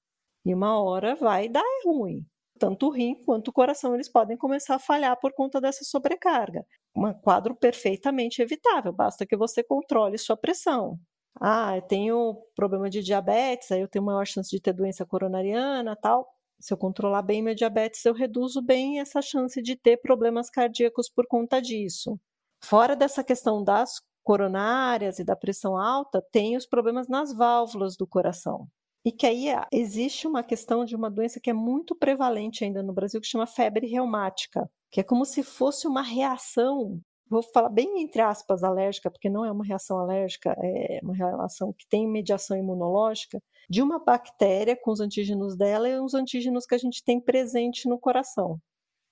E 0.45 0.55
uma 0.55 0.81
hora 0.81 1.16
vai 1.16 1.49
dar 1.49 1.64
ruim 1.85 2.24
tanto 2.59 2.87
o 2.87 2.91
rim 2.91 3.15
quanto 3.25 3.49
o 3.49 3.53
coração 3.53 3.95
eles 3.95 4.09
podem 4.11 4.37
começar 4.37 4.75
a 4.75 4.79
falhar 4.79 5.19
por 5.21 5.33
conta 5.33 5.61
dessa 5.61 5.85
sobrecarga. 5.85 6.67
Um 6.97 7.13
quadro 7.15 7.55
perfeitamente 7.55 8.43
evitável, 8.43 8.93
basta 8.93 9.25
que 9.27 9.37
você 9.37 9.63
controle 9.63 10.19
sua 10.19 10.37
pressão. 10.37 10.99
Ah, 11.41 11.77
eu 11.77 11.83
tenho 11.83 12.37
problema 12.57 12.91
de 12.91 13.03
diabetes, 13.03 13.71
aí 13.71 13.81
eu 13.81 13.89
tenho 13.89 14.05
maior 14.05 14.27
chance 14.27 14.51
de 14.51 14.61
ter 14.61 14.73
doença 14.73 15.07
coronariana, 15.07 15.97
tal. 15.97 16.29
Se 16.61 16.73
eu 16.75 16.77
controlar 16.77 17.23
bem 17.23 17.43
meu 17.43 17.55
diabetes, 17.55 18.05
eu 18.05 18.13
reduzo 18.13 18.61
bem 18.61 18.99
essa 19.01 19.23
chance 19.23 19.63
de 19.63 19.77
ter 19.77 19.99
problemas 19.99 20.51
cardíacos 20.51 21.09
por 21.09 21.27
conta 21.29 21.63
disso. 21.63 22.19
Fora 22.65 22.97
dessa 22.97 23.23
questão 23.23 23.63
das 23.63 24.01
coronárias 24.25 25.19
e 25.19 25.25
da 25.25 25.37
pressão 25.37 25.77
alta, 25.77 26.21
tem 26.33 26.57
os 26.57 26.67
problemas 26.67 27.09
nas 27.09 27.33
válvulas 27.33 27.97
do 27.97 28.07
coração. 28.07 28.69
E 29.05 29.12
que 29.12 29.26
aí 29.26 29.51
ah, 29.51 29.66
existe 29.72 30.26
uma 30.26 30.42
questão 30.42 30.84
de 30.84 30.96
uma 30.96 31.11
doença 31.11 31.40
que 31.40 31.51
é 31.51 31.53
muito 31.53 31.94
prevalente 31.94 32.64
ainda 32.64 32.82
no 32.82 32.92
Brasil, 32.92 33.20
que 33.20 33.26
chama 33.26 33.46
febre 33.46 33.86
reumática, 33.86 34.68
que 34.90 35.01
é 35.01 35.05
como 35.05 35.24
se 35.24 35.42
fosse 35.42 35.86
uma 35.86 36.03
reação, 36.03 37.01
vou 37.28 37.42
falar 37.42 37.68
bem 37.68 38.03
entre 38.03 38.20
aspas, 38.20 38.64
alérgica, 38.64 39.11
porque 39.11 39.30
não 39.30 39.44
é 39.44 39.53
uma 39.53 39.64
reação 39.64 39.99
alérgica, 39.99 40.55
é 40.62 41.01
uma 41.03 41.14
reação 41.14 41.72
que 41.72 41.86
tem 41.88 42.07
mediação 42.09 42.57
imunológica, 42.57 43.42
de 43.70 43.82
uma 43.82 43.99
bactéria 43.99 44.76
com 44.76 44.90
os 44.90 45.01
antígenos 45.01 45.57
dela 45.57 45.88
e 45.88 45.99
os 46.01 46.14
antígenos 46.14 46.66
que 46.66 46.74
a 46.74 46.78
gente 46.78 47.05
tem 47.05 47.20
presente 47.20 47.88
no 47.88 47.99
coração. 47.99 48.61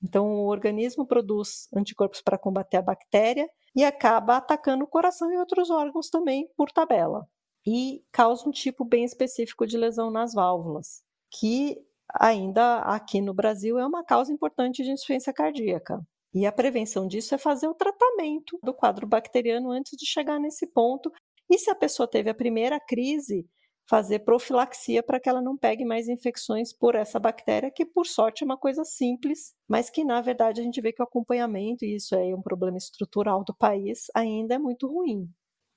Então, 0.03 0.27
o 0.27 0.49
organismo 0.49 1.07
produz 1.07 1.69
anticorpos 1.75 2.21
para 2.21 2.39
combater 2.39 2.79
a 2.79 2.83
bactéria 2.83 3.49
e 3.75 3.85
acaba 3.85 4.37
atacando 4.37 4.85
o 4.85 4.89
coração 4.89 5.31
e 5.33 5.39
outros 5.39 5.71
órgãos 5.71 6.11
também 6.11 6.49
por 6.57 6.71
tabela 6.71 7.27
e 7.67 8.05
causa 8.13 8.49
um 8.49 8.53
tipo 8.53 8.85
bem 8.85 9.05
específico 9.05 9.67
de 9.67 9.77
lesão 9.77 10.11
nas 10.11 10.33
válvulas, 10.33 11.03
que 11.31 11.77
ainda 12.15 12.79
aqui 12.79 13.21
no 13.21 13.35
Brasil 13.35 13.79
é 13.79 13.85
uma 13.85 14.05
causa 14.05 14.33
importante 14.33 14.85
de 14.85 14.91
insuficiência 14.91 15.33
cardíaca. 15.33 16.01
E 16.33 16.47
a 16.47 16.53
prevenção 16.53 17.09
disso 17.09 17.35
é 17.35 17.39
fazer 17.39 17.67
o 17.67 17.75
tratamento 17.75 18.59
do 18.63 18.73
quadro 18.73 19.07
bacteriano 19.07 19.71
antes 19.71 19.97
de 19.97 20.07
chegar 20.07 20.39
nesse 20.39 20.67
ponto. 20.67 21.11
E 21.51 21.59
se 21.59 21.71
a 21.71 21.75
pessoa 21.75 22.07
teve 22.07 22.31
a 22.31 22.35
primeira 22.35 22.79
crise, 22.79 23.49
fazer 23.89 24.21
profilaxia 24.21 25.03
para 25.03 25.19
que 25.19 25.29
ela 25.29 25.41
não 25.41 25.57
pegue 25.57 25.85
mais 25.85 26.09
infecções 26.09 26.73
por 26.73 26.95
essa 26.95 27.19
bactéria, 27.19 27.71
que 27.71 27.87
por 27.87 28.07
sorte 28.07 28.43
é 28.43 28.45
uma 28.45 28.59
coisa 28.59 28.85
simples, 28.85 29.55
mas 29.67 29.89
que 29.89 30.05
na 30.05 30.21
verdade 30.21 30.61
a 30.61 30.65
gente 30.65 30.81
vê 30.81 30.93
que 30.93 31.01
o 31.01 31.05
acompanhamento, 31.05 31.85
e 31.85 31.97
isso 31.97 32.15
é 32.15 32.35
um 32.35 32.43
problema 32.43 32.77
estrutural 32.77 33.43
do 33.45 33.55
país, 33.55 34.07
ainda 34.15 34.55
é 34.55 34.59
muito 34.59 34.87
ruim 34.87 35.29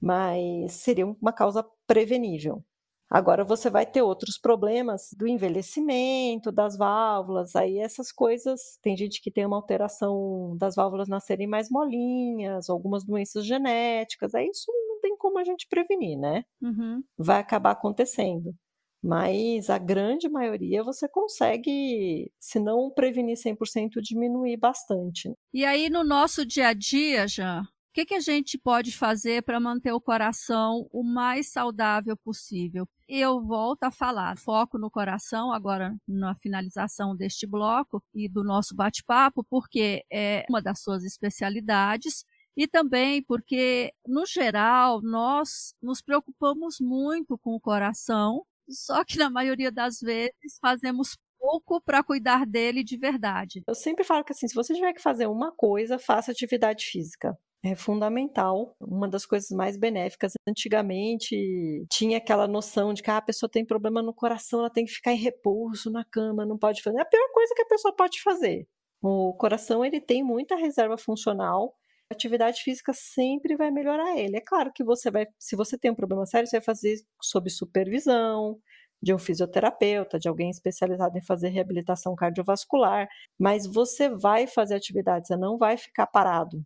mas 0.02 0.74
seria 0.74 1.06
uma 1.06 1.34
causa 1.34 1.66
prevenível. 1.88 2.64
Agora 3.10 3.43
você 3.43 3.72
vai 3.72 3.88
ter 3.88 4.04
outros 4.04 4.38
problemas 4.38 5.10
do 5.18 5.28
envelhecimento, 5.28 6.52
das 6.52 6.78
válvulas, 6.78 7.56
aí 7.56 7.80
essas 7.80 8.12
coisas, 8.12 8.78
tem 8.84 8.95
gente 8.95 9.20
que 9.20 9.32
tem 9.32 9.47
uma 9.47 9.56
alteração 9.56 10.56
das 10.58 10.76
válvulas 10.76 11.10
nascerem 11.10 11.47
mais 11.47 11.72
molinhas, 11.72 12.70
algumas 12.70 13.04
doenças 13.04 13.45
genéticas, 13.45 14.36
aí 14.36 14.47
isso 14.47 14.72
não 14.88 15.00
tem 15.02 15.18
como 15.18 15.39
a 15.39 15.43
gente 15.43 15.68
prevenir, 15.68 16.20
né? 16.20 16.43
Uhum. 16.62 17.04
Vai 17.18 17.39
acabar 17.39 17.72
acontecendo. 17.72 18.54
Mas 19.02 19.70
a 19.70 19.78
grande 19.78 20.30
maioria 20.30 20.84
você 20.84 21.08
consegue, 21.08 22.32
se 22.39 22.60
não 22.60 22.91
prevenir 22.91 23.38
100%, 23.38 24.02
diminuir 24.02 24.58
bastante. 24.58 25.34
E 25.54 25.66
aí 25.66 25.89
no 25.89 26.04
nosso 26.04 26.45
dia 26.45 26.68
a 26.68 26.74
dia, 26.74 27.28
já 27.28 27.64
o 27.90 27.92
que, 27.92 28.06
que 28.06 28.14
a 28.14 28.20
gente 28.20 28.56
pode 28.56 28.96
fazer 28.96 29.42
para 29.42 29.60
manter 29.60 29.92
o 29.92 30.00
coração 30.00 30.88
o 30.92 31.04
mais 31.04 31.52
saudável 31.52 32.16
possível? 32.16 32.88
Eu 33.08 33.42
volto 33.42 33.84
a 33.84 33.92
falar, 33.92 34.38
foco 34.38 34.78
no 34.78 34.92
coração 34.92 35.52
agora 35.52 35.96
na 36.08 36.36
finalização 36.36 37.16
deste 37.16 37.48
bloco 37.48 38.04
e 38.14 38.30
do 38.30 38.44
nosso 38.44 38.76
bate-papo, 38.76 39.44
porque 39.50 40.04
é 40.12 40.46
uma 40.48 40.62
das 40.62 40.82
suas 40.82 41.04
especialidades 41.04 42.24
e 42.56 42.68
também 42.68 43.24
porque, 43.24 43.92
no 44.08 44.24
geral, 44.24 45.02
nós 45.02 45.74
nos 45.82 46.00
preocupamos 46.00 46.76
muito 46.80 47.40
com 47.40 47.56
o 47.56 47.60
coração, 47.60 48.46
só 48.70 49.04
que 49.04 49.18
na 49.18 49.32
maioria 49.32 49.72
das 49.72 50.00
vezes 50.00 50.60
fazemos 50.62 51.18
pouco 51.40 51.82
para 51.82 52.04
cuidar 52.04 52.46
dele 52.46 52.84
de 52.84 52.98
verdade. 52.98 53.64
Eu 53.68 53.74
sempre 53.74 54.04
falo 54.04 54.24
que 54.24 54.34
assim, 54.34 54.48
se 54.48 54.54
você 54.54 54.76
tiver 54.76 54.94
que 54.94 55.02
fazer 55.02 55.26
uma 55.26 55.52
coisa, 55.52 55.98
faça 55.98 56.32
atividade 56.32 56.86
física 56.86 57.36
é 57.64 57.76
fundamental. 57.76 58.76
Uma 58.80 59.07
das 59.07 59.26
coisas 59.26 59.49
mais 59.49 59.78
benéficas. 59.78 60.34
Antigamente 60.47 61.86
tinha 61.89 62.18
aquela 62.18 62.47
noção 62.47 62.93
de 62.93 63.03
que 63.03 63.12
ah, 63.12 63.18
a 63.18 63.22
pessoa 63.22 63.49
tem 63.49 63.66
problema 63.66 64.01
no 64.01 64.14
coração, 64.14 64.60
ela 64.60 64.70
tem 64.70 64.86
que 64.86 64.91
ficar 64.91 65.14
em 65.14 65.18
repouso 65.18 65.91
na 65.91 66.03
cama, 66.05 66.45
não 66.45 66.57
pode 66.57 66.82
fazer. 66.82 66.97
É 66.99 67.01
a 67.01 67.05
pior 67.05 67.28
coisa 67.34 67.53
que 67.55 67.62
a 67.62 67.68
pessoa 67.68 67.95
pode 67.95 68.22
fazer. 68.22 68.68
O 69.01 69.34
coração 69.36 69.84
ele 69.84 70.01
tem 70.01 70.24
muita 70.24 70.55
reserva 70.55 70.97
funcional. 70.97 71.76
A 72.12 72.16
atividade 72.16 72.62
física 72.64 72.91
sempre 72.93 73.55
vai 73.55 73.72
melhorar 73.72 74.18
ele. 74.18 74.38
É 74.38 74.41
claro 74.41 74.72
que 74.74 74.84
você 74.84 75.12
vai, 75.12 75.28
se 75.38 75.55
você 75.55 75.78
tem 75.78 75.91
um 75.91 75.95
problema 75.95 76.26
sério, 76.26 76.47
você 76.47 76.57
vai 76.57 76.66
fazer 76.66 76.95
sob 77.22 77.49
supervisão 77.49 78.60
de 79.01 79.14
um 79.14 79.18
fisioterapeuta, 79.18 80.20
de 80.20 80.28
alguém 80.28 80.49
especializado 80.49 81.18
em 81.18 81.22
fazer 81.22 81.49
reabilitação 81.49 82.16
cardiovascular, 82.16 83.07
mas 83.39 83.66
você 83.66 84.10
vai 84.10 84.47
fazer 84.47 84.76
atividade, 84.76 85.28
você 85.28 85.38
não 85.38 85.57
vai 85.57 85.78
ficar 85.78 86.07
parado. 86.07 86.62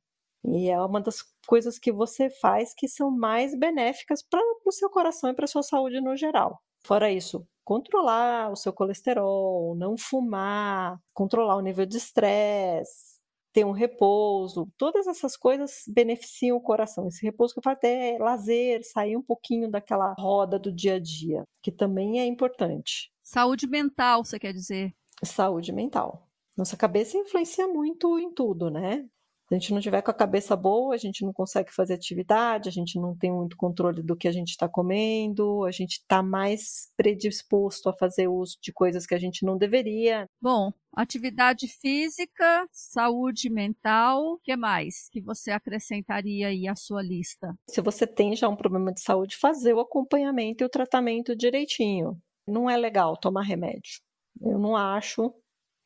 E 0.45 0.69
é 0.69 0.79
uma 0.81 0.99
das 0.99 1.23
coisas 1.47 1.79
que 1.79 1.91
você 1.91 2.29
faz 2.29 2.73
que 2.73 2.87
são 2.87 3.09
mais 3.09 3.57
benéficas 3.57 4.21
para 4.21 4.41
o 4.65 4.71
seu 4.71 4.89
coração 4.89 5.29
e 5.29 5.33
para 5.33 5.45
a 5.45 5.47
sua 5.47 5.63
saúde 5.63 6.01
no 6.01 6.15
geral. 6.15 6.61
Fora 6.85 7.09
isso, 7.09 7.47
controlar 7.63 8.51
o 8.51 8.55
seu 8.55 8.73
colesterol, 8.73 9.75
não 9.75 9.97
fumar, 9.97 10.99
controlar 11.13 11.55
o 11.55 11.61
nível 11.61 11.85
de 11.85 11.97
estresse, 11.97 13.13
ter 13.53 13.65
um 13.65 13.71
repouso, 13.71 14.67
todas 14.77 15.07
essas 15.07 15.37
coisas 15.37 15.83
beneficiam 15.87 16.57
o 16.57 16.61
coração. 16.61 17.07
Esse 17.07 17.23
repouso 17.23 17.53
que 17.53 17.59
eu 17.59 17.63
falo 17.63 17.77
até 17.77 18.15
é 18.15 18.17
lazer, 18.17 18.81
sair 18.83 19.15
um 19.15 19.21
pouquinho 19.21 19.69
daquela 19.69 20.13
roda 20.17 20.59
do 20.59 20.71
dia 20.71 20.95
a 20.95 20.99
dia, 20.99 21.43
que 21.61 21.71
também 21.71 22.19
é 22.19 22.25
importante. 22.25 23.11
Saúde 23.21 23.67
mental, 23.67 24.25
você 24.25 24.39
quer 24.39 24.51
dizer? 24.51 24.93
Saúde 25.23 25.71
mental. 25.71 26.27
Nossa 26.57 26.75
cabeça 26.75 27.17
influencia 27.17 27.67
muito 27.67 28.19
em 28.19 28.31
tudo, 28.31 28.69
né? 28.69 29.07
A 29.53 29.55
gente 29.55 29.71
não 29.71 29.79
tiver 29.79 30.01
com 30.01 30.09
a 30.09 30.15
cabeça 30.15 30.55
boa, 30.55 30.95
a 30.95 30.97
gente 30.97 31.23
não 31.23 31.31
consegue 31.31 31.71
fazer 31.71 31.93
atividade, 31.93 32.67
a 32.67 32.71
gente 32.71 32.99
não 32.99 33.15
tem 33.15 33.31
muito 33.31 33.55
controle 33.55 34.01
do 34.01 34.15
que 34.15 34.27
a 34.27 34.31
gente 34.31 34.49
está 34.49 34.67
comendo, 34.67 35.63
a 35.63 35.69
gente 35.69 35.99
está 35.99 36.23
mais 36.23 36.91
predisposto 36.97 37.87
a 37.87 37.93
fazer 37.93 38.27
uso 38.27 38.57
de 38.59 38.73
coisas 38.73 39.05
que 39.05 39.13
a 39.13 39.19
gente 39.19 39.45
não 39.45 39.55
deveria. 39.55 40.27
Bom, 40.41 40.73
atividade 40.91 41.67
física, 41.67 42.67
saúde 42.71 43.47
mental, 43.47 44.23
o 44.23 44.39
que 44.39 44.55
mais 44.55 45.07
que 45.11 45.21
você 45.21 45.51
acrescentaria 45.51 46.47
aí 46.47 46.67
à 46.67 46.75
sua 46.75 47.03
lista? 47.03 47.53
Se 47.69 47.79
você 47.79 48.07
tem 48.07 48.35
já 48.35 48.49
um 48.49 48.55
problema 48.55 48.91
de 48.91 49.01
saúde, 49.01 49.37
fazer 49.37 49.75
o 49.75 49.79
acompanhamento 49.79 50.63
e 50.63 50.65
o 50.65 50.69
tratamento 50.69 51.35
direitinho. 51.35 52.19
Não 52.47 52.67
é 52.67 52.75
legal 52.75 53.15
tomar 53.15 53.43
remédio. 53.43 54.01
Eu 54.41 54.57
não 54.57 54.75
acho, 54.75 55.31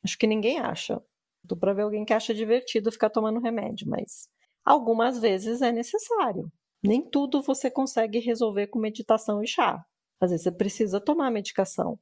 acho 0.06 0.18
que 0.18 0.26
ninguém 0.26 0.58
acha 0.58 1.04
para 1.60 1.74
ver 1.74 1.84
alguém 1.84 2.06
que 2.06 2.14
acha 2.14 2.34
divertido 2.34 2.92
ficar 2.92 3.10
tomando 3.10 3.40
remédio, 3.40 3.88
mas 3.88 4.30
algumas 4.66 5.20
vezes 5.20 5.62
é 5.62 5.72
necessário. 5.72 6.52
Nem 6.84 7.02
tudo 7.02 7.42
você 7.42 7.72
consegue 7.72 8.20
resolver 8.20 8.68
com 8.68 8.80
meditação 8.80 9.44
e 9.44 9.48
chá. 9.48 9.84
Às 10.20 10.32
vezes 10.32 10.44
você 10.44 10.52
precisa 10.52 11.00
tomar 11.00 11.32
medicação. 11.32 12.00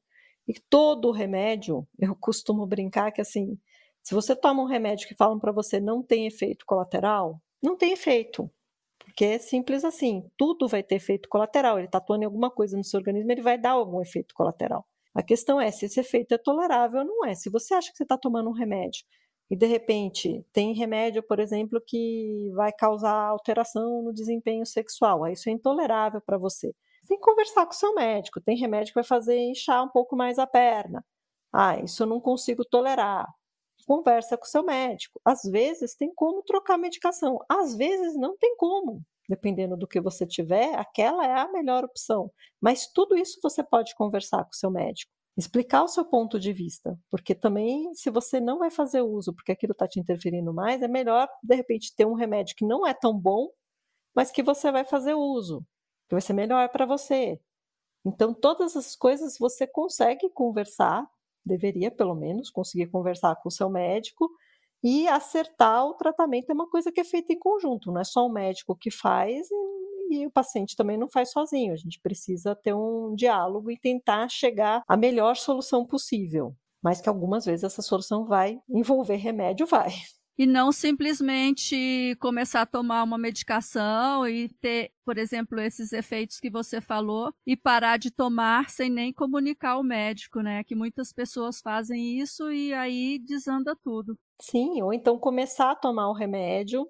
E 0.48 0.54
todo 0.70 1.12
remédio, 1.12 1.88
eu 2.00 2.16
costumo 2.16 2.66
brincar 2.66 3.12
que 3.12 3.22
assim, 3.22 3.58
se 4.04 4.14
você 4.14 4.36
toma 4.36 4.62
um 4.62 4.68
remédio 4.68 5.08
que 5.08 5.16
falam 5.16 5.40
para 5.40 5.52
você 5.52 5.80
não 5.80 6.04
tem 6.04 6.28
efeito 6.28 6.66
colateral, 6.66 7.42
não 7.62 7.76
tem 7.76 7.92
efeito. 7.92 8.50
Porque 9.00 9.26
é 9.26 9.40
simples 9.40 9.84
assim, 9.84 10.30
tudo 10.38 10.68
vai 10.68 10.84
ter 10.84 10.96
efeito 10.96 11.28
colateral. 11.30 11.78
Ele 11.78 11.88
está 11.88 11.98
atuando 11.98 12.24
em 12.24 12.26
alguma 12.26 12.52
coisa 12.52 12.78
no 12.78 12.84
seu 12.84 13.00
organismo, 13.00 13.32
ele 13.32 13.42
vai 13.42 13.58
dar 13.58 13.72
algum 13.72 14.02
efeito 14.02 14.34
colateral. 14.36 14.86
A 15.14 15.24
questão 15.24 15.60
é 15.60 15.72
se 15.72 15.86
esse 15.86 16.00
efeito 16.00 16.34
é 16.34 16.38
tolerável 16.38 17.00
ou 17.00 17.06
não 17.06 17.26
é. 17.26 17.34
Se 17.34 17.50
você 17.50 17.74
acha 17.74 17.90
que 17.90 17.98
você 17.98 18.04
está 18.04 18.18
tomando 18.18 18.50
um 18.50 18.54
remédio 18.54 19.06
e 19.50 19.56
de 19.56 19.66
repente 19.66 20.46
tem 20.52 20.74
remédio, 20.74 21.22
por 21.22 21.40
exemplo, 21.40 21.82
que 21.86 22.52
vai 22.56 22.72
causar 22.72 23.14
alteração 23.14 24.02
no 24.02 24.14
desempenho 24.14 24.66
sexual, 24.66 25.28
isso 25.28 25.50
é 25.50 25.52
intolerável 25.52 26.22
para 26.22 26.38
você. 26.38 26.74
Você 27.02 27.10
tem 27.10 27.18
que 27.20 27.24
conversar 27.24 27.66
com 27.66 27.72
o 27.72 27.76
seu 27.76 27.94
médico. 27.94 28.42
Tem 28.42 28.58
remédio 28.58 28.92
que 28.92 29.00
vai 29.00 29.04
fazer 29.04 29.38
inchar 29.38 29.84
um 29.84 29.90
pouco 29.90 30.16
mais 30.16 30.40
a 30.40 30.48
perna. 30.48 31.06
Ah, 31.54 31.80
isso 31.80 32.02
eu 32.04 32.08
não 32.08 32.20
consigo 32.20 32.66
tolerar. 32.66 33.28
Conversa 33.88 34.36
com 34.38 34.46
o 34.46 34.48
seu 34.48 34.64
médico. 34.64 35.22
Às 35.24 35.44
vezes 35.44 35.96
tem 35.96 36.12
como 36.16 36.42
trocar 36.44 36.78
medicação, 36.78 37.38
às 37.48 37.76
vezes 37.76 38.16
não 38.18 38.36
tem 38.38 38.56
como. 38.58 39.04
Dependendo 39.30 39.78
do 39.78 39.88
que 39.88 40.02
você 40.02 40.26
tiver, 40.26 40.76
aquela 40.76 41.26
é 41.26 41.34
a 41.40 41.52
melhor 41.52 41.84
opção. 41.84 42.32
Mas 42.60 42.88
tudo 42.88 43.16
isso 43.16 43.40
você 43.42 43.64
pode 43.64 43.94
conversar 43.96 44.44
com 44.44 44.52
o 44.52 44.56
seu 44.56 44.72
médico 44.72 45.15
explicar 45.38 45.84
o 45.84 45.88
seu 45.88 46.06
ponto 46.06 46.40
de 46.40 46.54
vista, 46.54 46.98
porque 47.12 47.36
também 47.36 47.94
se 47.94 48.10
você 48.10 48.40
não 48.40 48.60
vai 48.60 48.72
fazer 48.72 49.02
uso 49.02 49.34
porque 49.34 49.52
aquilo 49.52 49.74
está 49.74 49.88
te 49.88 50.00
interferindo 50.00 50.54
mais, 50.54 50.82
é 50.82 50.88
melhor 50.88 51.28
de 51.44 51.56
repente 51.56 51.94
ter 51.96 52.06
um 52.06 52.14
remédio 52.14 52.56
que 52.56 52.66
não 52.66 52.88
é 52.88 52.94
tão 52.94 53.18
bom, 53.18 53.50
mas 54.16 54.32
que 54.32 54.44
você 54.44 54.72
vai 54.72 54.86
fazer 54.86 55.14
uso, 55.14 55.62
que 56.10 56.16
vai 56.16 56.22
ser 56.22 56.34
melhor 56.34 56.70
para 56.70 56.86
você. 56.86 57.40
Então 58.06 58.34
todas 58.34 58.76
essas 58.76 58.96
coisas 58.96 59.38
você 59.38 59.68
consegue 59.68 60.30
conversar, 60.30 61.06
deveria 61.46 61.92
pelo 61.92 62.16
menos 62.16 62.50
conseguir 62.50 62.88
conversar 62.88 63.36
com 63.38 63.50
o 63.50 63.52
seu 63.52 63.70
médico 63.70 64.30
e 64.84 65.08
acertar 65.08 65.86
o 65.86 65.96
tratamento 65.96 66.50
é 66.50 66.54
uma 66.54 66.70
coisa 66.70 66.92
que 66.92 67.02
é 67.02 67.04
feita 67.04 67.34
em 67.34 67.40
conjunto, 67.40 67.92
não 67.92 68.02
é 68.02 68.04
só 68.04 68.26
o 68.26 68.32
médico 68.32 68.76
que 68.76 68.92
faz 68.92 69.50
e 69.52 69.56
e 70.10 70.26
o 70.26 70.32
paciente 70.32 70.76
também 70.76 70.98
não 70.98 71.08
faz 71.08 71.32
sozinho. 71.32 71.74
A 71.74 71.78
gente 71.78 72.00
precisa 72.00 72.56
ter 72.56 72.74
um 72.74 73.16
diálogo 73.16 73.72
e 73.72 73.78
tentar 73.78 74.30
chegar 74.30 74.84
à 74.88 74.98
melhor 74.98 75.36
solução 75.36 75.86
possível. 75.86 76.56
Mas 76.82 77.02
que 77.02 77.10
algumas 77.10 77.46
vezes 77.46 77.64
essa 77.64 77.82
solução 77.82 78.26
vai 78.26 78.60
envolver 78.70 79.16
remédio, 79.16 79.66
vai. 79.66 79.90
E 80.38 80.46
não 80.46 80.70
simplesmente 80.70 82.18
começar 82.20 82.64
a 82.64 82.66
tomar 82.66 83.04
uma 83.04 83.18
medicação 83.18 84.28
e 84.28 84.50
ter, 84.50 84.92
por 85.06 85.18
exemplo, 85.18 85.60
esses 85.62 85.94
efeitos 85.94 86.42
que 86.42 86.50
você 86.50 86.82
falou 86.82 87.34
e 87.48 87.56
parar 87.56 87.98
de 87.98 88.12
tomar 88.12 88.70
sem 88.70 88.90
nem 88.90 89.14
comunicar 89.14 89.72
ao 89.72 89.84
médico, 89.84 90.42
né? 90.42 90.62
Que 90.66 90.76
muitas 90.76 91.14
pessoas 91.14 91.62
fazem 91.62 92.20
isso 92.20 92.52
e 92.52 92.74
aí 92.74 93.18
desanda 93.18 93.78
tudo. 93.82 94.18
Sim, 94.42 94.82
ou 94.82 94.94
então 94.94 95.18
começar 95.18 95.72
a 95.72 95.76
tomar 95.76 96.10
o 96.10 96.14
remédio 96.14 96.86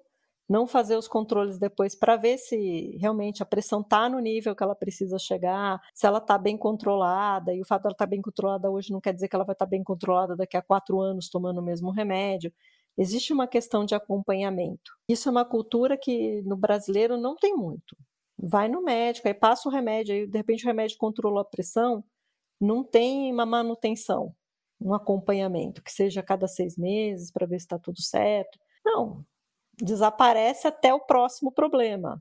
não 0.48 0.66
fazer 0.66 0.96
os 0.96 1.08
controles 1.08 1.58
depois 1.58 1.94
para 1.94 2.16
ver 2.16 2.38
se 2.38 2.96
realmente 3.00 3.42
a 3.42 3.46
pressão 3.46 3.80
está 3.80 4.08
no 4.08 4.18
nível 4.20 4.54
que 4.54 4.62
ela 4.62 4.74
precisa 4.74 5.18
chegar, 5.18 5.80
se 5.92 6.06
ela 6.06 6.18
está 6.18 6.38
bem 6.38 6.56
controlada, 6.56 7.52
e 7.52 7.60
o 7.60 7.64
fato 7.64 7.82
dela 7.82 7.92
estar 7.92 8.06
tá 8.06 8.10
bem 8.10 8.22
controlada 8.22 8.70
hoje 8.70 8.92
não 8.92 9.00
quer 9.00 9.12
dizer 9.12 9.28
que 9.28 9.34
ela 9.34 9.44
vai 9.44 9.54
estar 9.54 9.66
tá 9.66 9.70
bem 9.70 9.82
controlada 9.82 10.36
daqui 10.36 10.56
a 10.56 10.62
quatro 10.62 11.00
anos 11.00 11.28
tomando 11.28 11.58
o 11.58 11.64
mesmo 11.64 11.90
remédio. 11.90 12.52
Existe 12.96 13.32
uma 13.32 13.46
questão 13.46 13.84
de 13.84 13.94
acompanhamento. 13.94 14.92
Isso 15.08 15.28
é 15.28 15.32
uma 15.32 15.44
cultura 15.44 15.98
que 15.98 16.42
no 16.42 16.56
brasileiro 16.56 17.18
não 17.18 17.36
tem 17.36 17.54
muito. 17.54 17.96
Vai 18.38 18.68
no 18.68 18.82
médico, 18.82 19.28
aí 19.28 19.34
passa 19.34 19.68
o 19.68 19.72
remédio, 19.72 20.14
aí 20.14 20.26
de 20.26 20.38
repente 20.38 20.64
o 20.64 20.66
remédio 20.66 20.96
controla 20.98 21.40
a 21.42 21.44
pressão, 21.44 22.04
não 22.60 22.84
tem 22.84 23.32
uma 23.32 23.46
manutenção, 23.46 24.34
um 24.80 24.94
acompanhamento, 24.94 25.82
que 25.82 25.92
seja 25.92 26.20
a 26.20 26.22
cada 26.22 26.46
seis 26.46 26.76
meses 26.76 27.30
para 27.30 27.46
ver 27.46 27.58
se 27.58 27.66
está 27.66 27.78
tudo 27.78 28.00
certo. 28.00 28.58
Não, 28.84 29.24
desaparece 29.78 30.66
até 30.66 30.92
o 30.92 31.00
próximo 31.00 31.52
problema. 31.52 32.18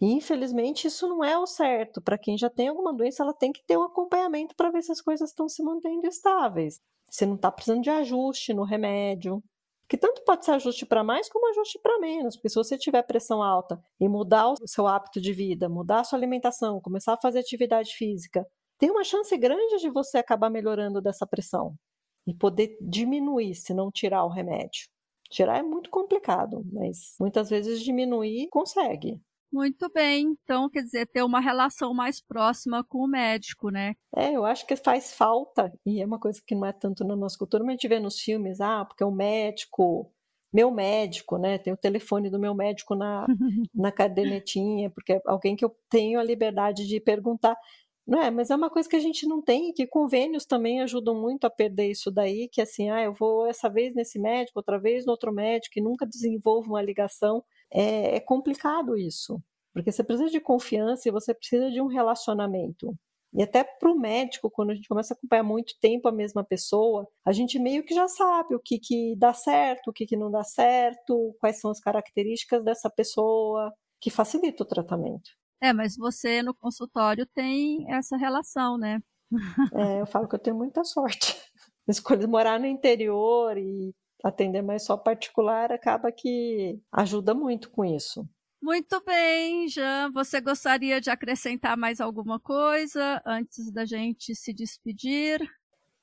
Infelizmente, 0.00 0.86
isso 0.86 1.08
não 1.08 1.24
é 1.24 1.38
o 1.38 1.46
certo. 1.46 2.02
Para 2.02 2.18
quem 2.18 2.36
já 2.36 2.50
tem 2.50 2.68
alguma 2.68 2.92
doença, 2.92 3.22
ela 3.22 3.32
tem 3.32 3.50
que 3.52 3.64
ter 3.64 3.78
um 3.78 3.84
acompanhamento 3.84 4.54
para 4.54 4.70
ver 4.70 4.82
se 4.82 4.92
as 4.92 5.00
coisas 5.00 5.30
estão 5.30 5.48
se 5.48 5.62
mantendo 5.62 6.06
estáveis. 6.06 6.80
Você 7.10 7.24
não 7.24 7.36
está 7.36 7.50
precisando 7.50 7.82
de 7.82 7.90
ajuste 7.90 8.52
no 8.52 8.64
remédio. 8.64 9.42
Que 9.88 9.96
tanto 9.96 10.22
pode 10.24 10.44
ser 10.44 10.50
ajuste 10.52 10.84
para 10.84 11.04
mais 11.04 11.28
como 11.28 11.48
ajuste 11.50 11.78
para 11.80 11.98
menos. 11.98 12.36
Porque 12.36 12.48
se 12.48 12.56
você 12.56 12.76
tiver 12.76 13.02
pressão 13.04 13.42
alta 13.42 13.80
e 14.00 14.08
mudar 14.08 14.50
o 14.50 14.56
seu 14.66 14.86
hábito 14.86 15.20
de 15.20 15.32
vida, 15.32 15.68
mudar 15.68 16.00
a 16.00 16.04
sua 16.04 16.18
alimentação, 16.18 16.80
começar 16.80 17.14
a 17.14 17.20
fazer 17.20 17.38
atividade 17.38 17.94
física, 17.94 18.44
tem 18.78 18.90
uma 18.90 19.04
chance 19.04 19.34
grande 19.38 19.78
de 19.78 19.88
você 19.88 20.18
acabar 20.18 20.50
melhorando 20.50 21.00
dessa 21.00 21.26
pressão 21.26 21.74
e 22.26 22.34
poder 22.34 22.76
diminuir, 22.80 23.54
se 23.54 23.72
não 23.72 23.90
tirar 23.90 24.24
o 24.24 24.28
remédio. 24.28 24.88
Tirar 25.36 25.58
é 25.58 25.62
muito 25.62 25.90
complicado, 25.90 26.64
mas 26.72 27.14
muitas 27.20 27.50
vezes 27.50 27.82
diminuir 27.82 28.48
consegue. 28.48 29.20
Muito 29.52 29.90
bem, 29.92 30.34
então 30.42 30.70
quer 30.70 30.80
dizer, 30.80 31.06
ter 31.08 31.22
uma 31.22 31.40
relação 31.40 31.92
mais 31.92 32.22
próxima 32.22 32.82
com 32.82 33.00
o 33.00 33.06
médico, 33.06 33.68
né? 33.68 33.94
É, 34.16 34.32
eu 34.32 34.46
acho 34.46 34.66
que 34.66 34.74
faz 34.76 35.12
falta, 35.12 35.70
e 35.84 36.00
é 36.00 36.06
uma 36.06 36.18
coisa 36.18 36.40
que 36.44 36.54
não 36.54 36.64
é 36.64 36.72
tanto 36.72 37.04
na 37.04 37.14
nossa 37.14 37.36
cultura, 37.36 37.62
mas 37.62 37.72
a 37.72 37.72
gente 37.72 37.86
vê 37.86 38.00
nos 38.00 38.18
filmes, 38.18 38.62
ah, 38.62 38.86
porque 38.86 39.04
o 39.04 39.10
médico, 39.10 40.10
meu 40.50 40.70
médico, 40.70 41.36
né? 41.36 41.58
Tem 41.58 41.70
o 41.70 41.76
telefone 41.76 42.30
do 42.30 42.38
meu 42.38 42.54
médico 42.54 42.94
na, 42.94 43.26
na 43.74 43.92
cadernetinha, 43.92 44.88
porque 44.88 45.12
é 45.12 45.20
alguém 45.26 45.54
que 45.54 45.66
eu 45.66 45.76
tenho 45.90 46.18
a 46.18 46.24
liberdade 46.24 46.86
de 46.86 46.98
perguntar. 46.98 47.54
Não 48.06 48.22
é, 48.22 48.30
mas 48.30 48.50
é 48.50 48.56
uma 48.56 48.70
coisa 48.70 48.88
que 48.88 48.94
a 48.94 49.00
gente 49.00 49.26
não 49.26 49.42
tem, 49.42 49.72
que 49.72 49.84
convênios 49.86 50.44
também 50.44 50.80
ajudam 50.80 51.20
muito 51.20 51.44
a 51.44 51.50
perder 51.50 51.90
isso 51.90 52.08
daí, 52.10 52.48
que 52.48 52.60
assim, 52.60 52.88
ah, 52.88 53.02
eu 53.02 53.12
vou 53.12 53.46
essa 53.46 53.68
vez 53.68 53.94
nesse 53.94 54.18
médico, 54.18 54.60
outra 54.60 54.78
vez 54.78 55.04
no 55.04 55.10
outro 55.10 55.32
médico, 55.32 55.78
e 55.78 55.82
nunca 55.82 56.06
desenvolvo 56.06 56.70
uma 56.70 56.82
ligação. 56.82 57.44
É, 57.70 58.16
é 58.16 58.20
complicado 58.20 58.96
isso, 58.96 59.42
porque 59.72 59.90
você 59.90 60.04
precisa 60.04 60.30
de 60.30 60.40
confiança 60.40 61.08
e 61.08 61.12
você 61.12 61.34
precisa 61.34 61.68
de 61.70 61.80
um 61.80 61.88
relacionamento. 61.88 62.96
E 63.34 63.42
até 63.42 63.64
para 63.64 63.90
o 63.90 63.98
médico, 63.98 64.50
quando 64.50 64.70
a 64.70 64.74
gente 64.74 64.88
começa 64.88 65.12
a 65.12 65.16
acompanhar 65.16 65.42
muito 65.42 65.74
tempo 65.80 66.08
a 66.08 66.12
mesma 66.12 66.44
pessoa, 66.44 67.08
a 67.24 67.32
gente 67.32 67.58
meio 67.58 67.84
que 67.84 67.94
já 67.94 68.06
sabe 68.08 68.54
o 68.54 68.60
que, 68.60 68.78
que 68.78 69.16
dá 69.16 69.34
certo, 69.34 69.88
o 69.88 69.92
que, 69.92 70.06
que 70.06 70.16
não 70.16 70.30
dá 70.30 70.44
certo, 70.44 71.36
quais 71.40 71.60
são 71.60 71.70
as 71.70 71.80
características 71.80 72.64
dessa 72.64 72.88
pessoa, 72.88 73.74
que 74.00 74.10
facilita 74.10 74.62
o 74.62 74.66
tratamento. 74.66 75.30
É, 75.60 75.72
mas 75.72 75.96
você 75.96 76.42
no 76.42 76.54
consultório 76.54 77.26
tem 77.26 77.86
essa 77.92 78.16
relação, 78.16 78.76
né? 78.76 79.00
É, 79.72 80.00
eu 80.00 80.06
falo 80.06 80.28
que 80.28 80.34
eu 80.34 80.38
tenho 80.38 80.56
muita 80.56 80.84
sorte. 80.84 81.36
Escolhi 81.88 82.26
morar 82.26 82.58
no 82.58 82.66
interior 82.66 83.56
e 83.56 83.94
atender 84.24 84.62
mais 84.62 84.84
só 84.84 84.96
particular 84.96 85.70
acaba 85.72 86.10
que 86.10 86.80
ajuda 86.92 87.34
muito 87.34 87.70
com 87.70 87.84
isso. 87.84 88.28
Muito 88.62 89.00
bem, 89.04 89.68
Jean. 89.68 90.10
Você 90.12 90.40
gostaria 90.40 91.00
de 91.00 91.10
acrescentar 91.10 91.76
mais 91.76 92.00
alguma 92.00 92.40
coisa 92.40 93.22
antes 93.24 93.70
da 93.72 93.84
gente 93.84 94.34
se 94.34 94.52
despedir? 94.52 95.40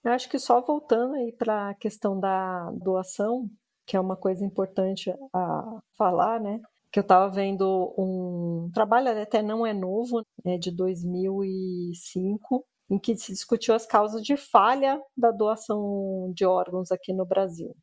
Eu 0.03 0.11
acho 0.11 0.29
que 0.29 0.39
só 0.39 0.61
voltando 0.61 1.15
aí 1.15 1.31
para 1.33 1.69
a 1.69 1.73
questão 1.73 2.19
da 2.19 2.71
doação, 2.71 3.49
que 3.85 3.97
é 3.97 3.99
uma 3.99 4.15
coisa 4.15 4.45
importante 4.45 5.13
a 5.33 5.81
falar, 5.97 6.39
né? 6.39 6.61
Que 6.93 6.99
eu 6.99 7.01
estava 7.01 7.27
vendo 7.29 7.93
um 7.97 8.69
trabalho, 8.73 9.09
até 9.19 9.41
não 9.41 9.65
é 9.65 9.73
novo, 9.73 10.23
é 10.45 10.57
de 10.59 10.69
2005, 10.69 12.65
em 12.89 12.99
que 12.99 13.17
se 13.17 13.33
discutiu 13.33 13.73
as 13.73 13.85
causas 13.85 14.21
de 14.21 14.37
falha 14.37 15.01
da 15.17 15.31
doação 15.31 16.31
de 16.35 16.45
órgãos 16.45 16.91
aqui 16.91 17.11
no 17.11 17.25
Brasil. 17.25 17.75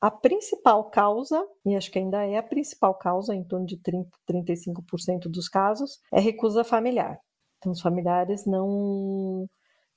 A 0.00 0.10
principal 0.10 0.90
causa, 0.90 1.40
e 1.64 1.76
acho 1.76 1.90
que 1.90 2.00
ainda 2.00 2.24
é 2.24 2.36
a 2.36 2.42
principal 2.42 2.96
causa, 2.96 3.32
em 3.34 3.44
torno 3.44 3.64
de 3.64 3.80
30, 3.80 4.10
35% 4.28 5.28
dos 5.28 5.48
casos, 5.48 6.00
é 6.12 6.18
recusa 6.18 6.64
familiar. 6.64 7.16
Então, 7.58 7.70
os 7.70 7.80
familiares 7.80 8.44
não 8.44 9.48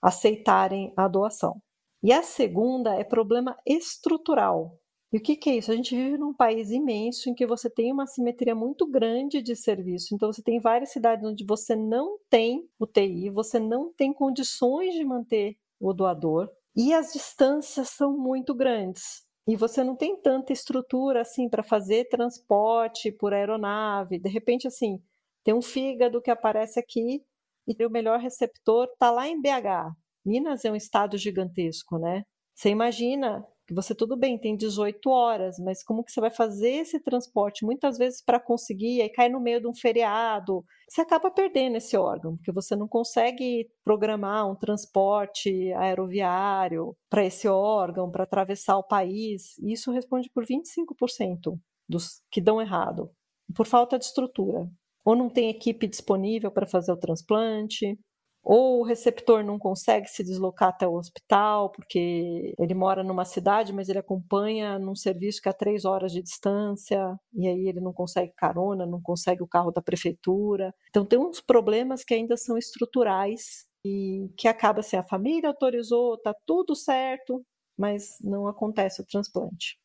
aceitarem 0.02 0.94
a 0.96 1.08
doação. 1.08 1.60
E 2.04 2.14
a 2.14 2.24
segunda 2.24 2.96
é 2.96 3.04
problema 3.04 3.56
estrutural. 3.66 4.81
E 5.14 5.18
o 5.18 5.22
que, 5.22 5.36
que, 5.36 5.50
é 5.50 5.58
isso? 5.58 5.72
A 5.72 5.76
gente 5.76 5.94
vive 5.94 6.18
num 6.18 6.34
país 6.34 6.72
imenso 6.72 7.30
em 7.30 7.34
que 7.34 7.46
você 7.46 7.70
tem 7.70 7.92
uma 7.92 8.08
simetria 8.08 8.56
muito 8.56 8.88
grande 8.88 9.42
de 9.42 9.56
serviço. 9.56 10.16
Então, 10.16 10.32
você 10.32 10.42
tem 10.42 10.60
várias 10.60 10.92
cidades 10.92 11.28
onde 11.28 11.46
você 11.46 11.76
não 11.76 12.18
tem 12.30 12.66
UTI, 12.80 13.30
você 13.30 13.60
não 13.60 13.92
tem 13.94 14.14
condições 14.14 14.94
de 14.94 15.04
manter 15.04 15.58
o 15.80 15.94
doador, 15.94 16.50
e 16.76 16.94
as 16.94 17.12
distâncias 17.12 17.90
são 17.90 18.18
muito 18.18 18.56
grandes. 18.56 19.26
E 19.48 19.56
você 19.56 19.84
não 19.84 19.96
tem 19.96 20.16
tanta 20.22 20.54
estrutura 20.54 21.22
assim 21.22 21.50
para 21.50 21.64
fazer 21.64 22.08
transporte 22.08 23.12
por 23.12 23.34
aeronave. 23.34 24.20
De 24.20 24.30
repente, 24.30 24.68
assim, 24.68 25.02
tem 25.44 25.54
um 25.54 25.62
fígado 25.62 26.22
que 26.22 26.32
aparece 26.32 26.80
aqui 26.80 27.22
e 27.68 27.86
o 27.86 27.90
melhor 27.90 28.20
receptor 28.20 28.86
está 28.86 29.12
lá 29.12 29.28
em 29.28 29.42
BH. 29.42 29.94
Minas 30.26 30.64
é 30.64 30.72
um 30.72 30.76
estado 30.76 31.18
gigantesco, 31.18 31.98
né? 31.98 32.24
Você 32.56 32.70
imagina 32.70 33.46
você 33.74 33.96
tudo 33.96 34.18
bem, 34.18 34.38
tem 34.38 34.56
18 34.56 35.10
horas, 35.10 35.58
mas 35.60 35.84
como 35.84 36.04
que 36.04 36.12
você 36.12 36.20
vai 36.20 36.30
fazer 36.30 36.72
esse 36.72 37.00
transporte 37.00 37.66
muitas 37.66 37.98
vezes 37.98 38.22
para 38.24 38.40
conseguir, 38.40 39.02
aí 39.02 39.10
cai 39.10 39.30
no 39.30 39.40
meio 39.40 39.62
de 39.62 39.68
um 39.68 39.74
feriado, 39.74 40.64
você 40.90 41.02
acaba 41.02 41.32
perdendo 41.32 41.78
esse 41.78 41.96
órgão, 41.96 42.36
porque 42.36 42.52
você 42.52 42.76
não 42.76 42.88
consegue 42.88 43.70
programar 43.84 44.50
um 44.50 44.56
transporte 44.56 45.72
aeroviário 45.74 46.96
para 47.10 47.26
esse 47.26 47.48
órgão, 47.48 48.12
para 48.12 48.24
atravessar 48.24 48.78
o 48.78 48.88
país. 48.88 49.58
E 49.60 49.72
isso 49.72 49.92
responde 49.92 50.30
por 50.34 50.46
25% 50.46 51.58
dos 51.88 52.22
que 52.30 52.42
dão 52.42 52.62
errado, 52.62 53.10
por 53.56 53.66
falta 53.66 53.98
de 53.98 54.06
estrutura. 54.06 54.70
Ou 55.06 55.16
não 55.16 55.30
tem 55.30 55.50
equipe 55.50 55.88
disponível 55.88 56.52
para 56.52 56.68
fazer 56.68 56.92
o 56.92 56.98
transplante, 56.98 57.98
ou 58.44 58.80
o 58.80 58.84
receptor 58.84 59.44
não 59.44 59.60
consegue 59.60 60.08
se 60.08 60.24
deslocar 60.24 60.70
até 60.70 60.88
o 60.88 60.96
hospital 60.96 61.72
porque 61.72 62.54
ele 62.58 62.74
mora 62.74 63.04
numa 63.04 63.26
cidade, 63.26 63.72
mas 63.74 63.88
ele 63.88 64.00
acompanha 64.00 64.80
num 64.80 64.96
serviço 64.96 65.42
que 65.42 65.48
é 65.48 65.52
a 65.52 65.54
três 65.54 65.86
horas 65.86 66.12
de 66.12 66.22
distância, 66.22 67.16
e 67.34 67.48
aí 67.48 67.68
ele 67.68 67.80
não 67.80 67.94
consegue 67.94 68.34
carona, 68.36 68.86
não 68.86 69.02
consegue 69.02 69.44
o 69.44 69.48
carro 69.48 69.72
da 69.72 69.82
prefeitura. 69.82 70.74
Então 70.90 71.06
tem 71.06 71.20
uns 71.20 71.40
problemas 71.40 72.04
que 72.04 72.14
ainda 72.14 72.36
são 72.36 72.58
estruturais 72.58 73.66
e 73.86 74.30
que 74.38 74.48
acaba 74.48 74.80
assim, 74.80 74.98
a 74.98 75.04
família 75.04 75.50
autorizou, 75.50 76.18
tá 76.20 76.34
tudo 76.46 76.76
certo, 76.76 77.44
mas 77.78 78.18
não 78.22 78.48
acontece 78.48 79.02
o 79.02 79.06
transplante. 79.06 79.80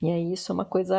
E 0.00 0.10
aí 0.10 0.32
isso 0.32 0.52
é 0.52 0.54
uma 0.54 0.64
coisa 0.64 0.96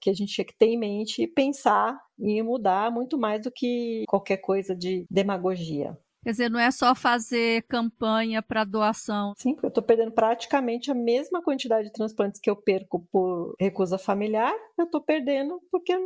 que 0.00 0.10
a 0.10 0.12
gente 0.12 0.34
tinha 0.34 0.44
que 0.44 0.56
ter 0.56 0.66
em 0.66 0.78
mente 0.78 1.22
e 1.22 1.28
pensar 1.28 1.96
em 2.18 2.42
mudar 2.42 2.90
muito 2.90 3.16
mais 3.16 3.42
do 3.42 3.50
que 3.50 4.04
qualquer 4.08 4.38
coisa 4.38 4.74
de 4.74 5.06
demagogia. 5.10 5.96
Quer 6.22 6.30
dizer, 6.32 6.50
não 6.50 6.60
é 6.60 6.70
só 6.70 6.94
fazer 6.94 7.62
campanha 7.62 8.42
para 8.42 8.64
doação. 8.64 9.32
Sim, 9.38 9.54
porque 9.54 9.66
eu 9.66 9.70
estou 9.70 9.82
perdendo 9.82 10.12
praticamente 10.12 10.90
a 10.90 10.94
mesma 10.94 11.42
quantidade 11.42 11.88
de 11.88 11.92
transplantes 11.92 12.40
que 12.40 12.50
eu 12.50 12.56
perco 12.56 13.06
por 13.10 13.54
recusa 13.58 13.96
familiar, 13.96 14.54
eu 14.78 14.84
estou 14.84 15.00
perdendo 15.00 15.60
porque 15.70 15.94
eu 15.94 16.00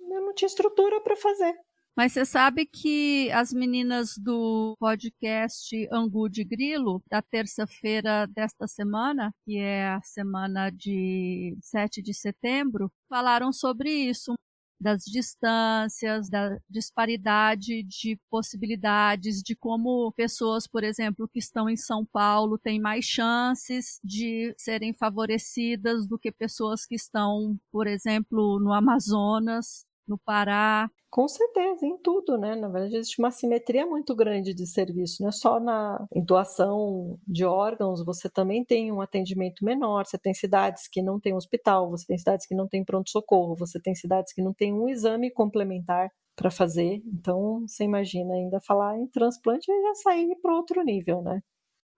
não 0.00 0.34
tinha 0.34 0.46
estrutura 0.46 1.00
para 1.00 1.16
fazer. 1.16 1.54
Mas 1.96 2.12
você 2.12 2.26
sabe 2.26 2.66
que 2.66 3.30
as 3.32 3.54
meninas 3.54 4.18
do 4.18 4.76
podcast 4.78 5.74
Angu 5.90 6.28
de 6.28 6.44
Grilo, 6.44 7.02
da 7.10 7.22
terça-feira 7.22 8.26
desta 8.26 8.68
semana, 8.68 9.32
que 9.46 9.56
é 9.56 9.88
a 9.88 10.02
semana 10.02 10.68
de 10.68 11.56
7 11.62 12.02
de 12.02 12.12
setembro, 12.12 12.92
falaram 13.08 13.50
sobre 13.50 13.90
isso 13.90 14.34
das 14.80 15.04
distâncias, 15.04 16.28
da 16.28 16.58
disparidade 16.68 17.82
de 17.82 18.18
possibilidades, 18.30 19.42
de 19.42 19.56
como 19.56 20.12
pessoas, 20.12 20.66
por 20.66 20.84
exemplo, 20.84 21.28
que 21.28 21.38
estão 21.38 21.68
em 21.68 21.76
São 21.76 22.04
Paulo 22.04 22.58
têm 22.58 22.80
mais 22.80 23.04
chances 23.04 23.98
de 24.04 24.54
serem 24.58 24.92
favorecidas 24.92 26.06
do 26.06 26.18
que 26.18 26.30
pessoas 26.30 26.86
que 26.86 26.94
estão, 26.94 27.58
por 27.72 27.86
exemplo, 27.86 28.58
no 28.60 28.72
Amazonas 28.72 29.86
no 30.06 30.18
Pará. 30.18 30.90
Com 31.10 31.26
certeza, 31.28 31.86
em 31.86 31.96
tudo, 31.98 32.36
né? 32.36 32.54
Na 32.56 32.68
verdade, 32.68 32.96
existe 32.96 33.18
uma 33.20 33.30
simetria 33.30 33.86
muito 33.86 34.14
grande 34.14 34.52
de 34.52 34.66
serviço, 34.66 35.22
não 35.22 35.28
é 35.28 35.32
só 35.32 35.58
na 35.60 36.04
doação 36.26 37.18
de 37.26 37.44
órgãos, 37.44 38.04
você 38.04 38.28
também 38.28 38.64
tem 38.64 38.92
um 38.92 39.00
atendimento 39.00 39.64
menor, 39.64 40.04
você 40.04 40.18
tem 40.18 40.34
cidades 40.34 40.88
que 40.88 41.00
não 41.02 41.18
têm 41.20 41.34
hospital, 41.34 41.88
você 41.90 42.04
tem 42.06 42.18
cidades 42.18 42.46
que 42.46 42.54
não 42.54 42.68
têm 42.68 42.84
pronto-socorro, 42.84 43.56
você 43.56 43.80
tem 43.80 43.94
cidades 43.94 44.32
que 44.34 44.42
não 44.42 44.52
têm 44.52 44.74
um 44.74 44.88
exame 44.88 45.30
complementar 45.32 46.10
para 46.36 46.50
fazer. 46.50 47.00
Então, 47.06 47.60
você 47.66 47.84
imagina 47.84 48.34
ainda 48.34 48.60
falar 48.60 48.98
em 48.98 49.06
transplante 49.06 49.70
e 49.70 49.82
já 49.82 49.94
sair 49.94 50.36
para 50.42 50.54
outro 50.54 50.82
nível, 50.84 51.22
né? 51.22 51.40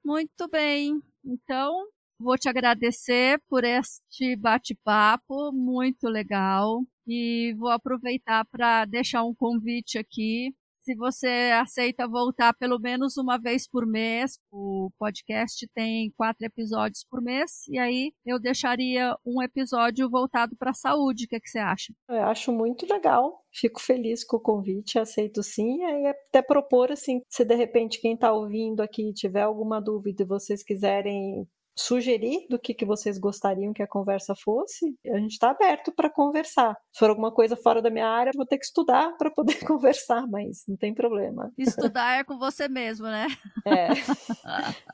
Muito 0.04 0.48
bem. 0.48 1.00
Então, 1.24 1.86
Vou 2.20 2.36
te 2.36 2.48
agradecer 2.48 3.40
por 3.48 3.62
este 3.62 4.34
bate-papo 4.34 5.52
muito 5.52 6.08
legal 6.08 6.82
e 7.06 7.54
vou 7.56 7.70
aproveitar 7.70 8.44
para 8.46 8.84
deixar 8.84 9.22
um 9.24 9.32
convite 9.32 9.98
aqui. 9.98 10.52
Se 10.82 10.96
você 10.96 11.52
aceita 11.54 12.08
voltar 12.08 12.54
pelo 12.54 12.78
menos 12.78 13.16
uma 13.18 13.38
vez 13.38 13.68
por 13.68 13.86
mês, 13.86 14.38
o 14.50 14.90
podcast 14.98 15.68
tem 15.74 16.10
quatro 16.16 16.44
episódios 16.44 17.04
por 17.08 17.22
mês, 17.22 17.68
e 17.68 17.78
aí 17.78 18.10
eu 18.24 18.40
deixaria 18.40 19.14
um 19.24 19.42
episódio 19.42 20.08
voltado 20.08 20.56
para 20.56 20.70
a 20.70 20.74
saúde. 20.74 21.26
O 21.26 21.28
que, 21.28 21.36
é 21.36 21.40
que 21.40 21.48
você 21.48 21.58
acha? 21.58 21.92
Eu 22.08 22.24
acho 22.24 22.50
muito 22.50 22.86
legal. 22.90 23.44
Fico 23.52 23.80
feliz 23.80 24.24
com 24.24 24.38
o 24.38 24.40
convite, 24.40 24.98
aceito 24.98 25.42
sim. 25.42 25.80
E 25.80 25.84
aí 25.84 26.06
até 26.06 26.42
propor 26.42 26.90
assim, 26.90 27.20
se 27.28 27.44
de 27.44 27.54
repente 27.54 28.00
quem 28.00 28.14
está 28.14 28.32
ouvindo 28.32 28.80
aqui 28.80 29.12
tiver 29.12 29.42
alguma 29.42 29.80
dúvida 29.80 30.22
e 30.22 30.26
vocês 30.26 30.64
quiserem 30.64 31.46
sugerir 31.80 32.46
do 32.48 32.58
que, 32.58 32.74
que 32.74 32.84
vocês 32.84 33.18
gostariam 33.18 33.72
que 33.72 33.82
a 33.82 33.86
conversa 33.86 34.34
fosse, 34.34 34.96
a 35.06 35.18
gente 35.18 35.32
está 35.32 35.50
aberto 35.50 35.92
para 35.92 36.10
conversar. 36.10 36.76
Se 36.92 36.98
for 36.98 37.10
alguma 37.10 37.32
coisa 37.32 37.56
fora 37.56 37.80
da 37.80 37.90
minha 37.90 38.08
área, 38.08 38.32
vou 38.34 38.46
ter 38.46 38.58
que 38.58 38.64
estudar 38.64 39.14
para 39.18 39.30
poder 39.30 39.58
conversar, 39.66 40.26
mas 40.26 40.64
não 40.66 40.76
tem 40.76 40.92
problema. 40.92 41.52
Estudar 41.56 42.18
é 42.18 42.24
com 42.24 42.38
você 42.38 42.68
mesmo, 42.68 43.06
né? 43.06 43.28
É. 43.66 43.88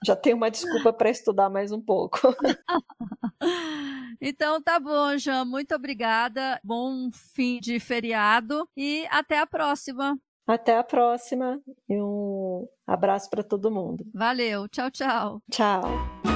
Já 0.05 0.15
tenho 0.15 0.37
uma 0.37 0.51
desculpa 0.51 0.93
para 0.93 1.11
estudar 1.11 1.49
mais 1.49 1.73
um 1.73 1.81
pouco. 1.81 2.19
Então 4.21 4.63
tá 4.63 4.81
bom, 4.81 5.19
Jean. 5.19 5.45
Muito 5.45 5.75
obrigada. 5.75 6.59
Bom 6.65 7.11
fim 7.13 7.61
de 7.61 7.79
feriado 7.79 8.67
e 8.75 9.07
até 9.11 9.39
a 9.39 9.47
próxima. 9.47 10.19
Até 10.47 10.77
a 10.79 10.85
próxima 10.85 11.61
e 11.89 12.01
um 12.01 12.67
abraço 12.87 13.29
para 13.29 13.43
todo 13.43 13.71
mundo. 13.71 14.05
Valeu. 14.15 14.69
Tchau, 14.69 14.91
tchau. 14.91 15.43
Tchau. 15.51 16.34